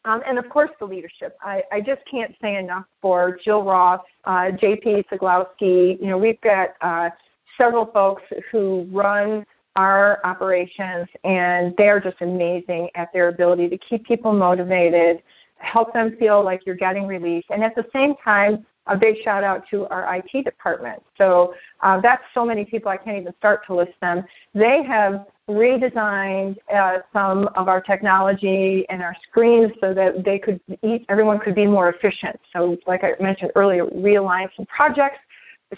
um, 0.06 0.22
and 0.28 0.38
of 0.38 0.50
course 0.50 0.70
the 0.80 0.86
leadership. 0.86 1.38
I, 1.42 1.64
I 1.72 1.82
just 1.82 2.02
can't 2.10 2.34
say 2.42 2.56
enough 2.56 2.86
for 3.02 3.38
Jill 3.44 3.64
Ross, 3.64 4.02
uh, 4.26 4.52
JP 4.62 5.06
Siglowski. 5.12 6.00
You 6.00 6.08
know, 6.08 6.18
we've 6.18 6.42
got 6.42 6.70
uh, 6.82 7.10
several 7.58 7.86
folks 7.88 8.24
who 8.52 8.88
run 8.92 9.46
our 9.76 10.20
operations 10.26 11.08
and 11.24 11.74
they're 11.78 12.00
just 12.00 12.18
amazing 12.22 12.90
at 12.96 13.14
their 13.14 13.30
ability 13.30 13.70
to 13.70 13.78
keep 13.78 14.06
people 14.06 14.34
motivated 14.34 15.22
help 15.60 15.94
them 15.94 16.16
feel 16.18 16.44
like 16.44 16.62
you're 16.66 16.76
getting 16.76 17.06
relief. 17.06 17.44
And 17.50 17.64
at 17.64 17.76
the 17.76 17.86
same 17.94 18.16
time, 18.24 18.66
a 18.88 18.98
big 18.98 19.16
shout 19.24 19.44
out 19.44 19.64
to 19.70 19.86
our 19.88 20.16
IT 20.16 20.46
department. 20.46 21.04
So 21.18 21.54
uh, 21.82 22.02
that's 22.02 22.24
so 22.34 22.44
many 22.44 22.66
people 22.66 22.90
I 22.90 22.98
can't 22.98 23.18
even 23.20 23.34
start 23.38 23.66
to 23.68 23.76
list 23.76 23.94
them. 24.02 24.24
They 24.56 24.84
have 24.88 25.28
redesigned 25.50 26.58
uh, 26.74 27.00
some 27.12 27.50
of 27.56 27.68
our 27.68 27.82
technology 27.82 28.86
and 28.90 29.02
our 29.02 29.16
screens 29.28 29.72
so 29.82 29.94
that 29.94 30.24
they 30.24 30.40
could 30.40 30.60
eat, 30.84 31.06
everyone 31.10 31.40
could 31.40 31.56
be 31.56 31.66
more 31.66 31.90
efficient. 31.90 32.40
So 32.54 32.78
like 32.88 33.04
I 33.04 33.22
mentioned 33.22 33.52
earlier, 33.56 33.86
realign 33.86 34.48
some 34.56 34.66
projects 34.68 35.20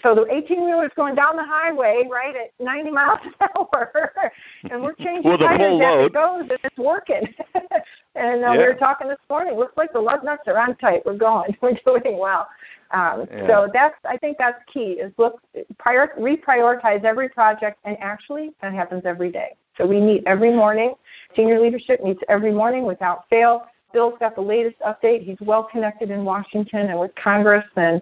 so 0.02 0.14
the 0.14 0.24
18 0.32 0.64
wheeler 0.64 0.86
is 0.86 0.90
going 0.96 1.14
down 1.14 1.36
the 1.36 1.44
highway 1.44 2.04
right 2.10 2.34
at 2.34 2.64
90 2.64 2.90
miles 2.90 3.18
an 3.24 3.48
hour, 3.56 4.12
and 4.70 4.82
we're 4.82 4.94
changing 4.94 5.22
well, 5.24 5.36
tires 5.36 5.82
as 5.84 6.06
it 6.06 6.12
goes, 6.14 6.40
and 6.48 6.58
it's 6.64 6.78
working. 6.78 7.22
and 8.14 8.42
uh, 8.42 8.52
yeah. 8.52 8.56
we 8.56 8.58
were 8.58 8.76
talking 8.78 9.08
this 9.08 9.18
morning. 9.28 9.58
Looks 9.58 9.76
like 9.76 9.92
the 9.92 10.00
lug 10.00 10.24
nuts 10.24 10.44
are 10.46 10.58
on 10.58 10.76
tight. 10.76 11.02
We're 11.04 11.18
going. 11.18 11.54
We're 11.62 11.76
doing 11.84 12.18
well. 12.18 12.48
Um, 12.92 13.26
yeah. 13.30 13.46
So 13.46 13.68
that's 13.72 13.94
I 14.06 14.16
think 14.16 14.38
that's 14.38 14.58
key. 14.72 14.98
Is 15.00 15.12
look 15.18 15.40
prior 15.78 16.08
reprioritize 16.18 17.04
every 17.04 17.28
project, 17.28 17.78
and 17.84 17.96
actually 18.00 18.50
that 18.62 18.72
happens 18.72 19.02
every 19.04 19.30
day. 19.30 19.56
So 19.78 19.86
we 19.86 20.00
meet 20.00 20.22
every 20.26 20.54
morning. 20.54 20.94
Senior 21.36 21.60
leadership 21.60 22.02
meets 22.04 22.20
every 22.28 22.52
morning 22.52 22.84
without 22.84 23.28
fail. 23.30 23.64
Bill's 23.92 24.14
got 24.20 24.34
the 24.34 24.42
latest 24.42 24.76
update. 24.80 25.24
He's 25.24 25.36
well 25.40 25.68
connected 25.70 26.10
in 26.10 26.24
Washington 26.24 26.90
and 26.90 26.98
with 26.98 27.12
Congress, 27.22 27.64
and 27.76 28.00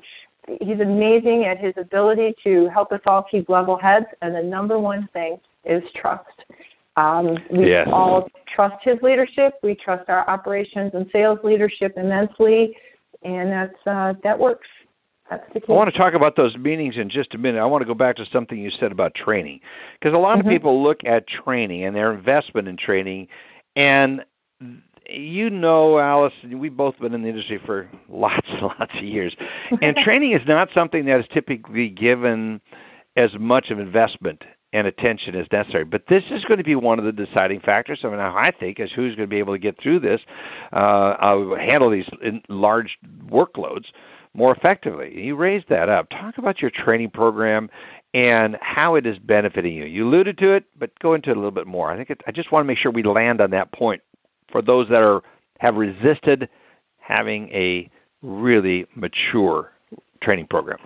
he's 0.61 0.81
amazing 0.81 1.45
at 1.45 1.59
his 1.59 1.75
ability 1.77 2.35
to 2.45 2.69
help 2.69 2.93
us 2.93 3.01
all 3.07 3.25
keep 3.31 3.49
level 3.49 3.77
heads. 3.77 4.07
And 4.23 4.35
the 4.35 4.43
number 4.43 4.79
one 4.79 5.09
thing 5.13 5.39
is 5.65 5.83
trust. 6.01 6.25
Um, 6.97 7.37
we 7.51 7.71
yes. 7.71 7.89
all 7.91 8.29
trust 8.55 8.77
his 8.83 8.99
leadership. 9.03 9.55
We 9.63 9.75
trust 9.75 10.09
our 10.09 10.29
operations 10.29 10.93
and 10.95 11.07
sales 11.13 11.39
leadership 11.45 11.95
immensely, 11.97 12.77
and 13.23 13.51
that's 13.51 13.87
uh, 13.87 14.15
that 14.23 14.39
works. 14.39 14.67
That's 15.31 15.45
the 15.55 15.61
key. 15.61 15.67
I 15.69 15.73
want 15.73 15.91
to 15.93 15.97
talk 15.97 16.15
about 16.15 16.37
those 16.37 16.57
meetings 16.57 16.97
in 16.97 17.09
just 17.09 17.35
a 17.35 17.39
minute. 17.39 17.61
I 17.61 17.65
want 17.65 17.83
to 17.83 17.87
go 17.87 17.95
back 17.95 18.17
to 18.17 18.27
something 18.33 18.59
you 18.59 18.71
said 18.81 18.93
about 18.93 19.15
training, 19.15 19.61
because 19.99 20.15
a 20.15 20.19
lot 20.19 20.39
mm-hmm. 20.39 20.49
of 20.49 20.53
people 20.53 20.83
look 20.83 20.99
at 21.07 21.25
training 21.29 21.85
and 21.85 21.95
their 21.95 22.13
investment 22.13 22.69
in 22.69 22.77
training, 22.77 23.29
and 23.77 24.25
you 25.09 25.51
know, 25.51 25.99
Alice, 25.99 26.33
we've 26.53 26.77
both 26.77 26.99
been 27.01 27.15
in 27.15 27.23
the 27.23 27.29
industry 27.29 27.61
for 27.65 27.89
lots 28.09 28.47
and 28.49 28.63
lots 28.63 28.93
of 28.97 29.05
years, 29.05 29.35
and 29.81 29.97
training 30.05 30.33
is 30.33 30.47
not 30.47 30.69
something 30.75 31.05
that 31.07 31.21
is 31.21 31.27
typically 31.33 31.89
given 31.89 32.61
as 33.17 33.31
much 33.39 33.71
of 33.71 33.79
investment 33.79 34.43
and 34.73 34.87
attention 34.87 35.35
as 35.35 35.47
necessary. 35.51 35.85
But 35.85 36.05
this 36.09 36.23
is 36.31 36.45
going 36.45 36.59
to 36.59 36.65
be 36.65 36.77
one 36.77 37.01
of 37.01 37.05
the 37.05 37.11
deciding 37.11 37.61
factors. 37.61 38.01
I 38.05 38.09
mean, 38.09 38.21
I 38.21 38.53
think 38.53 38.79
is 38.79 38.91
who's 38.95 39.17
going 39.17 39.29
to 39.29 39.31
be 39.31 39.39
able 39.39 39.55
to 39.55 39.59
get 39.59 39.81
through 39.83 39.99
this, 40.01 40.21
uh, 40.73 40.77
uh, 40.77 41.57
handle 41.57 41.91
these 41.91 42.05
large 42.49 42.97
workloads 43.27 43.87
more 44.35 44.55
effectively. 44.55 45.13
You 45.19 45.37
raised 45.37 45.69
that 45.69 45.89
up. 45.89 46.09
Talk 46.11 46.39
about 46.39 46.61
your 46.61 46.71
training 46.71 47.11
program 47.11 47.69
and 48.15 48.57
how 48.61 48.95
it 48.97 49.07
is 49.07 49.19
benefiting 49.19 49.75
you. 49.75 49.85
You 49.85 50.09
alluded 50.09 50.39
to 50.39 50.53
it, 50.53 50.65
but 50.79 50.91
go 51.01 51.15
into 51.15 51.31
it 51.31 51.37
a 51.37 51.41
little 51.41 51.51
bit 51.51 51.67
more. 51.67 51.91
I 51.91 51.97
think 51.97 52.11
it, 52.11 52.21
I 52.27 52.33
just 52.33 52.53
want 52.53 52.65
to 52.65 52.67
make 52.67 52.79
sure 52.79 52.91
we 52.91 53.03
land 53.03 53.41
on 53.41 53.51
that 53.51 53.73
point 53.73 54.03
for 54.51 54.63
those 54.63 54.89
that 54.89 55.03
are 55.03 55.23
have 55.59 55.77
resisted 55.77 56.49
having 56.99 57.49
a 57.51 57.91
really 58.23 58.87
mature 58.95 59.73
training 60.23 60.47
program? 60.49 60.79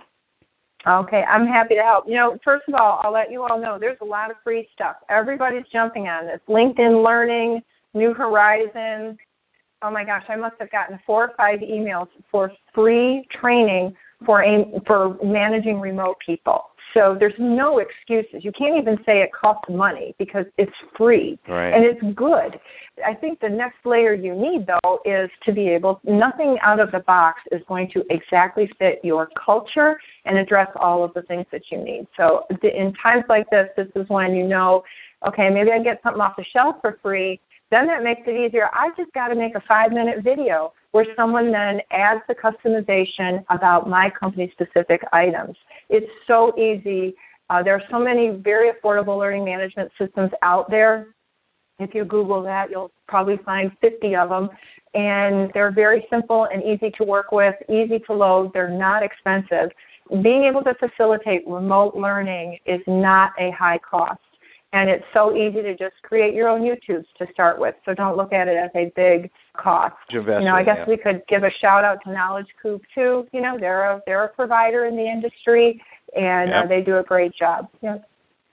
Okay, 0.87 1.23
I'm 1.23 1.47
happy 1.47 1.75
to 1.75 1.81
help. 1.81 2.05
You 2.07 2.15
know, 2.15 2.37
first 2.43 2.65
of 2.67 2.75
all, 2.75 3.01
I'll 3.03 3.11
let 3.11 3.31
you 3.31 3.43
all 3.43 3.59
know 3.59 3.77
there's 3.79 3.97
a 4.01 4.05
lot 4.05 4.29
of 4.29 4.37
free 4.43 4.67
stuff. 4.73 4.97
Everybody's 5.09 5.65
jumping 5.71 6.07
on 6.07 6.27
this. 6.27 6.39
LinkedIn 6.47 7.03
Learning, 7.03 7.61
New 7.93 8.13
Horizons. 8.13 9.17
Oh 9.81 9.91
my 9.91 10.03
gosh, 10.03 10.23
I 10.29 10.35
must 10.35 10.55
have 10.59 10.71
gotten 10.71 10.99
four 11.05 11.25
or 11.25 11.33
five 11.37 11.59
emails 11.59 12.07
for 12.31 12.51
free 12.73 13.27
training 13.39 13.95
for 14.25 14.43
for 14.87 15.17
managing 15.23 15.79
remote 15.79 16.17
people. 16.25 16.65
So 16.95 17.15
there's 17.19 17.33
no 17.37 17.79
excuses. 17.79 18.45
You 18.45 18.53
can't 18.57 18.77
even 18.77 18.97
say 19.05 19.21
it 19.21 19.29
costs 19.33 19.65
money 19.69 20.15
because 20.17 20.45
it's 20.57 20.71
free 20.97 21.37
right. 21.47 21.73
and 21.73 21.83
it's 21.83 22.01
good. 22.15 22.57
I 23.05 23.13
think 23.13 23.41
the 23.41 23.49
next 23.49 23.85
layer 23.85 24.13
you 24.13 24.33
need 24.33 24.65
though 24.65 24.99
is 25.03 25.29
to 25.45 25.51
be 25.51 25.67
able 25.67 25.99
nothing 26.05 26.57
out 26.61 26.79
of 26.79 26.91
the 26.93 26.99
box 26.99 27.41
is 27.51 27.61
going 27.67 27.91
to 27.91 28.03
exactly 28.09 28.71
fit 28.79 29.01
your 29.03 29.27
culture 29.45 29.99
and 30.23 30.37
address 30.37 30.69
all 30.77 31.03
of 31.03 31.13
the 31.13 31.23
things 31.23 31.45
that 31.51 31.63
you 31.69 31.83
need. 31.83 32.07
So 32.15 32.45
in 32.63 32.93
times 32.93 33.25
like 33.27 33.49
this, 33.49 33.67
this 33.75 33.87
is 33.95 34.07
when 34.07 34.33
you 34.33 34.47
know, 34.47 34.83
okay, 35.27 35.49
maybe 35.49 35.71
I 35.71 35.79
get 35.79 35.99
something 36.01 36.21
off 36.21 36.37
the 36.37 36.45
shelf 36.53 36.77
for 36.79 36.97
free, 37.03 37.41
then 37.71 37.87
that 37.87 38.03
makes 38.03 38.21
it 38.25 38.35
easier. 38.35 38.69
I 38.73 38.89
just 38.95 39.11
got 39.13 39.29
to 39.29 39.35
make 39.35 39.55
a 39.55 39.61
five 39.67 39.91
minute 39.91 40.23
video 40.23 40.73
where 40.91 41.05
someone 41.15 41.51
then 41.51 41.81
adds 41.91 42.21
the 42.27 42.35
customization 42.35 43.43
about 43.49 43.89
my 43.89 44.09
company 44.09 44.51
specific 44.53 45.01
items. 45.11 45.57
It's 45.89 46.09
so 46.27 46.57
easy. 46.57 47.15
Uh, 47.49 47.61
there 47.61 47.73
are 47.73 47.83
so 47.91 47.99
many 47.99 48.29
very 48.29 48.71
affordable 48.71 49.19
learning 49.19 49.45
management 49.45 49.91
systems 49.99 50.31
out 50.41 50.69
there. 50.69 51.07
If 51.79 51.93
you 51.93 52.05
Google 52.05 52.41
that, 52.43 52.69
you'll 52.69 52.91
probably 53.07 53.37
find 53.43 53.71
50 53.81 54.15
of 54.15 54.29
them. 54.29 54.49
And 54.93 55.51
they're 55.53 55.71
very 55.71 56.07
simple 56.09 56.47
and 56.51 56.63
easy 56.63 56.89
to 56.91 57.03
work 57.03 57.31
with, 57.31 57.55
easy 57.69 57.99
to 58.07 58.13
load. 58.13 58.53
They're 58.53 58.69
not 58.69 59.03
expensive. 59.03 59.71
Being 60.21 60.45
able 60.45 60.63
to 60.63 60.75
facilitate 60.75 61.45
remote 61.45 61.95
learning 61.95 62.59
is 62.65 62.79
not 62.87 63.33
a 63.37 63.51
high 63.51 63.79
cost. 63.79 64.21
And 64.75 64.89
it's 64.89 65.05
so 65.13 65.33
easy 65.33 65.61
to 65.61 65.73
just 65.77 65.95
create 66.03 66.33
your 66.33 66.49
own 66.49 66.59
YouTubes 66.59 67.05
to 67.19 67.25
start 67.31 67.57
with. 67.59 67.75
So 67.85 67.93
don't 67.93 68.17
look 68.17 68.33
at 68.33 68.49
it 68.49 68.57
as 68.57 68.71
a 68.75 68.91
big 68.93 69.31
cost. 69.55 69.95
You 70.11 70.21
know, 70.21 70.53
I 70.53 70.63
guess 70.63 70.79
yeah. 70.79 70.85
we 70.89 70.97
could 70.97 71.21
give 71.29 71.43
a 71.43 71.51
shout 71.61 71.85
out 71.85 71.99
to 72.03 72.11
Knowledge 72.11 72.47
Coop 72.61 72.81
too. 72.93 73.25
You 73.31 73.39
know, 73.39 73.57
they're 73.57 73.89
a 73.89 74.01
they're 74.05 74.25
a 74.25 74.27
provider 74.27 74.85
in 74.85 74.97
the 74.97 75.05
industry 75.05 75.81
and 76.13 76.49
Yep. 76.49 76.65
uh, 76.65 76.67
they 76.67 76.81
do 76.81 76.97
a 76.97 77.03
great 77.03 77.33
job. 77.33 77.69
Yep. 77.81 78.05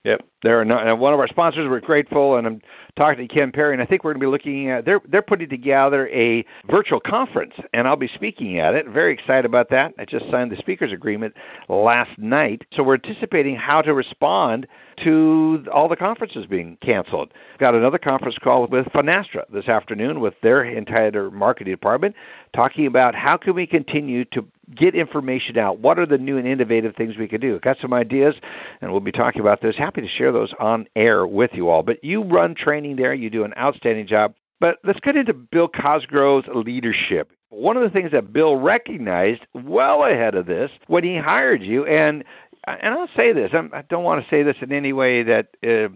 Yep, 0.03 0.21
they're 0.41 0.65
not, 0.65 0.99
one 0.99 1.13
of 1.13 1.19
our 1.21 1.29
sponsors. 1.29 1.69
We're 1.69 1.79
grateful, 1.79 2.35
and 2.35 2.45
I'm 2.45 2.61
talking 2.97 3.25
to 3.25 3.33
Ken 3.33 3.53
Perry, 3.53 3.71
and 3.71 3.81
I 3.81 3.85
think 3.85 4.03
we're 4.03 4.11
going 4.11 4.19
to 4.19 4.27
be 4.27 4.31
looking 4.31 4.69
at. 4.69 4.83
They're 4.83 4.99
they're 5.09 5.21
putting 5.21 5.47
together 5.47 6.09
a 6.09 6.45
virtual 6.69 6.99
conference, 6.99 7.53
and 7.73 7.87
I'll 7.87 7.95
be 7.95 8.09
speaking 8.13 8.59
at 8.59 8.75
it. 8.75 8.85
Very 8.85 9.13
excited 9.13 9.45
about 9.45 9.69
that. 9.69 9.93
I 9.97 10.03
just 10.03 10.25
signed 10.29 10.51
the 10.51 10.57
speakers 10.57 10.91
agreement 10.91 11.35
last 11.69 12.19
night, 12.19 12.63
so 12.75 12.83
we're 12.83 12.95
anticipating 12.95 13.55
how 13.55 13.81
to 13.81 13.93
respond 13.93 14.67
to 15.05 15.65
all 15.73 15.87
the 15.87 15.95
conferences 15.95 16.45
being 16.47 16.77
canceled. 16.81 17.31
Got 17.57 17.73
another 17.73 17.97
conference 17.97 18.35
call 18.43 18.67
with 18.67 18.85
Finastra 18.87 19.43
this 19.53 19.69
afternoon 19.69 20.19
with 20.19 20.33
their 20.43 20.65
entire 20.65 21.31
marketing 21.31 21.71
department, 21.71 22.13
talking 22.53 22.87
about 22.87 23.15
how 23.15 23.37
can 23.37 23.55
we 23.55 23.65
continue 23.65 24.25
to 24.25 24.45
get 24.75 24.95
information 24.95 25.57
out. 25.57 25.79
What 25.79 25.99
are 25.99 26.05
the 26.05 26.17
new 26.17 26.37
and 26.37 26.47
innovative 26.47 26.95
things 26.95 27.17
we 27.17 27.27
can 27.27 27.41
do? 27.41 27.59
Got 27.59 27.77
some 27.81 27.93
ideas, 27.93 28.35
and 28.81 28.91
we'll 28.91 29.01
be 29.01 29.11
talking 29.11 29.41
about 29.41 29.61
this. 29.61 29.75
Happy 29.77 30.01
to 30.01 30.07
share 30.07 30.31
those 30.31 30.53
on 30.59 30.87
air 30.95 31.27
with 31.27 31.51
you 31.53 31.69
all. 31.69 31.83
But 31.83 32.03
you 32.03 32.23
run 32.23 32.55
training 32.55 32.95
there. 32.95 33.13
You 33.13 33.29
do 33.29 33.43
an 33.43 33.53
outstanding 33.57 34.07
job. 34.07 34.33
But 34.59 34.77
let's 34.83 34.99
get 35.01 35.17
into 35.17 35.33
Bill 35.33 35.67
Cosgrove's 35.67 36.47
leadership. 36.53 37.31
One 37.49 37.77
of 37.77 37.83
the 37.83 37.89
things 37.89 38.11
that 38.13 38.31
Bill 38.33 38.55
recognized 38.55 39.41
well 39.53 40.05
ahead 40.05 40.35
of 40.35 40.45
this 40.45 40.71
when 40.87 41.03
he 41.03 41.17
hired 41.17 41.61
you, 41.61 41.85
and 41.85 42.23
and 42.65 42.93
I'll 42.93 43.09
say 43.15 43.33
this, 43.33 43.51
I'm, 43.53 43.69
I 43.73 43.81
don't 43.81 44.05
want 44.05 44.23
to 44.23 44.29
say 44.29 44.41
this 44.41 44.55
in 44.61 44.71
any 44.71 44.93
way 44.93 45.23
that 45.23 45.47
uh, 45.63 45.93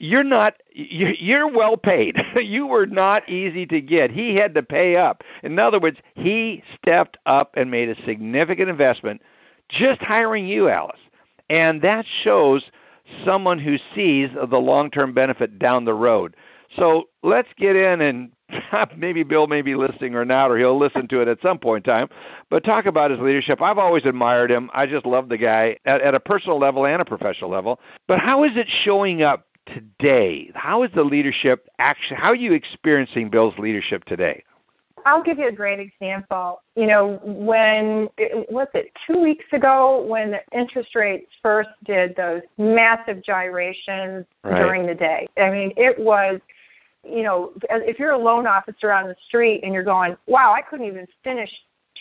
you're 0.00 0.24
not 0.24 0.54
you're, 0.72 1.46
well 1.52 1.76
paid. 1.76 2.16
you 2.42 2.66
were 2.66 2.86
not 2.86 3.28
easy 3.28 3.66
to 3.66 3.80
get. 3.80 4.10
He 4.10 4.34
had 4.34 4.54
to 4.54 4.62
pay 4.62 4.96
up. 4.96 5.22
In 5.42 5.58
other 5.58 5.78
words, 5.78 5.98
he 6.14 6.62
stepped 6.76 7.18
up 7.26 7.52
and 7.54 7.70
made 7.70 7.90
a 7.90 7.94
significant 8.06 8.70
investment 8.70 9.20
just 9.68 10.00
hiring 10.00 10.48
you, 10.48 10.68
Alice, 10.68 10.98
and 11.50 11.82
that 11.82 12.06
shows 12.24 12.62
someone 13.24 13.58
who 13.58 13.76
sees 13.94 14.30
the 14.50 14.56
long-term 14.56 15.12
benefit 15.12 15.58
down 15.58 15.84
the 15.84 15.94
road. 15.94 16.34
So 16.76 17.04
let's 17.22 17.48
get 17.58 17.76
in 17.76 18.00
and 18.00 18.30
maybe 18.96 19.22
Bill 19.22 19.48
may 19.48 19.60
be 19.60 19.74
listening 19.74 20.14
or 20.14 20.24
not, 20.24 20.50
or 20.50 20.56
he'll 20.58 20.78
listen 20.78 21.08
to 21.08 21.20
it 21.20 21.28
at 21.28 21.38
some 21.42 21.58
point 21.58 21.86
in 21.86 21.92
time. 21.92 22.08
But 22.48 22.64
talk 22.64 22.86
about 22.86 23.10
his 23.10 23.20
leadership. 23.20 23.60
I've 23.60 23.78
always 23.78 24.04
admired 24.06 24.50
him. 24.50 24.70
I 24.72 24.86
just 24.86 25.04
love 25.04 25.28
the 25.28 25.36
guy 25.36 25.76
at, 25.84 26.00
at 26.00 26.14
a 26.14 26.20
personal 26.20 26.58
level 26.58 26.86
and 26.86 27.02
a 27.02 27.04
professional 27.04 27.50
level. 27.50 27.80
But 28.08 28.18
how 28.18 28.44
is 28.44 28.52
it 28.56 28.66
showing 28.84 29.22
up 29.22 29.46
today? 29.66 30.50
How 30.54 30.82
is 30.82 30.90
the 30.94 31.02
leadership 31.02 31.68
actually? 31.78 32.16
How 32.16 32.28
are 32.28 32.36
you 32.36 32.52
experiencing 32.52 33.30
Bill's 33.30 33.58
leadership 33.58 34.04
today? 34.04 34.44
I'll 35.06 35.22
give 35.22 35.38
you 35.38 35.48
a 35.48 35.52
great 35.52 35.80
example. 35.80 36.60
You 36.76 36.86
know, 36.86 37.20
when 37.24 38.08
was 38.50 38.68
it 38.74 38.92
two 39.06 39.20
weeks 39.20 39.46
ago 39.52 40.04
when 40.06 40.30
the 40.30 40.40
interest 40.58 40.94
rates 40.94 41.30
first 41.42 41.70
did 41.84 42.14
those 42.16 42.42
massive 42.58 43.24
gyrations 43.24 44.26
Right. 44.44 44.58
during 44.58 44.86
the 44.86 44.94
day? 44.94 45.26
I 45.38 45.50
mean, 45.50 45.72
it 45.76 45.98
was, 45.98 46.40
you 47.02 47.22
know, 47.22 47.52
if 47.70 47.98
you're 47.98 48.10
a 48.12 48.18
loan 48.18 48.46
officer 48.46 48.92
on 48.92 49.08
the 49.08 49.16
street 49.26 49.60
and 49.62 49.72
you're 49.72 49.82
going, 49.82 50.16
"Wow, 50.26 50.52
I 50.52 50.60
couldn't 50.60 50.86
even 50.86 51.06
finish 51.24 51.50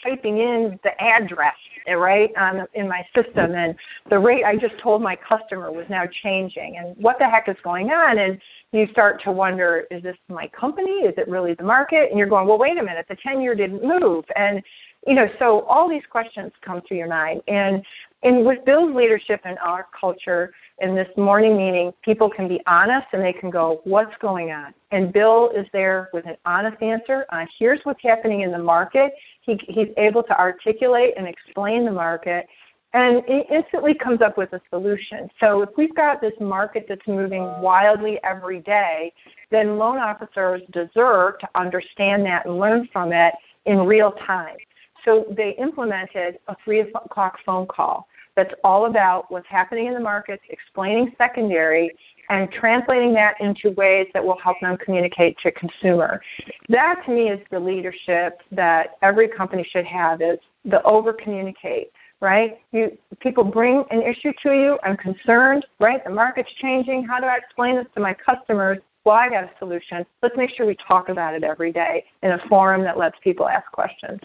typing 0.04 0.38
in 0.38 0.80
the 0.84 0.92
address 1.02 1.56
right 1.88 2.30
in 2.76 2.88
my 2.88 3.04
system, 3.16 3.56
and 3.56 3.74
the 4.12 4.20
rate 4.20 4.44
I 4.46 4.56
just 4.56 4.80
told 4.84 5.02
my 5.02 5.16
customer 5.28 5.72
was 5.72 5.86
now 5.90 6.04
changing, 6.24 6.78
and 6.78 6.96
what 6.98 7.18
the 7.20 7.28
heck 7.28 7.50
is 7.50 7.56
going 7.64 7.88
on?" 7.88 8.20
and 8.20 8.40
you 8.72 8.88
start 8.92 9.22
to 9.24 9.32
wonder, 9.32 9.86
is 9.90 10.04
this 10.04 10.16
my 10.28 10.48
company? 10.60 10.92
Is 10.92 11.14
it 11.18 11.28
really 11.28 11.54
the 11.56 11.64
market? 11.64 12.10
And 12.10 12.20
you're 12.20 12.30
going, 12.30 12.48
well, 12.48 12.60
wait 12.60 12.78
a 12.78 12.84
minute, 12.84 13.06
the 13.10 13.18
10 13.24 13.42
year 13.42 13.56
didn't 13.56 13.84
move. 13.84 14.26
And, 14.36 14.62
you 15.08 15.16
know, 15.16 15.26
so 15.40 15.62
all 15.62 15.90
these 15.90 16.04
questions 16.10 16.52
come 16.64 16.82
through 16.88 16.98
your 16.98 17.08
mind. 17.08 17.42
And, 17.48 17.84
and 18.22 18.46
with 18.46 18.64
Bill's 18.66 18.96
leadership 18.96 19.42
and 19.44 19.58
our 19.60 19.88
culture 20.00 20.52
in 20.82 20.96
this 20.96 21.08
morning 21.18 21.58
meeting, 21.58 21.92
people 22.04 22.30
can 22.30 22.48
be 22.48 22.60
honest 22.68 23.08
and 23.14 23.24
they 23.24 23.34
can 23.34 23.50
go, 23.50 23.82
what's 23.84 24.14
going 24.22 24.52
on? 24.52 24.74
And 24.92 25.12
Bill 25.14 25.52
is 25.56 25.66
there 25.74 26.10
with 26.14 26.26
an 26.26 26.38
honest 26.46 26.82
answer 26.82 27.26
on 27.32 27.48
here's 27.58 27.80
what's 27.84 28.02
happening 28.04 28.42
in 28.42 28.52
the 28.52 28.60
market. 28.60 29.12
He, 29.42 29.60
he's 29.68 29.90
able 29.98 30.24
to 30.24 30.38
articulate 30.38 31.14
and 31.18 31.28
explain 31.28 31.86
the 31.86 31.92
market 31.92 32.48
and 32.94 33.22
it 33.28 33.46
instantly 33.52 33.94
comes 33.94 34.22
up 34.22 34.38
with 34.38 34.52
a 34.54 34.62
solution. 34.70 35.30
So 35.40 35.62
if 35.62 35.70
we've 35.78 35.96
got 35.96 36.22
this 36.22 36.34
market 36.40 36.86
that's 36.90 37.08
moving 37.08 37.44
wildly 37.62 38.20
every 38.24 38.62
day, 38.62 39.14
then 39.52 39.78
loan 39.78 39.98
officers 39.98 40.62
deserve 40.72 41.38
to 41.40 41.48
understand 41.56 42.26
that 42.26 42.46
and 42.46 42.58
learn 42.58 42.90
from 42.92 43.14
it 43.14 43.34
in 43.66 43.80
real 43.80 44.14
time. 44.26 44.58
So 45.06 45.26
they 45.38 45.56
implemented 45.60 46.40
a 46.48 46.56
three 46.66 46.82
o'clock 46.82 47.38
phone 47.46 47.68
call 47.68 48.08
that's 48.40 48.54
all 48.64 48.86
about 48.86 49.30
what's 49.30 49.48
happening 49.50 49.88
in 49.88 49.94
the 49.94 50.00
markets, 50.00 50.42
explaining 50.50 51.12
secondary, 51.18 51.92
and 52.30 52.48
translating 52.52 53.14
that 53.14 53.34
into 53.42 53.72
ways 53.76 54.08
that 54.14 54.24
will 54.24 54.38
help 54.42 54.56
them 54.62 54.78
communicate 54.84 55.36
to 55.44 55.52
consumer. 55.52 56.22
That 56.70 57.02
to 57.06 57.12
me 57.12 57.24
is 57.30 57.40
the 57.52 57.60
leadership 57.60 58.40
that 58.52 58.98
every 59.02 59.28
company 59.28 59.68
should 59.72 59.86
have 59.86 60.22
is 60.22 60.40
the 60.64 60.82
over 60.84 61.14
communicate 61.14 61.92
right? 62.22 62.58
You 62.74 62.98
people 63.22 63.46
bring 63.46 63.86
an 63.92 64.02
issue 64.02 64.34
to 64.44 64.50
you. 64.50 64.78
I'm 64.84 64.98
concerned, 64.98 65.66
right? 65.80 66.04
The 66.04 66.10
market's 66.10 66.50
changing. 66.62 67.08
How 67.10 67.18
do 67.22 67.28
I 67.28 67.38
explain 67.38 67.78
this 67.78 67.86
to 67.96 68.02
my 68.02 68.14
customers? 68.14 68.80
Well, 69.06 69.16
I 69.16 69.30
got 69.30 69.46
a 69.46 69.52
solution. 69.58 70.06
Let's 70.22 70.36
make 70.36 70.50
sure 70.58 70.66
we 70.66 70.76
talk 70.86 71.08
about 71.08 71.34
it 71.34 71.46
every 71.46 71.72
day 71.72 72.04
in 72.22 72.32
a 72.32 72.38
forum 72.50 72.84
that 72.84 72.98
lets 72.98 73.16
people 73.24 73.48
ask 73.48 73.72
questions. 73.72 74.20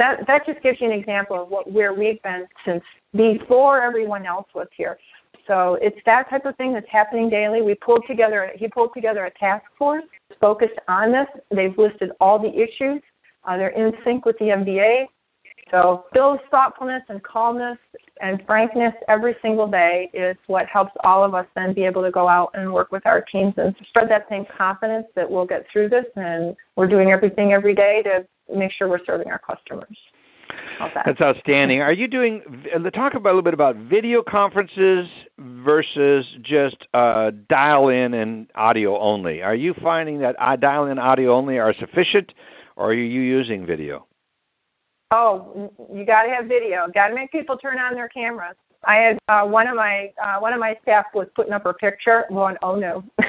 That 0.00 0.26
that 0.28 0.46
just 0.46 0.62
gives 0.62 0.80
you 0.80 0.90
an 0.90 0.98
example 0.98 1.42
of 1.42 1.50
what 1.50 1.70
where 1.70 1.92
we've 1.92 2.22
been 2.22 2.46
since 2.64 2.82
before 3.14 3.82
everyone 3.82 4.24
else 4.24 4.46
was 4.54 4.66
here. 4.74 4.98
So 5.46 5.76
it's 5.82 5.98
that 6.06 6.30
type 6.30 6.46
of 6.46 6.56
thing 6.56 6.72
that's 6.72 6.88
happening 6.90 7.28
daily. 7.28 7.60
We 7.60 7.74
pulled 7.74 8.04
together. 8.08 8.50
He 8.56 8.66
pulled 8.66 8.94
together 8.94 9.26
a 9.26 9.30
task 9.38 9.64
force 9.76 10.04
focused 10.40 10.78
on 10.88 11.12
this. 11.12 11.26
They've 11.54 11.76
listed 11.76 12.12
all 12.18 12.38
the 12.38 12.48
issues. 12.48 13.02
Uh, 13.44 13.58
they're 13.58 13.76
in 13.76 13.92
sync 14.02 14.24
with 14.24 14.38
the 14.38 14.46
MBA. 14.46 15.04
So 15.70 16.06
Bill's 16.14 16.40
thoughtfulness 16.50 17.02
and 17.10 17.22
calmness 17.22 17.78
and 18.22 18.42
frankness 18.46 18.94
every 19.06 19.36
single 19.42 19.66
day 19.66 20.10
is 20.14 20.36
what 20.46 20.66
helps 20.66 20.92
all 21.04 21.22
of 21.22 21.34
us 21.34 21.46
then 21.54 21.74
be 21.74 21.84
able 21.84 22.02
to 22.02 22.10
go 22.10 22.26
out 22.26 22.50
and 22.54 22.72
work 22.72 22.90
with 22.90 23.04
our 23.04 23.20
teams 23.20 23.54
and 23.58 23.74
spread 23.88 24.10
that 24.10 24.26
same 24.30 24.46
confidence 24.56 25.06
that 25.14 25.30
we'll 25.30 25.46
get 25.46 25.66
through 25.70 25.90
this 25.90 26.06
and 26.16 26.56
we're 26.76 26.88
doing 26.88 27.10
everything 27.10 27.52
every 27.52 27.74
day 27.74 28.02
to 28.02 28.26
make 28.54 28.72
sure 28.72 28.88
we're 28.88 29.04
serving 29.04 29.28
our 29.28 29.38
customers. 29.38 29.96
That? 30.94 31.02
That's 31.06 31.20
outstanding. 31.20 31.80
Are 31.80 31.92
you 31.92 32.08
doing? 32.08 32.42
uh, 32.74 32.90
Talk 32.90 33.14
about 33.14 33.30
a 33.30 33.34
little 33.34 33.42
bit 33.42 33.54
about 33.54 33.76
video 33.76 34.22
conferences 34.22 35.06
versus 35.38 36.26
just 36.42 36.76
uh, 36.94 37.30
dial 37.48 37.88
in 37.88 38.14
and 38.14 38.46
audio 38.54 38.98
only. 38.98 39.42
Are 39.42 39.54
you 39.54 39.74
finding 39.82 40.18
that 40.20 40.36
uh, 40.40 40.56
dial 40.56 40.86
in 40.86 40.98
audio 40.98 41.34
only 41.34 41.58
are 41.58 41.74
sufficient, 41.78 42.32
or 42.76 42.90
are 42.90 42.94
you 42.94 43.20
using 43.20 43.66
video? 43.66 44.06
Oh, 45.12 45.70
you 45.92 46.06
got 46.06 46.22
to 46.22 46.30
have 46.30 46.46
video. 46.46 46.86
Got 46.94 47.08
to 47.08 47.14
make 47.14 47.30
people 47.32 47.56
turn 47.56 47.78
on 47.78 47.94
their 47.94 48.08
cameras. 48.08 48.56
I 48.84 48.96
had 48.96 49.18
uh, 49.28 49.46
one 49.46 49.66
of 49.66 49.76
my 49.76 50.12
uh, 50.22 50.38
one 50.38 50.52
of 50.52 50.60
my 50.60 50.76
staff 50.82 51.06
was 51.14 51.26
putting 51.36 51.52
up 51.52 51.64
her 51.64 51.74
picture, 51.74 52.24
going, 52.30 52.56
"Oh 52.62 52.76
no." 52.76 53.04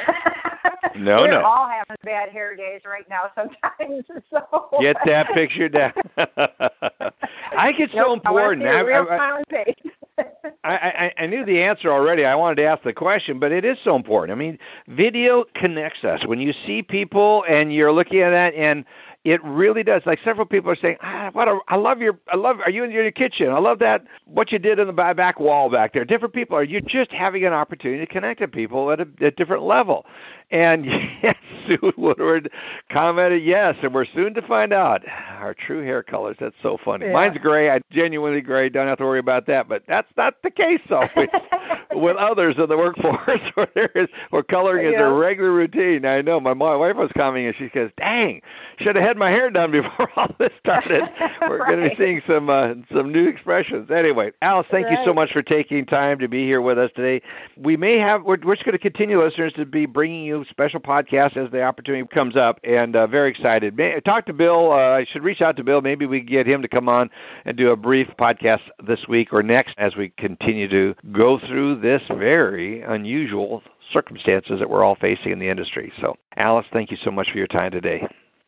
No, 0.96 1.22
We're 1.22 1.32
no. 1.32 1.44
all 1.46 1.68
having 1.70 1.96
bad 2.04 2.30
hair 2.30 2.56
days 2.56 2.82
right 2.86 3.06
now. 3.10 3.32
Sometimes, 3.36 4.06
so 4.30 4.68
Get 4.82 4.98
that 5.06 5.28
picture 5.34 5.70
down. 5.70 5.94
I 6.18 7.68
think 7.68 7.80
it's 7.80 7.94
so 7.94 7.98
Nope, 8.00 8.22
I 8.26 8.30
important. 8.30 8.68
I- 8.68 8.82
I- 8.82 9.42
face. 9.50 9.76
I, 10.64 11.12
I, 11.18 11.24
I 11.24 11.26
knew 11.26 11.46
the 11.46 11.62
answer 11.62 11.92
already. 11.92 12.24
I 12.24 12.36
wanted 12.36 12.56
to 12.56 12.66
ask 12.66 12.84
the 12.84 12.94
question, 12.94 13.40
but 13.40 13.52
it 13.52 13.66
is 13.66 13.78
so 13.84 13.96
important. 13.96 14.38
I 14.38 14.40
mean, 14.40 14.58
video 14.88 15.46
connects 15.56 16.04
us. 16.04 16.20
When 16.26 16.40
you 16.40 16.54
see 16.66 16.82
people 16.84 17.44
and 17.50 17.74
you're 17.74 17.92
looking 17.92 18.22
at 18.22 18.30
that, 18.30 18.54
and 18.54 18.86
it 19.24 19.44
really 19.44 19.84
does. 19.84 20.02
Like 20.06 20.20
several 20.26 20.48
people 20.48 20.72
are 20.72 20.78
saying, 20.82 20.98
ah, 21.04 21.30
what 21.34 21.48
a, 21.48 21.60
I 21.68 21.76
love 21.76 22.00
your, 22.00 22.20
I 22.32 22.38
love, 22.38 22.58
are 22.60 22.72
you 22.72 22.84
in 22.84 22.92
your 22.92 23.10
kitchen? 23.12 23.50
I 23.50 23.60
love 23.60 23.80
that, 23.80 24.04
what 24.26 24.52
you 24.52 24.58
did 24.58 24.80
in 24.80 24.88
the 24.88 24.94
back 24.94 25.40
wall 25.40 25.70
back 25.70 25.94
there. 25.94 26.06
Different 26.06 26.34
people 26.34 26.58
are, 26.58 26.64
you're 26.64 26.82
just 26.82 27.12
having 27.12 27.46
an 27.46 27.54
opportunity 27.54 28.04
to 28.04 28.12
connect 28.12 28.40
to 28.42 28.48
people 28.48 28.92
at 28.92 29.00
a, 29.00 29.08
a 29.22 29.32
different 29.32 29.64
level. 29.64 30.06
And 30.50 30.86
yes, 31.24 31.36
Sue 31.68 31.94
Woodward 31.98 32.52
commented 32.92 33.44
yes, 33.44 33.76
and 33.84 33.94
we're 33.94 34.06
soon 34.14 34.34
to 34.34 34.42
find 34.42 34.74
out 34.74 35.02
our 35.08 35.54
true 35.54 35.84
hair 35.84 36.04
colors. 36.04 36.38
That's 36.40 36.56
so 36.62 36.78
funny. 36.84 37.06
Yeah. 37.06 37.14
Mine's 37.14 37.38
gray. 37.38 37.70
I 37.70 37.80
genuinely 37.92 38.42
gray. 38.42 38.70
Don't 38.70 38.88
have 38.88 38.98
to 38.98 39.06
worry 39.06 39.20
about 39.20 39.48
that. 39.48 39.70
But 39.70 39.84
that's 39.88 40.10
not 40.18 40.36
the 40.44 40.51
case 40.52 40.80
always 40.90 41.30
with 41.92 42.18
others 42.18 42.56
in 42.58 42.68
the 42.68 42.78
workforce 42.78 43.42
where 43.56 43.68
there 43.76 43.92
is 43.96 44.08
where 44.30 44.44
coloring 44.44 44.88
is 44.88 44.94
Yeah. 44.94 45.08
a 45.10 45.14
regular 45.14 45.52
routine. 45.52 46.06
I 46.06 46.22
know 46.22 46.40
my 46.40 46.54
my 46.54 46.76
wife 46.76 46.96
was 46.96 47.10
commenting 47.16 47.48
and 47.48 47.56
she 47.58 47.70
goes, 47.70 47.90
"Dang, 47.98 48.42
should 48.80 48.96
have 48.96 49.06
had 49.06 49.18
my 49.18 49.30
hair 49.30 49.50
done 49.50 49.72
before 49.72 50.10
all 50.16 50.34
this 50.40 50.52
started." 50.60 51.04
We're 51.42 51.66
going 51.66 51.84
to 51.84 51.90
be 51.90 51.96
seeing 51.98 52.22
some 52.28 52.50
uh, 52.50 52.74
some 52.96 53.12
new 53.12 53.28
expressions. 53.28 53.90
Anyway, 53.92 54.32
Alice, 54.42 54.68
thank 54.72 54.88
you 54.90 54.98
so 55.06 55.14
much 55.14 55.32
for 55.32 55.42
taking 55.42 55.86
time 55.86 56.20
to 56.20 56.28
be 56.28 56.44
here 56.46 56.62
with 56.62 56.78
us 56.78 56.92
today. 56.96 57.24
We 57.58 57.78
may 57.78 57.98
have 58.00 58.24
we're, 58.24 58.38
we're 58.44 58.56
just 58.56 58.66
going 58.66 58.74
to 58.74 58.80
continue, 58.80 59.24
listeners, 59.24 59.54
to 59.54 59.66
be 59.66 59.86
bringing 59.86 60.24
you 60.24 60.46
special 60.50 60.80
podcasts 60.80 61.38
as 61.38 61.52
the 61.52 61.62
opportunity 61.64 62.08
comes 62.14 62.36
up, 62.36 62.60
and 62.64 62.96
uh, 62.96 63.08
very 63.08 63.30
excited. 63.32 63.76
May, 63.76 64.00
talk 64.02 64.26
to 64.28 64.34
Bill. 64.34 64.72
Uh, 64.72 64.76
I 64.98 65.06
should 65.12 65.24
reach 65.24 65.42
out 65.42 65.58
to 65.58 65.64
Bill. 65.64 65.82
Maybe 65.82 66.06
we 66.06 66.20
can 66.20 66.28
get 66.28 66.48
him 66.48 66.62
to 66.62 66.68
come 66.68 66.90
on 66.90 67.10
and 67.46 67.58
do 67.58 67.72
a 67.72 67.76
brief 67.76 68.08
podcast 68.20 68.62
this 68.86 69.00
week 69.08 69.30
or 69.32 69.42
next 69.44 69.76
as 69.78 69.96
we 69.96 70.10
continue 70.18 70.41
to 70.46 70.94
go 71.12 71.40
through 71.48 71.82
this 71.82 72.02
very 72.10 72.82
unusual 72.82 73.62
circumstances 73.94 74.60
that 74.60 74.70
we're 74.70 74.84
all 74.84 74.98
facing 75.00 75.32
in 75.32 75.40
the 75.40 75.50
industry. 75.50 75.92
So, 76.02 76.16
Alice, 76.38 76.66
thank 76.72 76.92
you 76.92 76.98
so 77.04 77.12
much 77.12 77.28
for 77.32 77.38
your 77.38 77.48
time 77.48 77.72
today. 77.72 78.08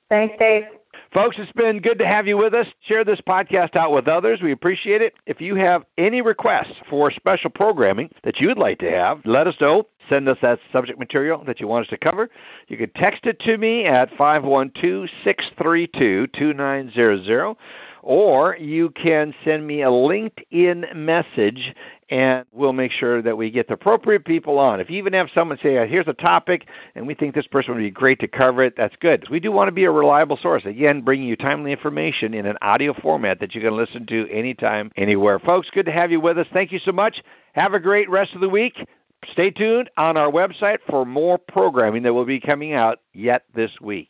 Thanks, 0.10 0.36
Dave. 0.40 0.64
Folks, 1.14 1.36
it's 1.38 1.52
been 1.52 1.80
good 1.80 2.00
to 2.00 2.08
have 2.08 2.26
you 2.26 2.38
with 2.38 2.56
us. 2.56 2.66
Share 2.88 3.06
this 3.06 3.20
podcast 3.28 3.76
out 3.76 3.92
with 3.92 4.08
others. 4.08 4.40
We 4.42 4.52
appreciate 4.52 5.02
it. 5.02 5.14
If 5.28 5.40
you 5.40 5.56
have 5.56 5.84
any 6.00 6.22
requests 6.22 6.74
for 6.90 7.12
special 7.12 7.52
programming 7.52 8.10
that 8.24 8.40
you 8.40 8.48
would 8.48 8.58
like 8.58 8.80
to 8.80 8.90
have, 8.90 9.20
let 9.24 9.46
us 9.46 9.54
know. 9.62 9.84
Send 10.10 10.28
us 10.28 10.38
that 10.42 10.58
subject 10.72 10.98
material 10.98 11.44
that 11.46 11.60
you 11.60 11.68
want 11.68 11.86
us 11.86 11.90
to 11.92 11.98
cover. 11.98 12.30
You 12.68 12.78
can 12.78 12.90
text 12.96 13.26
it 13.26 13.40
to 13.42 13.60
me 13.60 13.86
at 13.86 14.10
512 14.18 15.08
632 15.24 16.28
2900, 16.28 17.56
or 18.04 18.58
you 18.58 18.92
can 18.92 19.34
send 19.46 19.66
me 19.66 19.82
a 19.82 19.88
LinkedIn 19.88 20.94
message 20.94 21.74
and 22.10 22.46
we'll 22.52 22.74
make 22.74 22.92
sure 22.92 23.22
that 23.22 23.38
we 23.38 23.50
get 23.50 23.70
the 23.70 23.74
appropriate 23.74 24.26
people 24.26 24.60
on. 24.60 24.80
If 24.80 24.90
you 24.90 24.98
even 24.98 25.14
have 25.14 25.30
someone 25.34 25.58
say, 25.64 25.78
"Uh, 25.78 25.86
here's 25.86 26.08
a 26.08 26.14
topic, 26.14 26.68
and 26.96 27.08
we 27.08 27.16
think 27.16 27.34
this 27.34 27.48
person 27.48 27.74
would 27.74 27.80
be 27.80 27.90
great 27.90 28.20
to 28.20 28.28
cover 28.28 28.62
it, 28.62 28.76
that's 28.76 28.96
good. 28.98 29.28
We 29.30 29.40
do 29.40 29.52
want 29.52 29.70
to 29.70 29.72
be 29.72 29.86
a 29.86 29.92
reliable 29.92 30.38
source. 30.38 30.66
Again, 30.66 31.02
bringing 31.02 31.28
you 31.28 31.38
timely 31.38 31.72
information 31.72 32.34
in 32.34 32.46
an 32.46 32.58
audio 32.62 32.94
format 32.94 33.40
that 33.40 33.56
you 33.56 33.62
can 33.62 33.76
listen 33.76 34.06
to 34.08 34.30
anytime, 34.30 34.92
anywhere. 34.98 35.40
Folks, 35.40 35.70
good 35.74 35.86
to 35.86 35.92
have 35.92 36.12
you 36.12 36.20
with 36.20 36.38
us. 36.38 36.46
Thank 36.54 36.72
you 36.72 36.80
so 36.80 36.92
much. 36.92 37.24
Have 37.54 37.74
a 37.74 37.80
great 37.80 38.10
rest 38.10 38.36
of 38.36 38.42
the 38.42 38.50
week. 38.50 38.76
Stay 39.32 39.50
tuned 39.50 39.90
on 39.98 40.18
our 40.18 40.30
website 40.30 40.80
for 40.88 41.06
more 41.06 41.38
programming 41.38 42.04
that 42.04 42.14
will 42.14 42.26
be 42.26 42.42
coming 42.42 42.74
out 42.74 43.00
yet 43.14 43.44
this 43.56 43.72
week. 43.82 44.10